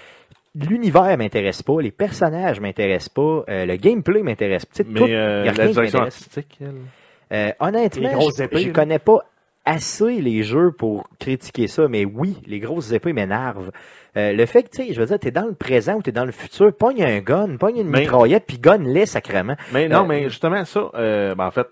L'univers 0.54 1.16
m'intéresse 1.18 1.62
pas, 1.62 1.80
les 1.80 1.90
personnages 1.90 2.58
m'intéressent 2.60 3.10
pas, 3.10 3.44
euh, 3.48 3.66
le 3.66 3.76
gameplay 3.76 4.22
m'intéresse 4.22 4.64
pas. 4.64 4.72
Tu 4.72 4.76
sais, 4.78 4.84
tout- 4.84 5.04
Mais 5.06 5.14
euh, 5.14 5.44
y 5.44 5.48
a 5.48 5.52
rien 5.52 5.52
la 5.52 5.66
qui 5.66 5.72
direction 5.72 5.98
m'intéresse. 5.98 6.14
artistique, 6.22 6.58
elle? 6.60 6.74
Euh, 7.32 7.52
honnêtement, 7.60 8.20
je 8.30 8.42
épées, 8.42 8.58
je 8.58 8.66
là. 8.68 8.72
connais 8.72 8.98
pas 8.98 9.18
assez 9.64 10.20
les 10.20 10.42
jeux 10.42 10.72
pour 10.72 11.08
critiquer 11.20 11.66
ça, 11.68 11.86
mais 11.88 12.04
oui, 12.06 12.36
les 12.46 12.58
grosses 12.58 12.90
épées 12.92 13.12
m'énervent. 13.12 13.70
Euh, 14.16 14.32
le 14.32 14.46
fait 14.46 14.62
que, 14.64 14.70
tu 14.70 14.86
sais, 14.86 14.92
je 14.94 14.98
veux 15.00 15.06
dire, 15.06 15.18
t'es 15.18 15.30
dans 15.30 15.46
le 15.46 15.52
présent 15.54 15.94
ou 15.96 16.02
t'es 16.02 16.12
dans 16.12 16.24
le 16.24 16.32
futur, 16.32 16.74
pogne 16.74 17.02
un 17.02 17.18
gun, 17.20 17.56
pogne 17.56 17.78
une 17.78 17.88
Mais- 17.88 18.00
mitraillette, 18.00 18.44
puis 18.46 18.58
gun-les 18.58 19.06
sacrément. 19.06 19.54
Mais 19.72 19.88
non, 19.88 20.02
Euh, 20.04 20.06
mais 20.06 20.22
justement, 20.28 20.64
ça, 20.64 20.90
euh, 20.94 21.34
ben, 21.34 21.46
en 21.46 21.50
fait, 21.50 21.66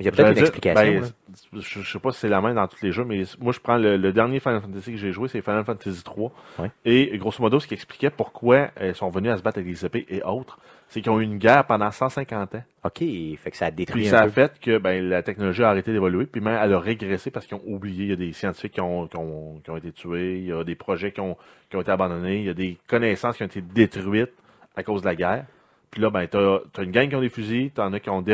Il 0.00 0.06
y 0.06 0.08
a 0.08 0.12
peut-être 0.12 0.28
une 0.28 0.34
dire, 0.34 0.42
explication. 0.44 0.82
ben, 0.82 1.60
je, 1.60 1.80
je 1.80 1.92
sais 1.92 1.98
pas 2.00 2.10
si 2.12 2.18
c'est 2.20 2.28
la 2.28 2.40
même 2.40 2.54
dans 2.56 2.66
tous 2.66 2.82
les 2.82 2.90
jeux, 2.90 3.04
mais 3.04 3.22
moi 3.40 3.52
je 3.52 3.60
prends 3.60 3.76
le, 3.76 3.96
le 3.96 4.12
dernier 4.12 4.40
Final 4.40 4.60
Fantasy 4.60 4.90
que 4.92 4.96
j'ai 4.98 5.12
joué, 5.12 5.28
c'est 5.28 5.40
Final 5.40 5.64
Fantasy 5.64 6.02
3. 6.02 6.32
Ouais. 6.58 6.70
Et 6.84 7.16
grosso 7.18 7.40
modo, 7.40 7.60
ce 7.60 7.68
qui 7.68 7.74
expliquait 7.74 8.10
pourquoi 8.10 8.70
elles 8.76 8.94
sont 8.96 9.08
venues 9.08 9.30
à 9.30 9.36
se 9.36 9.42
battre 9.42 9.58
avec 9.58 9.70
des 9.72 9.84
épées 9.86 10.04
et 10.08 10.20
autres, 10.24 10.58
c'est 10.88 11.00
qu'ils 11.00 11.10
ont 11.10 11.20
eu 11.20 11.24
une 11.24 11.38
guerre 11.38 11.64
pendant 11.66 11.90
150 11.90 12.54
ans. 12.54 12.62
OK, 12.84 12.98
fait 12.98 13.50
que 13.50 13.56
ça 13.56 13.66
a 13.66 13.70
Puis 13.70 13.76
détruit 13.86 14.06
ça 14.06 14.20
un 14.20 14.22
a 14.22 14.24
peu. 14.24 14.30
fait 14.30 14.52
que 14.60 14.78
ben, 14.78 15.08
la 15.08 15.22
technologie 15.22 15.62
a 15.62 15.70
arrêté 15.70 15.92
d'évoluer, 15.92 16.26
puis 16.26 16.40
même 16.40 16.58
elle 16.62 16.72
a 16.72 16.78
régressé 16.78 17.30
parce 17.30 17.46
qu'ils 17.46 17.56
ont 17.56 17.62
oublié. 17.66 18.04
Il 18.04 18.10
y 18.10 18.12
a 18.12 18.16
des 18.16 18.32
scientifiques 18.32 18.72
qui 18.74 18.80
ont, 18.80 19.06
qui 19.08 19.16
ont, 19.16 19.60
qui 19.64 19.70
ont 19.70 19.76
été 19.76 19.90
tués, 19.92 20.38
il 20.38 20.46
y 20.46 20.52
a 20.52 20.62
des 20.64 20.74
projets 20.74 21.10
qui 21.12 21.20
ont, 21.20 21.36
qui 21.70 21.76
ont 21.76 21.80
été 21.80 21.90
abandonnés, 21.90 22.38
il 22.40 22.44
y 22.44 22.50
a 22.50 22.54
des 22.54 22.78
connaissances 22.86 23.36
qui 23.36 23.42
ont 23.42 23.46
été 23.46 23.60
détruites 23.62 24.32
à 24.76 24.82
cause 24.82 25.00
de 25.02 25.06
la 25.06 25.16
guerre. 25.16 25.46
Puis 25.90 26.00
là, 26.02 26.10
ben, 26.10 26.26
t'as 26.26 26.58
as 26.78 26.82
une 26.82 26.90
gang 26.90 27.08
qui 27.08 27.16
ont 27.16 27.20
des 27.20 27.28
fusils, 27.28 27.70
t'en 27.70 27.92
as 27.92 28.00
qui 28.00 28.10
ont, 28.10 28.22
qui 28.22 28.32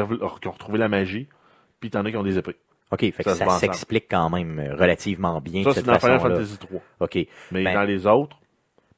ont 0.48 0.50
retrouvé 0.52 0.78
la 0.78 0.88
magie, 0.88 1.28
puis 1.78 1.90
t'en 1.90 2.04
as 2.04 2.10
qui 2.10 2.16
ont 2.16 2.22
des 2.22 2.38
épées. 2.38 2.56
OK, 2.90 3.00
fait 3.00 3.12
que 3.12 3.30
Ça 3.30 3.34
se 3.36 3.44
ça 3.44 3.50
s'explique 3.58 4.06
quand 4.10 4.28
même 4.30 4.58
relativement 4.76 5.40
bien 5.40 5.62
Ça, 5.62 5.74
c'est 5.74 5.84
dans 5.86 5.96
Final. 5.98 6.18
Fantasy 6.18 6.58
3. 6.58 6.80
OK. 7.00 7.18
Mais 7.52 7.62
Ben- 7.64 7.74
dans 7.74 7.84
les 7.84 8.04
autres, 8.06 8.36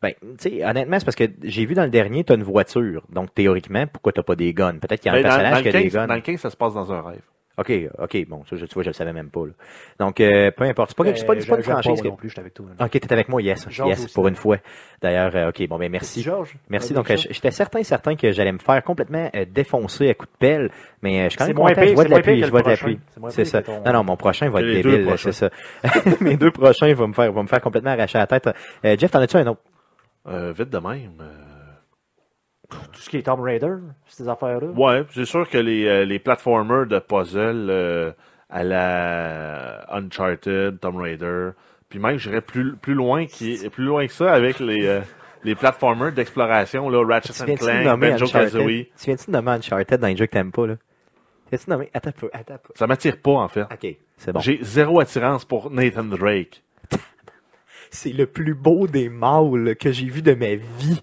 Ben, 0.03 0.13
tu 0.21 0.51
sais, 0.59 0.65
honnêtement, 0.65 0.99
c'est 0.99 1.05
parce 1.05 1.17
que 1.17 1.25
j'ai 1.43 1.65
vu 1.65 1.75
dans 1.75 1.85
le 1.85 1.91
dernier, 1.91 2.25
t'as 2.25 2.35
une 2.35 2.43
voiture. 2.43 3.03
Donc, 3.11 3.33
théoriquement, 3.35 3.87
pourquoi 3.87 4.13
t'as 4.13 4.23
pas 4.25 4.35
des 4.35 4.53
guns? 4.53 4.79
Peut-être 4.79 5.01
qu'il 5.01 5.13
y 5.13 5.15
a 5.15 5.19
un 5.19 5.23
ben, 5.23 5.29
dans, 5.29 5.37
personnage 5.37 5.53
dans 5.55 5.63
qui 5.63 5.69
a 5.69 5.73
des 5.73 5.83
15, 5.85 5.93
guns. 5.95 6.07
dans 6.09 6.15
le 6.15 6.21
15, 6.21 6.41
ça 6.41 6.51
se 6.51 6.57
passe 6.57 6.75
dans 6.75 6.93
un 6.93 7.03
rêve. 7.03 7.21
OK, 7.59 7.71
OK, 7.99 8.27
bon, 8.29 8.43
ça, 8.49 8.57
je, 8.57 8.65
tu 8.65 8.73
vois, 8.73 8.83
je 8.83 8.89
le 8.89 8.95
savais 8.95 9.13
même 9.13 9.29
pas. 9.29 9.45
Là. 9.47 9.53
Donc, 10.01 10.21
euh, 10.21 10.51
peu 10.51 10.65
importe. 10.65 10.91
C'est 10.91 10.97
pas, 10.97 11.05
c'est 11.15 11.27
pas, 11.27 11.35
c'est 11.39 11.47
pas 11.47 11.55
une 11.57 11.61
Euh, 11.61 11.63
franchise. 11.65 11.93
moi 11.93 12.03
que- 12.03 12.09
non 12.09 12.17
plus, 12.17 12.31
j'étais 12.31 12.41
avec 12.41 12.55
toi. 12.55 12.67
là. 12.79 12.87
OK, 12.87 12.91
t'es 12.99 13.13
avec 13.13 13.29
moi, 13.29 13.43
yes. 13.43 13.67
Yes, 13.85 14.05
aussi. 14.05 14.15
pour 14.15 14.27
une 14.27 14.37
fois. 14.37 14.57
D'ailleurs, 15.03 15.37
euh, 15.37 15.51
OK, 15.51 15.69
bon, 15.69 15.77
ben 15.79 15.93
Merci, 15.93 16.21
merci. 16.21 16.23
Georges. 16.23 16.57
Merci. 16.71 16.93
Euh, 16.95 16.97
Donc, 16.97 17.11
euh, 17.11 17.17
j'étais 17.19 17.51
certain, 17.51 17.83
certain 17.83 18.17
que 18.17 18.33
j'allais 18.33 18.53
me 18.53 18.59
faire 18.59 18.83
complètement 18.83 19.31
euh, 19.37 19.45
défoncer 19.49 20.09
à 20.09 20.15
coups 20.15 20.33
de 20.33 20.39
pelle, 20.39 20.71
mais 21.03 21.21
euh, 21.21 21.25
je 21.25 21.29
suis 21.29 21.39
quand 21.39 21.47
même 21.47 21.57
moins 21.57 21.75
content. 21.75 21.83
pire- 21.83 21.91
Je 21.91 21.95
vois 21.95 22.05
de 22.05 22.11
la 22.11 22.21
pluie, 22.23 22.41
que 22.41 22.47
je 22.47 22.51
vois 22.51 22.63
de 22.63 22.69
la 22.71 22.77
pluie. 22.79 22.99
C'est 23.29 23.45
ça. 23.45 23.63
ton- 23.63 23.83
Non, 23.85 23.93
non, 23.93 24.05
mon 24.05 24.17
prochain 24.17 24.49
va 24.49 24.61
être 24.63 24.67
débile, 24.83 25.07
c'est 25.19 25.33
ça. 25.33 25.51
Mes 26.23 26.39
deux 26.39 26.51
prochains 26.53 26.93
vont 26.95 27.09
me 27.09 27.13
faire, 27.13 27.31
vont 27.33 27.43
me 27.43 27.49
faire 27.49 27.61
complètement 27.61 27.91
arracher 27.91 28.17
la 28.17 28.27
tête. 28.27 28.49
Euh, 28.85 28.97
Jeff, 28.99 29.11
t'en 29.11 29.21
as-tu 29.21 29.37
un 29.37 29.47
autre? 29.47 29.61
Euh, 30.29 30.53
vite 30.53 30.71
de 30.71 30.79
même. 30.79 31.13
euh, 31.21 32.77
Tout 32.93 33.01
ce 33.01 33.11
qui 33.11 33.17
est 33.19 33.23
Tomb 33.23 33.41
Raider, 33.41 33.75
ces 34.07 34.29
affaires-là. 34.29 34.69
Ouais, 34.69 35.05
c'est 35.13 35.25
sûr 35.25 35.49
que 35.49 35.59
les, 35.59 35.87
euh, 35.87 36.05
les 36.05 36.19
platformers 36.19 36.87
de 36.87 36.99
puzzle 36.99 38.15
à 38.49 38.65
la 38.65 39.87
Uncharted, 39.95 40.79
Tomb 40.81 40.97
Raider, 40.97 41.51
puis 41.89 41.99
même 41.99 42.19
j'irais 42.19 42.41
plus, 42.41 42.77
plus 42.77 42.95
loin 42.95 43.27
qui 43.27 43.59
plus 43.71 43.85
loin 43.85 44.07
que 44.07 44.13
ça 44.13 44.33
avec 44.33 44.59
les, 44.61 45.01
les 45.45 45.55
platformers 45.55 46.13
d'exploration, 46.13 46.89
là, 46.89 47.05
Ratchet 47.05 47.33
and 47.43 47.57
Clank, 47.57 47.85
nommer 47.85 48.11
Banjo 48.13 48.25
Uncharted? 48.27 48.53
Kazooie. 48.53 48.85
Tu 48.99 49.05
viens-tu 49.07 49.27
de 49.27 49.33
nommer 49.33 49.51
Uncharted 49.53 50.01
dans 50.01 50.07
les 50.09 50.17
jeux 50.17 50.27
que 50.27 50.33
t'aimes 50.33 50.53
pas, 50.53 50.67
là? 50.67 50.77
Tu 50.77 51.51
viens-tu 51.51 51.65
de 51.67 51.71
nommer? 51.71 51.91
Attends 51.95 52.11
un 52.11 52.13
peu, 52.13 52.31
attends 52.33 52.55
un 52.55 52.59
peu. 52.59 52.73
Ça 52.77 52.87
m'attire 52.87 53.17
pas 53.21 53.33
en 53.33 53.49
fait. 53.49 53.63
OK, 53.63 53.97
c'est 54.17 54.33
bon. 54.33 54.41
J'ai 54.41 54.59
zéro 54.63 55.01
attirance 55.01 55.45
pour 55.45 55.71
Nathan 55.71 56.05
Drake. 56.05 56.63
C'est 57.95 58.13
le 58.13 58.27
plus 58.27 58.55
beau 58.55 58.87
des 58.87 59.09
mâles 59.11 59.77
que 59.79 59.93
j'ai 59.93 60.07
vu 60.07 60.23
de 60.23 60.33
ma 60.35 60.55
vie. 60.55 61.01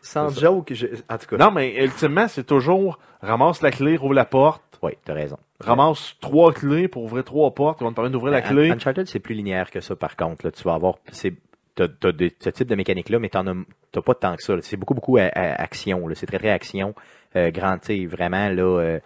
Sans 0.00 0.30
joke, 0.30 0.72
je... 0.72 0.86
en 1.08 1.18
tout 1.18 1.26
cas. 1.26 1.36
Non, 1.36 1.50
mais 1.52 1.84
ultimement, 1.84 2.26
c'est 2.26 2.44
toujours 2.44 2.98
ramasse 3.20 3.62
la 3.62 3.70
clé, 3.70 3.96
rouvre 3.96 4.14
la 4.14 4.24
porte, 4.24 4.62
Oui, 4.82 4.92
t'as 5.04 5.12
raison. 5.14 5.36
ramasse 5.60 6.16
trois 6.20 6.52
clés 6.52 6.88
pour 6.88 7.04
ouvrir 7.04 7.22
trois 7.22 7.52
portes 7.54 7.80
vont 7.80 7.90
te 7.90 7.94
permettre 7.94 8.14
d'ouvrir 8.14 8.32
la 8.32 8.40
Ben, 8.40 8.48
clé. 8.48 8.70
Uncharted, 8.70 9.06
c'est 9.06 9.20
plus 9.20 9.34
linéaire 9.34 9.70
que 9.70 9.80
ça, 9.80 9.94
par 9.94 10.16
contre. 10.16 10.44
Là, 10.46 10.50
tu 10.50 10.64
vas 10.64 10.74
avoir. 10.74 10.96
c'est- 11.12 11.34
T'as, 11.74 11.88
t'as 11.88 12.10
ce 12.40 12.50
type 12.50 12.68
de 12.68 12.74
mécanique-là, 12.74 13.18
mais 13.18 13.30
t'en 13.30 13.46
as, 13.46 13.54
t'as 13.92 14.02
pas 14.02 14.14
tant 14.14 14.36
que 14.36 14.42
ça. 14.42 14.54
C'est 14.60 14.76
beaucoup, 14.76 14.92
beaucoup 14.92 15.16
à, 15.16 15.22
à- 15.22 15.62
action. 15.62 16.06
là. 16.06 16.14
C'est 16.14 16.26
très, 16.26 16.38
très 16.38 16.50
action. 16.50 16.94
Euh, 17.36 17.50
grand, 17.50 17.78
vraiment, 18.08 18.48
là. 18.50 18.62
euh, 18.62 19.00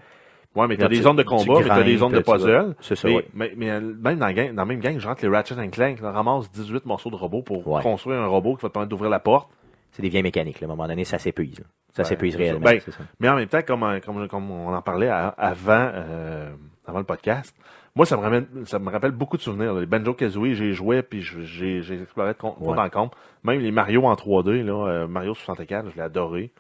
Ouais, 0.56 0.66
mais 0.66 0.76
t'as 0.76 0.88
des 0.88 1.02
zones 1.02 1.16
de 1.16 1.22
combat, 1.22 1.60
mais 1.60 1.68
t'as 1.68 1.82
des 1.82 1.96
zones 1.98 2.12
de 2.12 2.20
puzzle. 2.20 2.74
c'est 2.80 2.96
ça, 2.96 3.08
mais, 3.08 3.24
mais, 3.34 3.52
mais, 3.56 3.80
même 3.80 4.18
dans, 4.18 4.26
le 4.26 4.32
gang- 4.32 4.54
dans 4.54 4.62
le 4.62 4.68
même 4.68 4.80
gang, 4.80 4.98
je 4.98 5.06
rentre 5.06 5.22
les 5.22 5.28
Ratchet 5.28 5.54
and 5.58 5.68
Clank, 5.70 5.98
ramasse 6.00 6.50
18 6.50 6.86
morceaux 6.86 7.10
de 7.10 7.16
robots 7.16 7.42
pour 7.42 7.66
Ouais. 7.68 7.82
construire 7.82 8.20
un 8.20 8.26
robot 8.26 8.56
qui 8.56 8.62
va 8.62 8.68
te 8.68 8.72
permettre 8.72 8.90
d'ouvrir 8.90 9.10
la 9.10 9.20
porte. 9.20 9.50
c'est 9.92 10.02
des 10.02 10.08
vieilles 10.10 10.22
mécaniques. 10.22 10.60
là. 10.60 10.66
À 10.66 10.70
un 10.70 10.74
moment 10.76 10.88
donné, 10.88 11.04
ça 11.04 11.18
s'épuise. 11.18 11.60
Ça 11.94 12.02
Ouais, 12.02 12.08
s'épuise 12.08 12.36
réellement. 12.36 12.60
Ben, 12.60 12.80
ça. 12.80 12.92
Mais 13.18 13.30
en 13.30 13.36
même 13.36 13.48
temps, 13.48 13.62
comme, 13.66 13.82
euh, 13.82 13.98
comme, 14.00 14.28
comme 14.28 14.50
on 14.50 14.74
en 14.74 14.82
parlait 14.82 15.08
à- 15.08 15.28
avant, 15.28 15.90
euh, 15.94 16.50
avant 16.86 16.98
le 16.98 17.04
podcast, 17.04 17.56
moi, 17.94 18.04
ça 18.04 18.18
me, 18.18 18.20
ramène, 18.22 18.46
ça 18.66 18.78
me 18.78 18.90
rappelle 18.90 19.12
beaucoup 19.12 19.38
de 19.38 19.42
souvenirs. 19.42 19.72
là. 19.72 19.80
Les 19.80 19.86
Banjo 19.86 20.12
Kazooie, 20.12 20.52
j'ai 20.52 20.74
joué, 20.74 21.00
puis 21.02 21.22
j'ai 21.22 21.80
j'ai 21.80 21.94
exploré 22.02 22.34
de 22.34 22.38
compte 22.38 22.58
en 22.60 22.88
compte. 22.90 23.14
Même 23.42 23.60
les 23.60 23.70
Mario 23.70 24.04
en 24.04 24.14
3D, 24.16 24.62
là, 24.62 24.86
euh, 24.86 25.06
Mario 25.06 25.32
64, 25.32 25.88
je 25.90 25.96
l'ai 25.96 26.02
adoré 26.02 26.50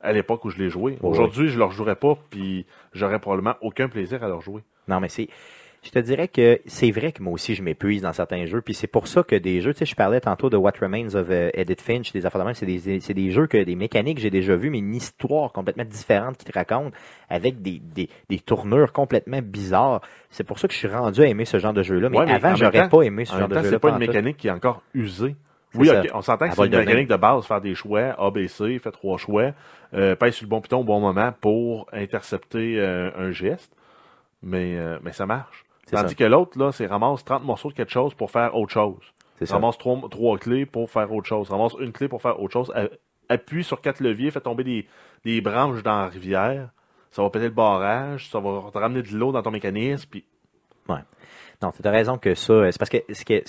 à 0.00 0.12
l'époque 0.12 0.44
où 0.44 0.50
je 0.50 0.58
l'ai 0.58 0.70
joué. 0.70 0.96
Aujourd'hui, 1.02 1.48
je 1.48 1.58
leur 1.58 1.72
jouerais 1.72 1.96
pas, 1.96 2.16
puis 2.30 2.66
j'aurais 2.92 3.18
probablement 3.18 3.54
aucun 3.62 3.88
plaisir 3.88 4.22
à 4.22 4.28
leur 4.28 4.40
jouer. 4.40 4.62
Non, 4.86 5.00
mais 5.00 5.08
c'est. 5.08 5.28
Je 5.84 5.90
te 5.90 5.98
dirais 6.00 6.26
que 6.26 6.60
c'est 6.66 6.90
vrai 6.90 7.12
que 7.12 7.22
moi 7.22 7.32
aussi 7.32 7.54
je 7.54 7.62
m'épuise 7.62 8.02
dans 8.02 8.12
certains 8.12 8.46
jeux, 8.46 8.60
puis 8.60 8.74
c'est 8.74 8.88
pour 8.88 9.06
ça 9.06 9.22
que 9.22 9.36
des 9.36 9.60
jeux, 9.60 9.72
tu 9.72 9.78
sais, 9.78 9.86
je 9.86 9.94
parlais 9.94 10.20
tantôt 10.20 10.50
de 10.50 10.56
What 10.56 10.72
Remains 10.80 11.14
of 11.14 11.28
euh, 11.30 11.50
Edith 11.54 11.80
Finch, 11.80 12.10
des 12.12 12.26
affaires 12.26 12.40
de 12.40 12.46
même, 12.46 12.54
c'est 12.54 12.66
des, 12.66 12.98
c'est 12.98 13.14
des 13.14 13.30
jeux 13.30 13.46
que 13.46 13.62
des 13.62 13.76
mécaniques 13.76 14.16
que 14.16 14.20
j'ai 14.22 14.28
déjà 14.28 14.56
vues, 14.56 14.70
mais 14.70 14.78
une 14.80 14.92
histoire 14.96 15.52
complètement 15.52 15.84
différente 15.84 16.36
qui 16.36 16.44
te 16.46 16.52
raconte 16.52 16.92
avec 17.30 17.62
des, 17.62 17.80
des, 17.94 18.08
des 18.28 18.38
tournures 18.40 18.92
complètement 18.92 19.40
bizarres. 19.40 20.00
C'est 20.30 20.42
pour 20.44 20.58
ça 20.58 20.66
que 20.66 20.74
je 20.74 20.78
suis 20.78 20.88
rendu 20.88 21.22
à 21.22 21.26
aimer 21.28 21.44
ce 21.44 21.58
genre 21.60 21.72
de 21.72 21.84
jeu-là, 21.84 22.08
mais, 22.08 22.18
Ouais, 22.18 22.26
mais 22.26 22.32
en 22.32 22.36
avant 22.36 22.56
j'aurais 22.56 22.88
temps- 22.88 22.98
pas 22.98 23.02
aimé 23.04 23.24
ce 23.24 23.34
En 23.34 23.38
genre 23.38 23.48
de 23.48 23.54
jeu-là. 23.54 23.68
c'est 23.70 23.78
pas 23.78 23.90
une 23.90 23.98
mécanique 23.98 24.36
qui 24.36 24.48
est 24.48 24.52
encore 24.52 24.82
usée. 24.94 25.36
Oui, 25.74 25.88
ça. 25.88 26.00
ok, 26.00 26.10
on 26.14 26.22
s'entend 26.22 26.48
que 26.48 26.54
c'est 26.54 26.66
une 26.66 26.76
mécanique 26.76 27.08
de 27.08 27.16
base, 27.16 27.44
faire 27.44 27.60
des 27.60 27.74
choix, 27.74 28.14
A, 28.18 28.30
B, 28.30 28.46
C, 28.46 28.78
fait 28.78 28.90
trois 28.90 29.18
choix, 29.18 29.52
euh, 29.94 30.14
pèse 30.14 30.34
sur 30.34 30.44
le 30.44 30.50
bon 30.50 30.60
piton 30.60 30.80
au 30.80 30.84
bon 30.84 31.00
moment 31.00 31.32
pour 31.40 31.86
intercepter 31.92 32.80
euh, 32.80 33.10
un 33.16 33.30
geste, 33.32 33.76
mais, 34.42 34.76
euh, 34.76 34.98
mais 35.02 35.12
ça 35.12 35.26
marche. 35.26 35.64
Tandis 35.90 36.10
ça. 36.10 36.14
que 36.14 36.24
l'autre, 36.24 36.58
là, 36.58 36.72
c'est 36.72 36.86
ramasse 36.86 37.24
30 37.24 37.44
morceaux 37.44 37.70
de 37.70 37.74
quelque 37.74 37.92
chose 37.92 38.14
pour 38.14 38.30
faire 38.30 38.54
autre 38.54 38.72
chose. 38.72 39.12
C'est. 39.38 39.50
Ramasse 39.50 39.78
trois, 39.78 40.00
trois 40.10 40.36
clés 40.36 40.66
pour 40.66 40.90
faire 40.90 41.12
autre 41.12 41.26
chose. 41.26 41.48
Ramasse 41.50 41.74
une 41.80 41.92
clé 41.92 42.08
pour 42.08 42.20
faire 42.20 42.40
autre 42.40 42.52
chose. 42.52 42.72
Appuie 43.28 43.62
sur 43.62 43.80
quatre 43.80 44.00
leviers, 44.00 44.30
fait 44.30 44.40
tomber 44.40 44.64
des, 44.64 44.86
des 45.24 45.40
branches 45.40 45.82
dans 45.82 46.00
la 46.00 46.06
rivière. 46.06 46.70
Ça 47.10 47.22
va 47.22 47.30
péter 47.30 47.46
le 47.46 47.50
barrage, 47.52 48.28
ça 48.28 48.40
va 48.40 48.70
te 48.72 48.78
ramener 48.78 49.02
de 49.02 49.16
l'eau 49.16 49.32
dans 49.32 49.42
ton 49.42 49.50
mécanisme, 49.50 50.08
puis 50.10 50.24
Non, 50.88 51.72
tu 51.72 51.86
as 51.86 51.90
raison 51.90 52.18
que 52.18 52.34
ça, 52.34 52.52
euh, 52.52 52.70
c'est 52.70 52.78
parce 52.78 52.90
que 52.90 52.98
ce 53.12 53.24
que, 53.24 53.42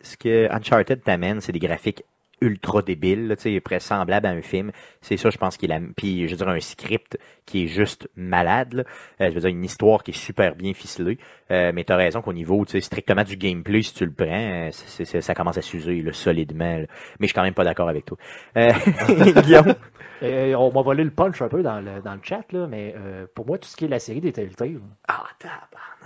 ce 0.00 0.16
que- 0.16 0.48
Uncharted 0.52 1.02
t'amène, 1.02 1.40
c'est 1.40 1.52
des 1.52 1.58
graphiques 1.58 2.02
ultra 2.40 2.82
débiles, 2.82 3.26
là, 3.26 3.34
tu 3.34 3.42
sais, 3.42 3.60
presque 3.60 3.88
semblables 3.88 4.24
à 4.26 4.30
un 4.30 4.42
film. 4.42 4.70
C'est 5.00 5.16
ça, 5.16 5.28
je 5.28 5.36
pense 5.38 5.56
qu'il 5.56 5.72
a, 5.72 5.80
puis 5.96 6.26
je 6.28 6.30
veux 6.30 6.36
dire 6.36 6.48
un 6.48 6.60
script 6.60 7.18
qui 7.46 7.64
est 7.64 7.66
juste 7.66 8.08
malade, 8.14 8.74
là. 8.74 8.84
Euh, 9.20 9.28
je 9.30 9.34
veux 9.34 9.40
dire 9.40 9.50
une 9.50 9.64
histoire 9.64 10.04
qui 10.04 10.12
est 10.12 10.14
super 10.14 10.54
bien 10.54 10.72
ficelée. 10.72 11.18
Euh, 11.50 11.72
mais 11.74 11.82
t'as 11.82 11.96
raison 11.96 12.22
qu'au 12.22 12.32
niveau, 12.32 12.64
tu 12.64 12.72
sais, 12.72 12.80
strictement 12.80 13.24
du 13.24 13.36
gameplay, 13.36 13.82
si 13.82 13.92
tu 13.92 14.04
le 14.06 14.12
prends, 14.12 14.26
euh, 14.28 14.70
ça 14.70 15.34
commence 15.34 15.58
à 15.58 15.62
s'user 15.62 16.00
là, 16.00 16.12
solidement. 16.12 16.76
là. 16.76 16.86
Mais 17.18 17.26
je 17.26 17.26
suis 17.26 17.34
quand 17.34 17.42
même 17.42 17.54
pas 17.54 17.64
d'accord 17.64 17.88
avec 17.88 18.04
toi. 18.04 18.16
Euh, 18.56 18.72
Guillaume? 19.42 19.74
Euh, 20.22 20.54
on 20.54 20.72
m'a 20.72 20.82
volé 20.82 21.02
le 21.02 21.10
punch 21.10 21.42
un 21.42 21.48
peu 21.48 21.62
dans 21.64 21.80
le, 21.80 22.00
dans 22.02 22.14
le 22.14 22.20
chat, 22.22 22.44
là, 22.52 22.68
mais 22.68 22.94
euh, 22.96 23.26
pour 23.34 23.46
moi, 23.46 23.58
tout 23.58 23.68
ce 23.68 23.76
qui 23.76 23.86
est 23.86 23.88
la 23.88 23.98
série 23.98 24.20
des 24.20 24.32
Telltale. 24.32 24.80
Ah, 25.08 25.24
tabarnak. 25.40 25.97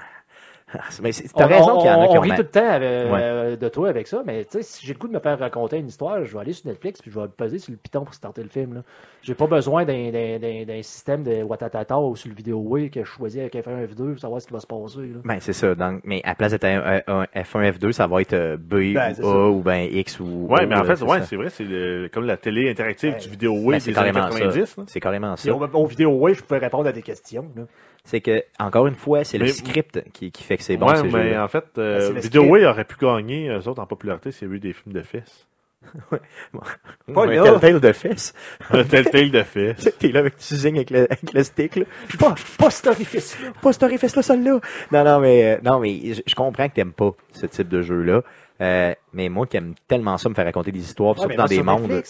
Mais 1.02 1.12
c'est- 1.12 1.32
T'as 1.34 1.44
On- 1.44 1.48
raison 1.48 1.70
on, 1.72 1.78
qu'il 1.78 1.86
y 1.90 1.90
en 1.94 2.00
a 2.00 2.04
on 2.06 2.10
qui 2.12 2.18
ont 2.18 2.20
rit 2.20 2.30
tout 2.30 2.36
le 2.38 2.44
temps 2.46 2.68
avec- 2.70 2.88
euh, 2.90 3.56
de 3.56 3.68
toi 3.68 3.88
avec 3.88 4.06
ça, 4.06 4.22
mais 4.24 4.44
tu 4.44 4.52
sais, 4.52 4.62
si 4.62 4.86
j'ai 4.86 4.92
le 4.94 4.98
goût 4.98 5.08
de 5.08 5.12
me 5.14 5.18
faire 5.20 5.38
raconter 5.38 5.78
une 5.78 5.88
histoire, 5.88 6.24
je 6.24 6.32
vais 6.32 6.40
aller 6.40 6.52
sur 6.52 6.66
Netflix 6.68 7.00
puis 7.02 7.10
je 7.10 7.18
vais 7.20 7.26
peser 7.28 7.58
sur 7.58 7.72
le 7.72 7.76
piton 7.78 8.04
pour 8.04 8.14
starter 8.14 8.42
le 8.42 8.48
film. 8.48 8.74
là. 8.74 8.80
J'ai 9.22 9.34
pas 9.34 9.46
besoin 9.46 9.84
d'un- 9.84 10.10
d'un 10.10 10.38
d'un- 10.38 10.64
d'un 10.64 10.82
système 10.82 11.22
de 11.22 11.42
Watatata 11.42 11.98
ou 11.98 12.16
sur 12.16 12.28
le 12.28 12.34
vidéo 12.34 12.62
que 12.92 13.00
je 13.00 13.08
choisis 13.08 13.40
avec 13.40 13.54
F1 13.54 13.84
F2 13.86 14.10
pour 14.12 14.18
savoir 14.18 14.40
ce 14.40 14.46
qui 14.46 14.52
va 14.52 14.60
se 14.60 14.66
passer. 14.66 14.98
là. 15.00 15.20
Ben, 15.24 15.38
c'est 15.40 15.52
ça. 15.52 15.74
Donc, 15.74 16.00
mais 16.04 16.20
à 16.24 16.34
place 16.34 16.50
d'être 16.52 16.64
un, 16.64 17.00
un- 17.06 17.20
un 17.20 17.24
F1, 17.42 17.70
F2, 17.72 17.92
ça 17.92 18.06
va 18.06 18.20
être 18.20 18.32
euh, 18.32 18.56
B 18.56 18.94
Ben, 18.94 18.96
ou 18.96 18.98
A 18.98 19.14
ça. 19.14 19.26
ou 19.48 19.60
ben 19.60 19.88
X 19.90 20.18
ou 20.20 20.46
Ouais, 20.48 20.64
O, 20.64 20.66
mais 20.68 20.74
en 20.76 20.84
fait, 20.84 20.96
c'est 20.96 21.04
ouais, 21.04 21.18
ça. 21.20 21.26
c'est 21.26 21.36
vrai, 21.36 21.48
c'est 21.50 21.64
le- 21.64 22.08
comme 22.12 22.26
la 22.26 22.36
télé 22.36 22.70
interactive 22.70 23.12
Ouais. 23.14 23.18
du 23.20 23.28
vidéo 23.28 23.54
Ben, 23.54 23.78
des 23.78 23.84
années 23.88 23.94
carrément 24.12 24.28
90. 24.28 24.64
ça. 24.66 24.82
C'est 24.86 25.00
carrément 25.00 25.36
ça. 25.36 25.52
au, 25.54 25.62
au 25.62 25.86
vidéo 25.86 26.28
je 26.32 26.42
pouvais 26.42 26.58
répondre 26.60 26.88
à 26.88 26.92
des 26.92 27.02
questions. 27.02 27.46
là. 27.56 27.62
C'est 28.05 28.20
que, 28.20 28.42
encore 28.59 28.86
une 28.88 28.96
fois, 28.96 29.22
c'est 29.24 29.38
le 29.38 29.44
Mais- 29.44 29.53
script 29.53 30.03
qui, 30.12 30.32
qui 30.32 30.42
fait 30.42 30.57
que 30.57 30.62
c'est 30.64 30.76
bon, 30.76 30.88
ouais, 30.88 30.96
ces 30.96 31.03
mais 31.09 31.38
en 31.38 31.46
fait, 31.48 31.64
euh, 31.78 32.12
Ben. 32.32 32.48
Way 32.50 32.66
aurait 32.66 32.84
pu 32.84 32.96
gagner, 33.00 33.48
eux 33.48 33.68
autres, 33.68 33.80
en 33.80 33.86
popularité, 33.86 34.32
s'il 34.32 34.42
y 34.42 34.48
avait 34.48 34.57
eu 34.57 34.61
des 34.61 34.72
films 34.72 34.92
de 34.94 35.03
fesses. 35.03 35.46
Pas 37.14 37.24
un 37.26 37.43
telltale 37.43 37.80
de 37.80 37.93
fesses. 37.93 38.33
Un 38.70 38.85
Telltale 38.85 39.30
de 39.30 39.43
fesses. 39.43 39.89
T'es 39.99 40.09
là 40.09 40.20
avec 40.20 40.37
tu 40.39 40.55
zignes 40.55 40.76
avec 40.76 40.91
le, 40.91 41.05
avec 41.05 41.33
le 41.33 41.43
stick, 41.43 41.76
là. 41.76 41.85
Pas, 42.18 42.35
pas 42.59 42.70
cet 42.70 42.87
orifice-là. 42.89 43.51
Pas 43.61 43.72
ce 43.72 43.85
orifice 43.85 44.16
là, 44.16 44.22
celle-là. 44.22 44.61
Non, 44.91 45.05
non, 45.05 45.20
mais, 45.20 45.55
euh, 45.55 45.59
non, 45.62 45.80
mais 45.80 46.14
je, 46.26 46.35
comprends 46.35 46.68
que 46.68 46.74
t'aimes 46.74 46.93
pas 46.93 47.11
ce 47.33 47.47
type 47.47 47.68
de 47.68 47.83
jeu-là. 47.83 48.22
Euh, 48.61 48.95
mais 49.12 49.28
moi 49.28 49.47
qui 49.47 49.57
aime 49.57 49.74
tellement 49.89 50.16
ça 50.18 50.28
me 50.28 50.35
faire 50.35 50.45
raconter 50.45 50.70
des 50.70 50.80
histoires, 50.80 51.14
Ouais, 51.14 51.20
surtout 51.20 51.37
dans 51.37 51.47
des 51.47 51.57
sur 51.57 51.64
mondes. 51.64 51.91
Euh, 51.91 52.03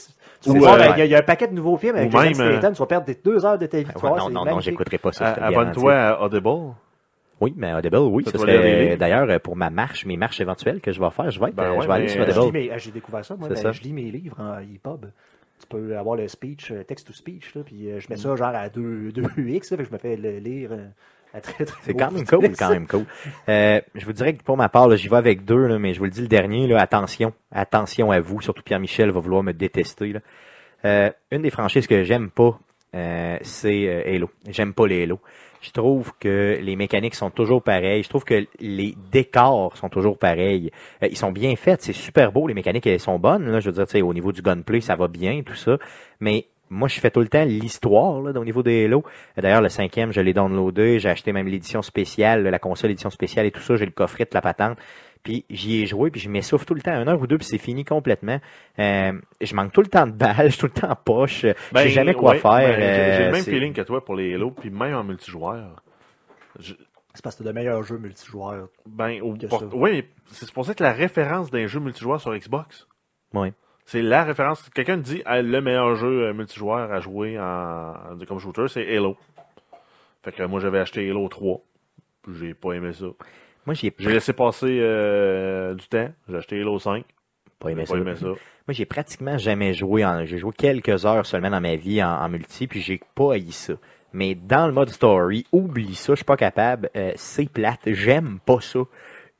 il 0.46 0.60
y, 0.60 0.66
a- 0.66 1.04
il 1.04 1.10
y 1.10 1.14
a 1.14 1.18
un 1.18 1.22
paquet 1.22 1.46
de 1.46 1.54
nouveaux 1.54 1.76
films 1.76 1.96
avec 1.96 2.10
Jason 2.10 2.34
Statham, 2.34 2.72
tu 2.74 2.78
vas 2.80 2.86
perdre 2.86 3.06
des 3.06 3.14
deux 3.14 3.44
heures 3.46 3.58
de 3.58 3.66
ta 3.66 3.78
vie. 3.78 3.86
Ouais, 3.86 3.92
voir, 4.00 4.16
non, 4.16 4.30
non, 4.30 4.44
non, 4.44 4.60
j'écouterai 4.60 4.98
pas 4.98 5.12
ça. 5.12 5.28
Abonne-toi 5.34 5.94
à 5.94 6.20
Audible. 6.20 6.74
Oui, 7.42 7.52
mais 7.56 7.74
Audible, 7.74 7.96
oui, 7.98 8.24
Ça, 8.24 8.38
serait, 8.38 8.96
d'ailleurs, 8.96 9.40
pour 9.40 9.56
ma 9.56 9.68
marche, 9.70 10.06
mes 10.06 10.16
marches 10.16 10.40
éventuelles 10.40 10.80
que 10.80 10.92
je 10.92 11.00
vais 11.00 11.10
faire, 11.10 11.30
je 11.30 11.38
vais 11.40 11.48
être, 11.48 11.54
Ben 11.54 11.72
ouais, 11.72 11.82
je 11.82 11.86
vais 11.88 11.92
aller 11.94 12.08
sur 12.08 12.22
Audible. 12.22 12.72
J'ai 12.78 12.90
découvert 12.90 13.24
ça, 13.24 13.36
moi, 13.36 13.48
mais 13.50 13.56
ça. 13.56 13.72
je 13.72 13.82
lis 13.82 13.92
mes 13.92 14.10
livres 14.10 14.36
en 14.40 14.58
EPUB. 14.60 15.06
Tu 15.60 15.66
peux 15.68 15.96
avoir 15.96 16.16
le 16.16 16.26
speech, 16.28 16.72
euh, 16.72 16.82
text-to-speech, 16.82 17.52
puis 17.64 17.90
euh, 17.90 18.00
je 18.00 18.06
Mm. 18.06 18.10
mets 18.10 18.16
ça 18.16 18.34
genre 18.36 18.48
à 18.54 18.68
2, 18.68 19.10
2x, 19.12 19.16
là, 19.70 19.76
fait 19.76 19.82
que 19.82 19.84
je 19.84 19.92
me 19.92 19.98
fais 19.98 20.16
le 20.16 20.38
lire 20.38 20.70
euh, 20.72 20.86
Un 21.34 21.40
très, 21.40 21.64
très 21.64 21.80
C'est 21.84 21.94
quand 21.94 22.10
même 22.10 22.26
cool, 22.26 22.50
quand 22.58 22.70
même 22.70 22.86
cool. 22.88 23.04
Euh, 23.48 23.80
je 23.94 24.04
vous 24.04 24.12
dirais 24.12 24.34
que 24.34 24.42
pour 24.42 24.56
ma 24.56 24.68
part, 24.68 24.94
j'y 24.96 25.08
vais 25.08 25.16
avec 25.16 25.44
deux, 25.44 25.66
là, 25.66 25.78
mais 25.78 25.94
je 25.94 25.98
vous 25.98 26.04
le 26.06 26.10
dis 26.10 26.20
le 26.20 26.26
dernier, 26.28 26.66
là, 26.66 26.80
attention, 26.80 27.32
attention 27.52 28.10
à 28.10 28.20
vous, 28.20 28.40
surtout 28.40 28.62
Pierre-Michel 28.62 29.10
va 29.10 29.20
vouloir 29.20 29.42
me 29.42 29.52
détester. 29.52 30.12
Là. 30.12 30.20
Euh, 30.84 31.10
une 31.30 31.42
des 31.42 31.50
franchises 31.50 31.86
que 31.86 32.02
j'aime 32.04 32.28
pas, 32.30 32.58
euh, 32.96 33.38
c'est 33.42 33.86
euh, 33.88 34.02
Halo. 34.14 34.30
J'aime 34.48 34.74
pas 34.74 34.86
les 34.88 35.04
Halo. 35.04 35.20
Je 35.62 35.70
trouve 35.70 36.12
que 36.18 36.58
les 36.60 36.74
mécaniques 36.74 37.14
sont 37.14 37.30
toujours 37.30 37.62
pareilles. 37.62 38.02
Je 38.02 38.08
trouve 38.08 38.24
que 38.24 38.46
les 38.58 38.96
décors 39.12 39.76
sont 39.76 39.88
toujours 39.88 40.18
pareils. 40.18 40.72
Euh, 41.02 41.08
ils 41.08 41.16
sont 41.16 41.30
bien 41.30 41.54
faits, 41.54 41.82
c'est 41.82 41.92
super 41.92 42.32
beau. 42.32 42.48
Les 42.48 42.54
mécaniques 42.54 42.86
elles 42.88 42.98
sont 42.98 43.18
bonnes. 43.18 43.60
Je 43.60 43.70
veux 43.70 43.84
dire, 43.84 44.06
au 44.06 44.12
niveau 44.12 44.32
du 44.32 44.42
gunplay, 44.42 44.80
ça 44.80 44.96
va 44.96 45.06
bien, 45.06 45.42
tout 45.46 45.54
ça. 45.54 45.78
Mais 46.18 46.46
moi, 46.68 46.88
je 46.88 46.98
fais 46.98 47.10
tout 47.10 47.20
le 47.20 47.28
temps 47.28 47.44
l'histoire 47.44 48.14
au 48.16 48.44
niveau 48.44 48.64
des 48.64 48.86
Halo. 48.86 49.04
D'ailleurs, 49.36 49.60
le 49.60 49.68
cinquième, 49.68 50.12
je 50.12 50.20
l'ai 50.20 50.32
downloadé. 50.32 50.98
J'ai 50.98 51.10
acheté 51.10 51.32
même 51.32 51.46
l'édition 51.46 51.80
spéciale, 51.80 52.42
la 52.42 52.58
console 52.58 52.90
édition 52.90 53.10
spéciale 53.10 53.46
et 53.46 53.52
tout 53.52 53.60
ça. 53.60 53.76
J'ai 53.76 53.86
le 53.86 53.92
coffret 53.92 54.24
de 54.24 54.30
la 54.34 54.40
patente. 54.40 54.78
Puis 55.22 55.44
j'y 55.50 55.82
ai 55.82 55.86
joué, 55.86 56.10
puis 56.10 56.20
je 56.20 56.28
m'essouffle 56.28 56.64
tout 56.64 56.74
le 56.74 56.82
temps, 56.82 57.00
une 57.00 57.08
heure 57.08 57.20
ou 57.20 57.26
deux, 57.28 57.38
puis 57.38 57.46
c'est 57.46 57.58
fini 57.58 57.84
complètement. 57.84 58.40
Euh, 58.80 59.12
je 59.40 59.54
manque 59.54 59.72
tout 59.72 59.80
le 59.82 59.86
temps 59.86 60.06
de 60.06 60.12
balles, 60.12 60.46
je 60.46 60.56
suis 60.56 60.58
tout 60.60 60.66
le 60.74 60.80
temps 60.80 60.90
en 60.90 60.96
poche. 60.96 61.42
je 61.46 61.54
sais 61.78 61.88
jamais 61.90 62.14
quoi 62.14 62.32
ouais, 62.32 62.38
faire. 62.38 62.50
ben, 62.52 62.74
j'ai- 62.74 62.82
j'ai 63.16 63.22
euh, 63.22 63.26
le 63.26 63.32
même 63.32 63.44
feeling 63.44 63.72
que 63.72 63.82
toi 63.82 64.04
pour 64.04 64.16
les 64.16 64.34
Halo, 64.34 64.50
puis 64.50 64.70
même 64.70 64.94
en 64.96 65.04
multijoueur. 65.04 65.80
Je- 66.58 66.74
C'est 67.14 67.22
parce 67.22 67.36
que 67.36 67.44
c'est 67.44 67.48
le 67.48 67.52
meilleur 67.52 67.82
jeu 67.84 67.98
multijoueur. 67.98 68.68
ben, 68.86 69.20
pour- 69.48 69.62
oui, 69.74 69.90
mais 69.92 70.04
c'est 70.32 70.50
pour 70.50 70.64
ça 70.66 70.74
que 70.74 70.82
la 70.82 70.92
référence 70.92 71.50
d'un 71.50 71.66
jeu 71.66 71.78
multijoueur 71.78 72.20
sur 72.20 72.34
Xbox, 72.36 72.88
Oui. 73.34 73.52
c'est 73.84 74.02
la 74.02 74.24
référence. 74.24 74.68
Quelqu'un 74.70 74.96
dit 74.96 75.22
ah, 75.24 75.40
le 75.40 75.60
meilleur 75.60 75.94
jeu 75.94 76.24
euh, 76.28 76.32
multijoueur 76.34 76.90
à 76.90 76.98
jouer 77.00 77.38
en, 77.38 77.44
en- 77.44 78.24
comme 78.26 78.38
shooter, 78.40 78.66
c'est 78.68 78.96
Halo. 78.96 79.16
Fait 80.24 80.32
que 80.32 80.42
moi 80.44 80.58
j'avais 80.58 80.78
acheté 80.80 81.08
Halo 81.08 81.28
3. 81.28 81.60
puis 82.22 82.34
J'ai 82.40 82.54
pas 82.54 82.72
aimé 82.72 82.92
ça. 82.92 83.06
Moi, 83.66 83.74
j'ai 83.74 83.92
J'ai 83.98 84.10
laissé 84.10 84.32
passer 84.32 84.78
euh, 84.80 85.74
du 85.74 85.86
temps. 85.88 86.08
J'ai 86.28 86.36
acheté 86.36 86.60
Halo 86.60 86.78
5. 86.78 87.04
pas 87.58 87.70
aimé 87.70 87.86
ça. 87.86 87.96
aimé 87.96 88.14
ça. 88.16 88.26
Moi, 88.26 88.36
j'ai 88.70 88.86
pratiquement 88.86 89.38
jamais 89.38 89.74
joué 89.74 90.04
en. 90.04 90.24
J'ai 90.24 90.38
joué 90.38 90.52
quelques 90.56 91.04
heures 91.06 91.26
seulement 91.26 91.50
dans 91.50 91.60
ma 91.60 91.76
vie 91.76 92.02
en, 92.02 92.08
en 92.10 92.28
multi, 92.28 92.66
puis 92.66 92.80
j'ai 92.80 93.00
pas 93.14 93.34
haï 93.34 93.52
ça. 93.52 93.74
Mais 94.12 94.34
dans 94.34 94.66
le 94.66 94.72
mode 94.72 94.90
story, 94.90 95.46
oublie 95.52 95.94
ça, 95.94 96.12
je 96.12 96.16
suis 96.16 96.24
pas 96.24 96.36
capable. 96.36 96.90
euh, 96.96 97.12
c'est 97.16 97.48
plate. 97.50 97.80
J'aime 97.86 98.38
pas 98.44 98.60
ça. 98.60 98.80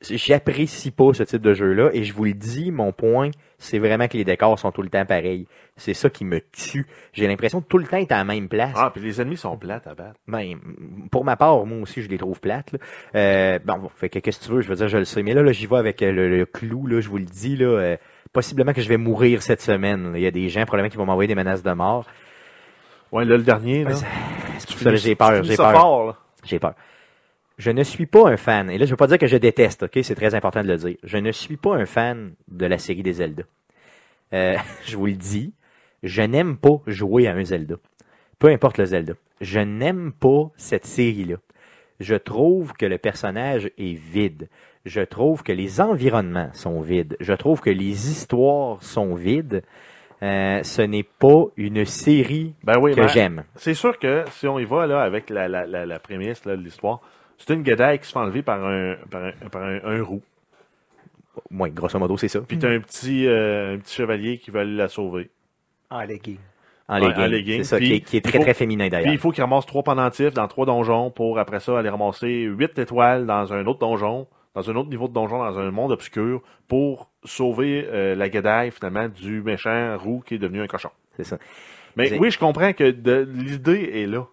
J'apprécie 0.09 0.91
pas 0.91 1.13
ce 1.13 1.23
type 1.23 1.41
de 1.41 1.53
jeu-là. 1.53 1.89
Et 1.93 2.03
je 2.03 2.13
vous 2.13 2.25
le 2.25 2.33
dis, 2.33 2.71
mon 2.71 2.91
point, 2.91 3.29
c'est 3.57 3.79
vraiment 3.79 4.07
que 4.07 4.17
les 4.17 4.23
décors 4.25 4.59
sont 4.59 4.71
tout 4.71 4.81
le 4.81 4.89
temps 4.89 5.05
pareils. 5.05 5.47
C'est 5.77 5.93
ça 5.93 6.09
qui 6.09 6.25
me 6.25 6.39
tue. 6.51 6.85
J'ai 7.13 7.27
l'impression 7.27 7.59
de 7.59 7.63
tout 7.65 7.77
le 7.77 7.85
temps 7.87 7.97
être 7.97 8.11
à 8.11 8.17
la 8.17 8.23
même 8.25 8.47
place. 8.49 8.73
Ah, 8.75 8.91
puis 8.93 9.01
les 9.01 9.21
ennemis 9.21 9.37
sont 9.37 9.57
plates 9.57 9.87
à 9.87 9.93
battre. 9.95 10.19
Ben, 10.27 10.55
pour 11.11 11.23
ma 11.25 11.35
part, 11.35 11.65
moi 11.65 11.79
aussi, 11.81 12.01
je 12.01 12.09
les 12.09 12.17
trouve 12.17 12.39
plates. 12.39 12.73
Là. 12.73 12.79
Euh, 13.15 13.59
bon, 13.63 13.89
fait 13.95 14.09
que 14.09 14.19
qu'est-ce 14.19 14.39
que 14.39 14.45
tu 14.45 14.51
veux, 14.51 14.61
je 14.61 14.67
veux 14.67 14.75
dire, 14.75 14.87
je 14.89 14.97
le 14.97 15.05
sais. 15.05 15.23
Mais 15.23 15.33
là, 15.33 15.41
là 15.41 15.51
j'y 15.51 15.65
vais 15.67 15.77
avec 15.77 16.01
euh, 16.03 16.11
le, 16.11 16.29
le 16.37 16.45
clou, 16.45 16.85
là, 16.85 16.99
je 16.99 17.09
vous 17.09 17.17
le 17.17 17.25
dis, 17.25 17.55
là. 17.55 17.65
euh, 17.65 17.97
possiblement 18.33 18.73
que 18.73 18.81
je 18.81 18.89
vais 18.89 18.97
mourir 18.97 19.41
cette 19.41 19.61
semaine. 19.61 20.11
là. 20.13 20.17
Il 20.19 20.21
y 20.23 20.27
a 20.27 20.31
des 20.31 20.49
gens 20.49 20.65
probablement 20.65 20.89
qui 20.89 20.97
vont 20.97 21.05
m'envoyer 21.05 21.27
des 21.27 21.35
menaces 21.35 21.63
de 21.63 21.71
mort. 21.71 22.05
Ouais, 23.11 23.25
là, 23.25 23.37
le 23.37 23.43
dernier, 23.43 23.83
là. 23.83 23.91
Ouais, 23.91 23.95
C'est 24.57 24.67
tu 24.67 24.73
pour 24.73 24.83
ça 24.83 24.89
que 24.91 24.95
finis- 24.97 25.09
j'ai 25.09 25.15
peur, 25.15 25.43
j'ai 25.43 25.55
peur. 25.55 25.71
J'ai 26.43 26.59
peur. 26.59 26.73
Je 27.57 27.71
ne 27.71 27.83
suis 27.83 28.05
pas 28.05 28.29
un 28.29 28.37
fan, 28.37 28.69
et 28.69 28.77
là 28.77 28.85
je 28.85 28.91
veux 28.91 28.97
pas 28.97 29.07
dire 29.07 29.19
que 29.19 29.27
je 29.27 29.37
déteste, 29.37 29.83
ok, 29.83 29.99
c'est 30.01 30.15
très 30.15 30.35
important 30.35 30.63
de 30.63 30.67
le 30.67 30.77
dire. 30.77 30.97
Je 31.03 31.17
ne 31.17 31.31
suis 31.31 31.57
pas 31.57 31.75
un 31.75 31.85
fan 31.85 32.33
de 32.47 32.65
la 32.65 32.77
série 32.77 33.03
des 33.03 33.13
Zelda. 33.13 33.43
Euh, 34.33 34.55
je 34.85 34.97
vous 34.97 35.05
le 35.05 35.13
dis, 35.13 35.53
je 36.01 36.21
n'aime 36.21 36.57
pas 36.57 36.81
jouer 36.87 37.27
à 37.27 37.33
un 37.33 37.43
Zelda. 37.43 37.75
Peu 38.39 38.47
importe 38.47 38.77
le 38.77 38.85
Zelda. 38.85 39.13
Je 39.41 39.59
n'aime 39.59 40.11
pas 40.11 40.51
cette 40.57 40.85
série-là. 40.85 41.37
Je 41.99 42.15
trouve 42.15 42.73
que 42.73 42.85
le 42.85 42.97
personnage 42.97 43.69
est 43.77 43.93
vide. 43.93 44.49
Je 44.85 45.01
trouve 45.01 45.43
que 45.43 45.53
les 45.53 45.79
environnements 45.79 46.49
sont 46.53 46.81
vides. 46.81 47.15
Je 47.19 47.33
trouve 47.33 47.61
que 47.61 47.69
les 47.69 48.09
histoires 48.11 48.81
sont 48.83 49.15
vides. 49.15 49.63
Euh, 50.21 50.63
ce 50.63 50.81
n'est 50.81 51.03
pas 51.03 51.45
une 51.57 51.85
série 51.85 52.53
Ben 52.63 52.79
oui, 52.79 52.91
que 52.91 53.01
ben, 53.01 53.07
j'aime. 53.07 53.43
C'est 53.55 53.73
sûr 53.73 53.97
que 53.99 54.23
si 54.31 54.47
on 54.47 54.59
y 54.59 54.65
va 54.65 54.87
là 54.87 55.01
avec 55.01 55.29
la, 55.29 55.47
la, 55.47 55.65
la, 55.65 55.85
la 55.85 55.99
prémisse 55.99 56.45
là, 56.45 56.55
de 56.55 56.61
l'histoire, 56.61 57.01
c'est 57.37 57.53
une 57.53 57.63
guédaille 57.63 57.99
qui 57.99 58.05
se 58.07 58.11
fait 58.13 58.19
enlever 58.19 58.41
par 58.43 58.63
un, 58.65 58.95
par 59.09 59.23
un, 59.23 59.31
par 59.49 59.63
un, 59.63 59.79
un 59.83 60.03
roux. 60.03 60.21
Oui, 61.51 61.71
grosso 61.71 61.97
modo, 61.99 62.15
c'est 62.17 62.27
ça. 62.27 62.41
Puis 62.41 62.59
t'as 62.59 62.69
un 62.69 62.79
petit, 62.79 63.27
euh, 63.27 63.75
un 63.75 63.79
petit 63.79 63.95
chevalier 63.95 64.37
qui 64.37 64.51
va 64.51 64.61
aller 64.61 64.75
la 64.75 64.87
sauver. 64.87 65.29
En 65.89 66.01
legging. 66.01 66.37
en 66.87 66.97
legging. 66.99 67.57
C'est 67.59 67.63
ça, 67.63 67.77
Puis, 67.77 67.87
qui 67.87 67.93
est, 67.95 67.99
qui 68.01 68.15
est 68.17 68.19
il 68.19 68.21
très, 68.23 68.37
faut- 68.37 68.43
très 68.43 68.53
féminin 68.53 68.83
Puis 68.85 68.89
d'ailleurs. 68.91 69.13
il 69.13 69.17
faut 69.17 69.31
qu'il 69.31 69.43
ramasse 69.43 69.65
trois 69.65 69.83
pendentifs 69.83 70.33
dans 70.33 70.47
trois 70.47 70.65
donjons 70.65 71.09
pour 71.11 71.39
après 71.39 71.59
ça 71.59 71.77
aller 71.79 71.89
ramasser 71.89 72.43
huit 72.43 72.77
étoiles 72.77 73.25
dans 73.25 73.51
un 73.53 73.65
autre 73.65 73.79
donjon, 73.79 74.27
dans 74.53 74.69
un 74.69 74.75
autre 74.75 74.89
niveau 74.89 75.07
de 75.07 75.13
donjon, 75.13 75.39
dans 75.39 75.57
un 75.59 75.71
monde 75.71 75.91
obscur 75.91 76.41
pour 76.67 77.09
sauver 77.23 77.87
euh, 77.91 78.15
la 78.15 78.29
guédaille 78.29 78.69
finalement 78.71 79.07
du 79.09 79.41
méchant 79.41 79.97
roux 79.97 80.21
qui 80.25 80.35
est 80.35 80.39
devenu 80.39 80.61
un 80.61 80.67
cochon. 80.67 80.89
C'est 81.17 81.23
ça. 81.23 81.37
Mais 81.95 82.17
oui, 82.19 82.29
je 82.31 82.37
comprends 82.39 82.73
que 82.73 82.83
l'idée 82.83 83.89
est 84.01 84.07
là. 84.07 84.25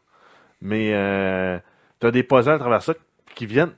Mais 0.62 0.92
euh, 0.94 1.58
t'as 2.00 2.10
des 2.10 2.22
puzzles 2.22 2.54
à 2.54 2.58
travers 2.58 2.82
ça 2.82 2.94
qui 3.34 3.46
viennent. 3.46 3.72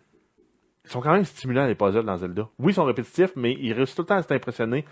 Ils 0.85 0.91
sont 0.91 1.01
quand 1.01 1.13
même 1.13 1.25
stimulants, 1.25 1.67
les 1.67 1.75
puzzles 1.75 2.05
dans 2.05 2.17
Zelda. 2.17 2.49
Oui, 2.59 2.73
ils 2.73 2.75
sont 2.75 2.85
répétitifs, 2.85 3.33
mais 3.37 3.53
ils 3.61 3.73
réussissent 3.73 3.95
tout 3.97 4.03
le 4.03 4.07
temps 4.07 4.17
à 4.17 4.23
t'impressionner 4.23 4.85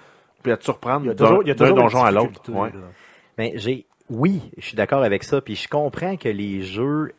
puis 0.43 0.53
à 0.53 0.57
te 0.57 0.65
surprendre 0.65 1.05
Il 1.05 1.09
y 1.09 1.51
a 1.51 1.55
d'un 1.55 1.73
donjon 1.73 2.03
à 2.05 2.11
l'autre. 2.11 2.41
Ouais. 3.39 3.53
j'ai, 3.57 3.87
oui, 4.09 4.41
je 4.59 4.65
suis 4.67 4.77
d'accord 4.77 5.03
avec 5.03 5.23
ça. 5.25 5.41
Puis 5.41 5.55
je 5.55 5.69
comprends 5.69 6.17
que 6.17 6.29
les 6.29 6.63
jeux, 6.63 7.13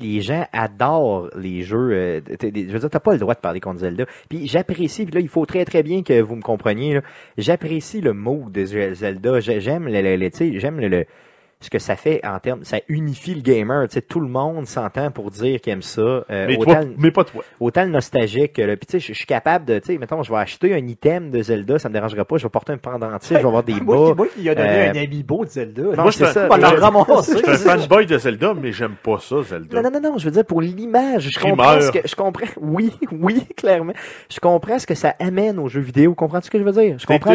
les 0.00 0.20
gens 0.20 0.46
adorent 0.52 1.30
les 1.36 1.62
jeux. 1.62 1.90
euh, 1.92 2.20
je 2.40 2.46
veux 2.72 2.78
dire, 2.78 2.90
t'as 2.90 3.00
pas 3.00 3.12
le 3.12 3.18
droit 3.18 3.34
de 3.34 3.40
parler 3.40 3.60
contre 3.60 3.80
Zelda. 3.80 4.04
Puis 4.28 4.46
j'apprécie. 4.48 5.04
Puis 5.04 5.14
là, 5.14 5.20
il 5.20 5.28
faut 5.28 5.46
très 5.46 5.64
très 5.64 5.82
bien 5.82 6.02
que 6.02 6.20
vous 6.20 6.36
me 6.36 6.42
compreniez. 6.42 7.00
J'apprécie 7.38 8.00
le 8.00 8.12
mot 8.12 8.44
de 8.50 8.64
Ze- 8.64 8.94
Zelda. 8.94 9.40
J'ai- 9.40 9.60
J'aime 9.60 9.86
le, 9.88 10.00
le- 10.02 10.16
le- 10.16 10.30
tu 10.30 10.36
sais, 10.38 10.58
j'aime 10.60 10.78
le, 10.80 10.88
le- 10.88 11.06
ce 11.60 11.70
que 11.70 11.78
ça 11.80 11.96
fait 11.96 12.24
en 12.24 12.38
termes, 12.38 12.62
ça 12.64 12.78
unifie 12.88 13.34
le 13.34 13.40
gamer. 13.40 13.88
Tu 13.88 13.94
sais, 13.94 14.00
tout 14.02 14.20
le 14.20 14.28
monde 14.28 14.66
s'entend 14.66 15.10
pour 15.10 15.30
dire 15.32 15.60
qu'il 15.60 15.72
aime 15.72 15.82
ça. 15.82 16.00
Euh, 16.00 16.24
Mais, 16.30 16.56
autant 16.56 16.72
toi, 16.72 16.80
le- 16.84 16.94
mais 16.98 17.10
pas 17.10 17.24
toi. 17.24 17.42
autant 17.58 17.82
le 17.84 17.90
nostalgique 17.90 18.52
puis 18.54 18.76
tu 18.86 18.92
sais 18.92 19.00
je 19.00 19.12
suis 19.12 19.26
capable 19.26 19.64
de 19.64 19.78
tu 19.80 19.92
sais 19.92 19.98
mettons 19.98 20.22
je 20.22 20.30
vais 20.30 20.38
acheter 20.38 20.72
un 20.74 20.86
item 20.86 21.30
de 21.30 21.42
Zelda 21.42 21.78
ça 21.78 21.88
me 21.88 21.94
dérangera 21.94 22.24
pas 22.24 22.36
je 22.36 22.44
vais 22.44 22.48
porter 22.48 22.72
un 22.72 22.76
pendentif 22.78 23.28
je 23.30 23.34
vais 23.34 23.38
avoir 23.46 23.62
des 23.64 23.72
bas 23.80 24.14
moi 24.14 24.26
qui 24.34 24.48
a 24.48 24.54
donné 24.54 24.68
euh, 24.68 24.90
un 24.92 25.02
amiibo 25.02 25.44
de 25.44 25.50
Zelda. 25.50 25.82
non, 25.82 26.02
Moi, 26.02 26.12
c'est 26.12 26.26
je- 26.26 26.30
ça. 26.32 26.48
Je 26.48 27.22
suis 27.22 27.48
un 27.48 27.54
fanboy 27.78 28.06
de 28.06 28.18
Zelda, 28.18 28.54
mais 28.54 28.72
j'aime 28.72 28.94
pas 29.02 29.18
ça, 29.18 29.42
Zelda. 29.42 29.82
non, 29.82 29.90
non, 29.90 30.00
non, 30.00 30.10
non, 30.12 30.18
je 30.18 30.24
veux 30.26 30.30
dire 30.30 30.44
pour 30.44 30.60
l'image. 30.62 31.28
Je 31.30 31.40
comprends 31.40 31.80
ce 31.80 31.90
que. 31.90 32.06
Je 32.06 32.14
comprends. 32.14 32.46
Oui, 32.60 32.92
oui, 33.12 33.44
clairement. 33.56 33.92
Je 34.30 34.38
comprends 34.40 34.78
ce 34.78 34.86
que 34.86 34.94
ça 34.94 35.14
amène 35.20 35.58
aux 35.58 35.68
jeux 35.68 35.80
vidéo. 35.80 36.14
Comprends 36.14 36.40
ce 36.40 36.50
que 36.50 36.58
je 36.58 36.64
veux 36.64 36.72
dire? 36.72 36.96
Je 36.98 37.06
comprends. 37.06 37.32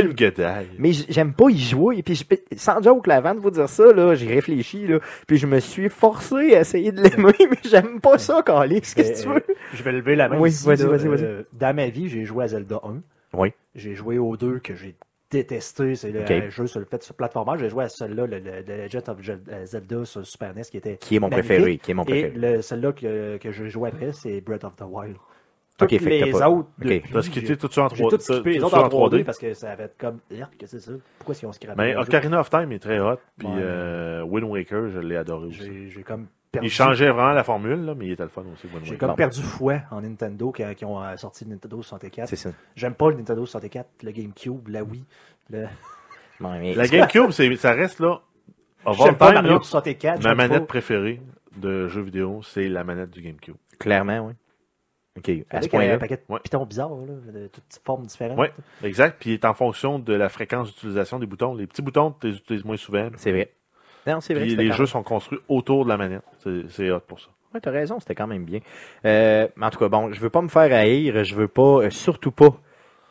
Mais 0.78 0.92
j'aime 1.10 1.34
pas 1.34 1.50
y 1.50 1.58
jouer. 1.58 1.98
Et 1.98 2.04
puis, 2.04 2.16
je- 2.16 2.24
sans 2.58 2.82
joke, 2.82 3.08
là, 3.08 3.16
avant 3.18 3.34
de 3.36 3.40
vous 3.40 3.52
dire 3.52 3.68
ça, 3.70 3.84
là, 3.94 4.13
j'ai 4.16 4.28
réfléchi, 4.28 4.88
là. 4.88 5.00
Puis 5.28 5.38
je 5.38 5.48
me 5.48 5.60
suis 5.60 5.90
forcé 5.90 6.56
à 6.56 6.62
essayer 6.62 6.92
de 6.92 7.02
l'aimer, 7.02 7.34
mais 7.50 7.58
j'aime 7.64 8.00
pas 8.02 8.18
ça, 8.18 8.42
Calis. 8.46 8.82
Qu'est-ce 8.82 8.96
que 8.96 9.22
tu 9.24 9.30
Euh, 9.30 9.34
veux? 9.34 9.44
Je 9.74 9.84
vais 9.84 9.92
lever 9.92 10.16
la 10.16 10.30
main. 10.30 10.38
Oui, 10.40 10.52
vas-y, 10.66 10.84
vas-y, 10.86 11.08
vas-y. 11.08 11.24
Euh, 11.24 11.44
dans 11.54 11.76
ma 11.76 11.88
vie, 11.88 12.10
j'ai 12.10 12.24
joué 12.26 12.46
à 12.46 12.48
Zelda 12.50 12.80
1. 12.84 13.02
Oui. 13.38 13.52
J'ai 13.76 13.96
joué 13.96 14.18
au 14.18 14.38
2 14.38 14.60
que 14.60 14.76
j'ai 14.76 14.96
détesté. 15.32 15.96
C'est 15.96 16.12
le 16.12 16.22
un 16.32 16.50
jeu 16.50 16.68
sur 16.68 16.80
le 16.80 16.86
fait 16.86 17.02
sur 17.02 17.16
plateforme. 17.16 17.58
J'ai 17.58 17.70
joué 17.70 17.86
à 17.86 17.90
celui-là, 17.90 18.28
le, 18.28 18.38
le, 18.40 18.84
Legend 18.84 19.10
of 19.10 19.20
Zel- 19.22 19.40
euh, 19.52 19.66
Zelda 19.66 20.06
sur 20.06 20.26
Super 20.26 20.54
NES, 20.56 20.62
qui 20.70 20.78
était 20.78 20.98
Qui 20.98 21.16
est 21.16 21.20
mon 21.20 21.30
magnifique. 21.30 21.48
préféré? 21.50 21.78
Qui 21.80 21.92
est 21.92 21.94
mon 21.96 22.04
Et 22.04 22.06
préféré? 22.30 22.34
le, 22.56 22.62
celui-là 22.62 22.92
que, 22.92 23.38
que 23.38 23.52
je 23.52 23.66
joue 23.68 23.86
après, 23.88 24.12
c'est 24.14 24.42
Breath 24.42 24.64
of 24.64 24.76
the 24.76 24.84
Wild. 24.88 25.16
Ok, 25.82 25.90
Toutes 25.90 26.02
les 26.02 26.20
t'as 26.32 26.32
pas- 26.40 26.50
autres, 26.52 26.70
ok. 26.80 26.88
depuis, 26.88 27.46
j'ai- 27.48 27.58
tout 27.58 27.72
ça 27.72 27.82
en 27.86 27.90
j'ai 27.90 28.04
3D. 28.04 28.10
tout 28.18 28.22
skippé 28.22 28.50
les 28.52 28.60
tout 28.60 28.66
autres 28.66 28.76
ça 28.76 28.84
en 28.86 28.90
3D 28.90 29.24
parce 29.24 29.40
que 29.40 29.54
ça 29.56 29.72
avait 29.72 29.92
comme, 29.98 30.20
qu'est-ce 30.30 30.52
que 30.58 30.68
c'est 30.68 30.80
ça? 30.80 30.92
Pourquoi 31.18 31.36
ils 31.42 31.46
ont 31.48 31.52
scrappé? 31.52 31.82
Mais? 31.82 31.96
Ocarina 31.96 32.40
of 32.42 32.50
Time 32.52 32.72
est 32.74 32.80
très 32.80 33.00
hot. 33.00 33.18
Puis 33.40 33.48
Ouais. 33.48 33.54
euh, 33.58 34.22
Wind 34.24 34.48
Waker, 34.50 34.90
je 34.90 35.00
l'ai 35.00 35.18
adoré 35.18 35.48
aussi. 35.48 35.60
J'ai 35.64 35.90
j'ai 35.90 36.04
comme 36.04 36.28
perdu. 36.52 36.68
Il 36.68 36.70
changeait 36.70 37.10
vraiment 37.10 37.32
la 37.34 37.44
formule, 37.44 37.84
là, 37.86 37.96
mais 37.96 38.06
il 38.06 38.12
était 38.12 38.22
le 38.24 38.30
fun 38.30 38.44
aussi, 38.54 38.68
J'ai 38.84 38.98
comme 38.98 39.16
perdu 39.16 39.42
fouet 39.42 39.82
en 39.90 40.02
Nintendo 40.02 40.54
quand 40.56 40.74
qui 40.76 40.86
ont 40.86 41.04
euh, 41.04 41.16
sorti 41.18 41.44
le 41.46 41.52
Nintendo 41.52 41.82
64. 41.82 42.30
C'est 42.30 42.36
ça. 42.36 42.52
J'aime 42.76 42.94
pas 42.94 43.10
le 43.10 43.16
Nintendo 43.18 43.44
64, 43.44 43.90
le 44.04 44.12
GameCube, 44.12 44.68
la 44.68 44.84
Wii. 44.84 45.04
Le... 45.50 45.64
Ouais, 46.40 46.60
mais- 46.60 46.76
La 46.76 46.88
GameCube, 46.88 47.32
ça 47.32 47.72
reste 47.74 48.00
là. 48.00 48.22
J'aime 48.86 49.16
pas 49.16 49.28
time, 49.32 49.36
Mario 49.42 49.54
là, 49.54 49.60
64. 49.64 50.24
ma 50.24 50.36
manette 50.36 50.68
préférée 50.68 51.20
de 51.58 51.88
jeux 51.88 52.02
vidéo, 52.02 52.42
c'est 52.44 52.68
la 52.70 52.84
manette 52.84 53.10
du 53.10 53.22
GameCube. 53.22 53.56
Clairement, 53.80 54.28
oui. 54.28 54.34
OK. 55.18 55.30
À 55.52 55.62
ce 55.62 55.68
un 55.68 55.70
point-là. 55.70 55.98
paquet 56.00 56.18
de 56.18 56.34
Ouais. 56.34 56.40
pitons 56.44 56.66
bizarres, 56.66 56.90
là, 56.96 57.32
de 57.34 57.48
toutes 57.48 57.64
formes 57.86 58.06
différentes. 58.06 58.38
Ouais, 58.38 58.52
exact. 58.84 59.18
Puis 59.20 59.32
il 59.32 59.34
est 59.34 59.46
en 59.46 59.54
fonction 59.54 60.00
de 60.00 60.14
la 60.14 60.28
fréquence 60.30 60.70
d'utilisation 60.70 61.20
des 61.20 61.26
boutons. 61.28 61.54
Les 61.54 61.68
petits 61.68 61.82
boutons, 61.84 62.16
tu 62.20 62.28
les 62.32 62.38
utilises 62.38 62.66
moins 62.66 62.78
souvent. 62.78 63.10
C'est 63.18 63.32
vrai. 63.32 63.52
Non, 64.08 64.20
c'est 64.22 64.34
vrai. 64.34 64.44
Puis 64.46 64.56
les 64.56 64.72
jeux 64.72 64.86
sont 64.88 65.04
construits 65.04 65.40
autour 65.48 65.86
de 65.86 65.90
la 65.90 65.98
manette. 65.98 66.24
C'est- 66.44 66.64
C'est 66.70 66.90
hot 66.92 67.00
pour 67.08 67.20
ça. 67.20 67.28
Ouais, 67.54 67.60
t'as 67.62 67.70
raison, 67.72 68.00
c'était 68.00 68.16
quand 68.16 68.26
même 68.28 68.44
bien. 68.46 68.60
Euh, 69.06 69.48
mais 69.56 69.66
en 69.68 69.70
tout 69.70 69.78
cas, 69.80 69.88
bon, 69.88 70.12
je 70.12 70.20
veux 70.20 70.32
pas 70.32 70.42
me 70.42 70.48
faire 70.48 70.74
haïr, 70.74 71.24
je 71.24 71.36
veux 71.36 71.48
pas, 71.48 71.84
euh, 71.84 71.90
surtout 71.92 72.32
pas 72.32 72.50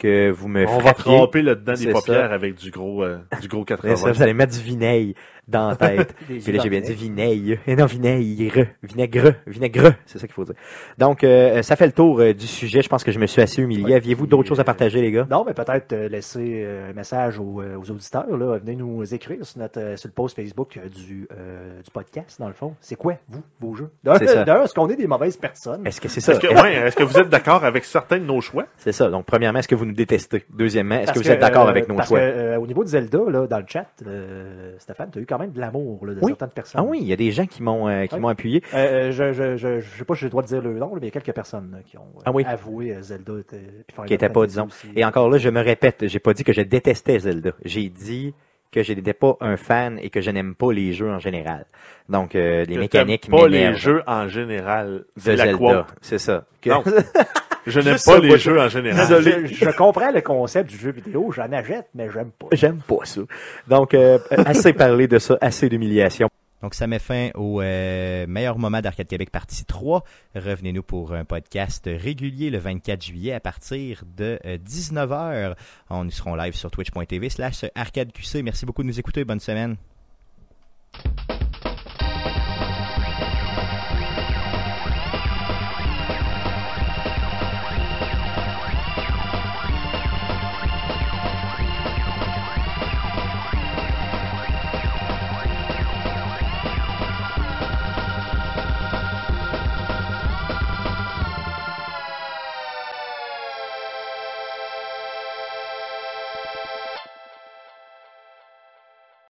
que 0.00 0.30
vous 0.30 0.48
me 0.48 0.66
On 0.66 0.78
va 0.78 0.80
frappiez. 0.80 1.04
tremper 1.04 1.42
là-dedans 1.42 1.76
C'est 1.76 1.86
des 1.86 1.92
paupières 1.92 2.28
ça. 2.28 2.34
avec 2.34 2.56
du 2.56 2.72
gros, 2.72 3.04
euh, 3.04 3.18
du 3.40 3.46
gros 3.46 3.60
C'est 3.68 3.76
80. 3.76 3.94
ça, 3.96 4.10
vous 4.10 4.20
allez 4.22 4.34
mettre 4.34 4.52
du 4.52 4.60
vinaigre. 4.60 5.14
Dans 5.48 5.68
la 5.70 5.76
tête. 5.76 6.14
Puis 6.26 6.40
là, 6.52 6.60
j'ai 6.62 6.68
bien 6.70 6.80
dit 6.80 6.92
vinaigre. 6.94 7.58
Et 7.66 7.76
non, 7.76 7.86
vinaigre. 7.86 8.66
Vinaigre. 8.82 9.34
Vinaigre. 9.46 9.94
C'est 10.06 10.18
ça 10.18 10.26
qu'il 10.26 10.34
faut 10.34 10.44
dire. 10.44 10.54
Donc, 10.98 11.24
euh, 11.24 11.62
ça 11.62 11.76
fait 11.76 11.86
le 11.86 11.92
tour 11.92 12.20
euh, 12.20 12.32
du 12.32 12.46
sujet. 12.46 12.82
Je 12.82 12.88
pense 12.88 13.04
que 13.04 13.12
je 13.12 13.18
me 13.18 13.26
suis 13.26 13.42
assez 13.42 13.62
humilié. 13.62 13.84
Ouais, 13.84 13.94
Aviez-vous 13.94 14.26
d'autres 14.26 14.48
choses 14.48 14.58
à 14.60 14.62
euh, 14.62 14.64
partager, 14.64 15.00
les 15.00 15.10
gars? 15.12 15.26
Non, 15.30 15.44
mais 15.44 15.54
peut-être 15.54 15.92
euh, 15.92 16.08
laisser 16.08 16.62
euh, 16.64 16.90
un 16.90 16.92
message 16.92 17.38
aux, 17.38 17.60
euh, 17.60 17.76
aux 17.76 17.90
auditeurs. 17.90 18.36
Là. 18.36 18.58
Venez 18.58 18.76
nous 18.76 19.14
écrire 19.14 19.44
sur, 19.44 19.58
notre, 19.58 19.80
euh, 19.80 19.96
sur 19.96 20.08
le 20.08 20.12
post 20.12 20.36
Facebook 20.36 20.76
euh, 20.76 20.88
du, 20.88 21.26
euh, 21.36 21.80
du 21.82 21.90
podcast, 21.90 22.38
dans 22.40 22.48
le 22.48 22.54
fond. 22.54 22.74
C'est 22.80 22.96
quoi, 22.96 23.14
vous, 23.28 23.42
vos 23.60 23.74
jeux? 23.74 23.90
D'un, 24.04 24.18
d'un, 24.44 24.62
est-ce 24.64 24.74
qu'on 24.74 24.88
est 24.88 24.96
des 24.96 25.06
mauvaises 25.06 25.36
personnes? 25.36 25.86
Est-ce 25.86 26.00
que 26.00 26.08
c'est 26.08 26.20
ça? 26.20 26.32
Est-ce 26.32 26.40
que, 26.40 26.46
ouais, 26.62 26.74
est-ce 26.74 26.96
que 26.96 27.02
vous 27.04 27.18
êtes 27.18 27.28
d'accord 27.28 27.64
avec 27.64 27.84
certains 27.84 28.18
de 28.18 28.24
nos 28.24 28.40
choix? 28.40 28.66
C'est 28.76 28.92
ça. 28.92 29.08
Donc, 29.10 29.26
premièrement, 29.26 29.58
est-ce 29.58 29.68
que 29.68 29.74
vous 29.74 29.86
nous 29.86 29.92
détestez? 29.92 30.44
Deuxièmement, 30.50 30.96
est-ce 30.96 31.12
que 31.12 31.18
vous 31.18 31.30
êtes 31.30 31.40
d'accord 31.40 31.66
euh, 31.66 31.70
avec 31.70 31.88
nos 31.88 31.96
parce 31.96 32.08
choix? 32.08 32.18
que, 32.18 32.24
euh, 32.24 32.58
au 32.58 32.66
niveau 32.66 32.84
de 32.84 32.88
Zelda, 32.88 33.18
là, 33.28 33.46
dans 33.46 33.58
le 33.58 33.64
chat, 33.66 33.86
euh, 34.06 34.74
Stéphane, 34.78 35.10
tu 35.12 35.18
as 35.18 35.22
eu 35.22 35.26
quand 35.32 35.38
même 35.38 35.52
de 35.52 35.60
l'amour 35.60 36.04
de 36.06 36.12
Oui. 36.20 36.32
certaines 36.32 36.50
personnes. 36.50 36.80
Ah 36.80 36.84
oui, 36.84 36.98
il 37.00 37.08
y 37.08 37.12
a 37.12 37.16
des 37.16 37.30
gens 37.30 37.46
qui 37.46 37.62
m'ont 37.62 37.88
euh, 37.88 38.06
qui 38.06 38.18
m'ont 38.18 38.28
appuyé. 38.28 38.62
Euh, 38.74 39.10
je, 39.12 39.32
je, 39.32 39.56
je, 39.56 39.80
je 39.80 39.98
sais 39.98 40.04
pas 40.04 40.14
si 40.14 40.20
j'ai 40.20 40.26
le 40.26 40.30
droit 40.30 40.42
de 40.42 40.48
dire 40.48 40.60
le 40.60 40.74
nom, 40.78 40.88
là, 40.94 41.00
mais 41.00 41.06
il 41.08 41.14
y 41.14 41.16
a 41.16 41.20
quelques 41.20 41.34
personnes 41.34 41.70
là, 41.72 41.78
qui 41.84 41.96
ont 41.96 42.02
euh, 42.18 42.22
Ah 42.24 42.32
oui. 42.32 42.44
avoué 42.46 42.94
Zelda 43.00 43.38
était, 43.38 43.60
Qui 44.06 44.14
était 44.14 44.28
pas, 44.28 44.46
disons. 44.46 44.66
aussi. 44.66 44.88
Et 44.94 45.04
encore 45.04 45.30
là, 45.30 45.38
je 45.38 45.48
me 45.48 45.60
répète, 45.60 46.06
j'ai 46.06 46.18
pas 46.18 46.34
dit 46.34 46.44
que 46.44 46.52
je 46.52 46.60
détestais 46.62 47.18
Zelda. 47.20 47.52
J'ai 47.64 47.88
dit 47.88 48.34
que 48.70 48.82
je 48.82 48.92
n'étais 48.94 49.12
pas 49.12 49.36
un 49.40 49.56
fan 49.56 49.98
et 50.02 50.08
que 50.10 50.20
je 50.20 50.30
n'aime 50.30 50.54
pas 50.54 50.72
les 50.72 50.92
jeux 50.92 51.10
en 51.10 51.18
général. 51.18 51.66
Donc, 52.08 52.34
euh, 52.34 52.64
les 52.64 52.74
Que 52.76 52.80
mécaniques 52.80 53.30
pas 53.30 53.46
les 53.48 53.74
jeux 53.74 54.02
en 54.06 54.28
général. 54.28 55.04
de 55.24 55.30
la 55.32 55.36
Zelda. 55.46 55.86
C'est 56.00 56.18
ça. 56.18 56.44
Que- 56.60 56.70
Non. 56.70 56.82
Je 57.66 57.80
n'aime 57.80 57.98
pas 58.04 58.18
les 58.18 58.38
jeux 58.38 58.60
en 58.60 58.68
général. 58.68 59.22
Je, 59.22 59.54
je 59.54 59.70
comprends 59.76 60.10
le 60.10 60.20
concept 60.20 60.70
du 60.70 60.76
jeu 60.76 60.90
vidéo, 60.90 61.32
j'en 61.32 61.50
achète, 61.52 61.88
mais 61.94 62.08
j'aime 62.12 62.30
pas. 62.30 62.48
J'aime 62.52 62.80
pas 62.80 63.04
ça. 63.04 63.20
Donc, 63.68 63.94
euh, 63.94 64.18
assez 64.30 64.72
parlé 64.72 65.06
de 65.06 65.18
ça, 65.18 65.38
assez 65.40 65.68
d'humiliation. 65.68 66.28
Donc, 66.62 66.74
ça 66.74 66.86
met 66.86 67.00
fin 67.00 67.30
au 67.34 67.60
euh, 67.60 68.24
meilleur 68.28 68.56
moment 68.56 68.80
d'Arcade 68.80 69.08
Québec 69.08 69.30
partie 69.30 69.64
3. 69.64 70.04
Revenez-nous 70.36 70.84
pour 70.84 71.12
un 71.12 71.24
podcast 71.24 71.88
régulier 71.92 72.50
le 72.50 72.58
24 72.58 73.02
juillet 73.04 73.32
à 73.32 73.40
partir 73.40 74.04
de 74.16 74.38
euh, 74.44 74.58
19h. 74.58 75.54
On 75.90 76.04
nous 76.04 76.10
serons 76.12 76.36
live 76.36 76.54
sur 76.54 76.70
twitch.tv 76.70 77.30
slash 77.30 77.64
arcadeqc. 77.74 78.42
Merci 78.44 78.64
beaucoup 78.64 78.82
de 78.82 78.88
nous 78.88 79.00
écouter. 79.00 79.24
Bonne 79.24 79.40
semaine. 79.40 79.76